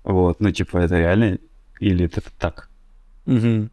[0.04, 1.40] Вот, ну, типа, это реально,
[1.80, 2.70] или это так.
[3.26, 3.70] Мгм.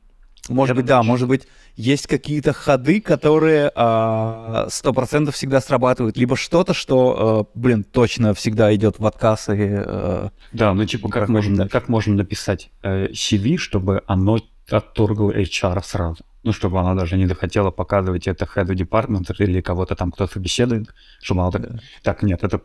[0.48, 1.46] Может Я быть, думаю, да, может быть,
[1.76, 8.34] есть какие-то ходы, которые а, сто процентов всегда срабатывают, либо что-то, что, а, блин, точно
[8.34, 11.70] всегда идет в отказ и а, Да, ну, типа, как, можно, дальше.
[11.72, 14.38] как можно написать э, CV, чтобы оно
[14.70, 16.24] отторгло HR сразу?
[16.44, 20.94] Ну, чтобы она даже не захотела показывать это head департамента или кого-то там, кто собеседует,
[21.20, 21.62] чтобы она так,
[22.02, 22.62] так, нет, это,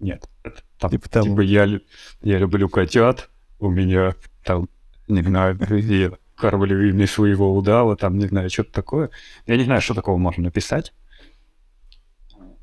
[0.00, 1.26] нет, это там, Типа того.
[1.28, 1.64] типа, я,
[2.22, 4.68] я люблю котят, у меня там,
[5.08, 5.58] не знаю,
[6.38, 9.10] я кормлю ими своего удава, там, не знаю, что-то такое.
[9.46, 10.92] Я не знаю, что такого можно написать,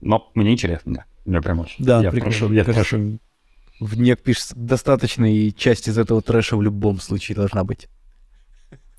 [0.02, 1.06] но мне интересно, да.
[1.26, 1.84] Мне прям очень.
[1.84, 3.20] Да, я прошу, я прошу.
[3.80, 7.90] В НЕК пишется достаточно, и часть из этого трэша в любом случае должна быть.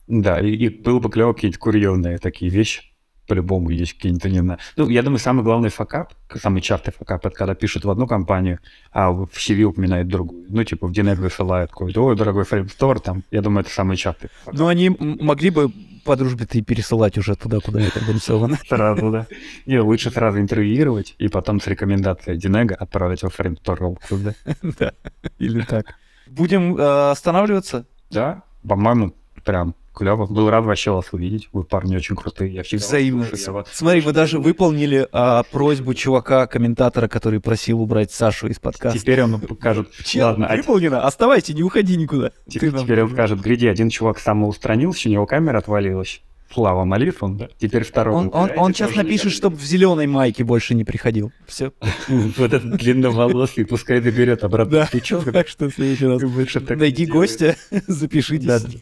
[0.06, 2.82] Да, и, и было бы клево какие-то курьезные такие вещи.
[3.26, 4.58] По-любому есть какие-то, не знаю.
[4.76, 8.60] Ну, я думаю, самый главный fuckup, самый частый fuckup, это когда пишут в одну компанию,
[8.92, 10.44] а в CV упоминают другую.
[10.48, 14.30] Ну, типа, в DNEG высылают какой-то, ой, дорогой Framestore, там, я думаю, это самый частый
[14.44, 14.58] fuckup.
[14.58, 15.72] Но они могли бы
[16.04, 18.58] по дружбе-то и пересылать уже туда, куда это нарисовано.
[18.68, 19.26] Сразу, да.
[19.66, 23.80] Не, лучше сразу интервьюировать и потом с рекомендацией DNEG а отправить во Framestore.
[24.10, 24.34] Да.
[24.78, 24.92] Да,
[25.38, 25.86] или так.
[26.26, 27.86] Будем э, останавливаться?
[28.10, 29.14] да, по-моему,
[29.44, 30.26] прям клево.
[30.26, 31.48] Был рад вообще вас увидеть.
[31.52, 32.52] Вы парни очень крутые.
[32.52, 33.24] Я всегда Взаимно.
[33.24, 38.48] слушаю, я вас- Смотри, мы даже выполнили а, просьбу чувака, комментатора, который просил убрать Сашу
[38.48, 38.98] из подкаста.
[38.98, 39.90] Теперь он покажет.
[40.04, 41.02] Чел, Ладно, а выполнено.
[41.02, 42.32] Оставайся, не уходи никуда.
[42.48, 46.22] Теперь он скажет, гляди, один чувак самоустранился, у него камера отвалилась.
[46.52, 47.48] Слава молитвам, да?
[47.58, 48.14] Теперь второй.
[48.14, 51.32] Он, он, он сейчас напишет, чтобы в зеленой майке больше не приходил.
[51.46, 51.72] Все.
[52.08, 54.88] Вот этот длинноволосый, пускай доберет обратно.
[54.92, 55.22] Да.
[55.32, 58.80] Так что в следующий раз найди гостя, запишитесь.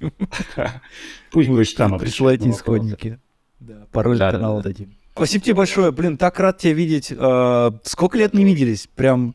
[1.31, 1.99] Пусть будет там.
[1.99, 3.19] Присылайте исходники.
[3.61, 4.71] Да, пароль канала да.
[4.71, 4.95] дадим.
[5.15, 5.93] Спасибо тебе большое.
[5.93, 7.13] Блин, так рад тебя видеть.
[7.17, 8.89] Э, Сколько лет не виделись?
[8.95, 9.35] Прям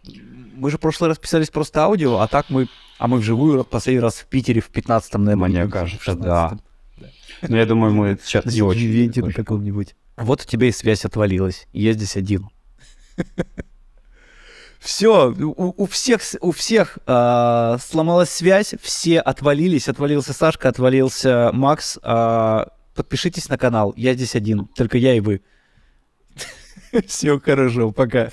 [0.59, 2.67] мы же в прошлый раз писались просто аудио, а так мы...
[2.97, 5.63] А мы вживую последний раз в Питере в 15-м, наверное.
[5.63, 6.21] Мне кажется, в 16-м.
[6.21, 6.59] да.
[7.41, 8.85] Но я думаю, мы сейчас не очень.
[8.85, 9.95] ивенте на каком-нибудь.
[10.17, 11.67] Вот у тебя и связь отвалилась.
[11.71, 12.49] Я здесь один.
[14.79, 21.99] Все, у, у всех, у всех а, сломалась связь, все отвалились, отвалился Сашка, отвалился Макс.
[22.01, 25.41] А, подпишитесь на канал, я здесь один, только я и вы.
[27.07, 28.29] Все хорошо, пока.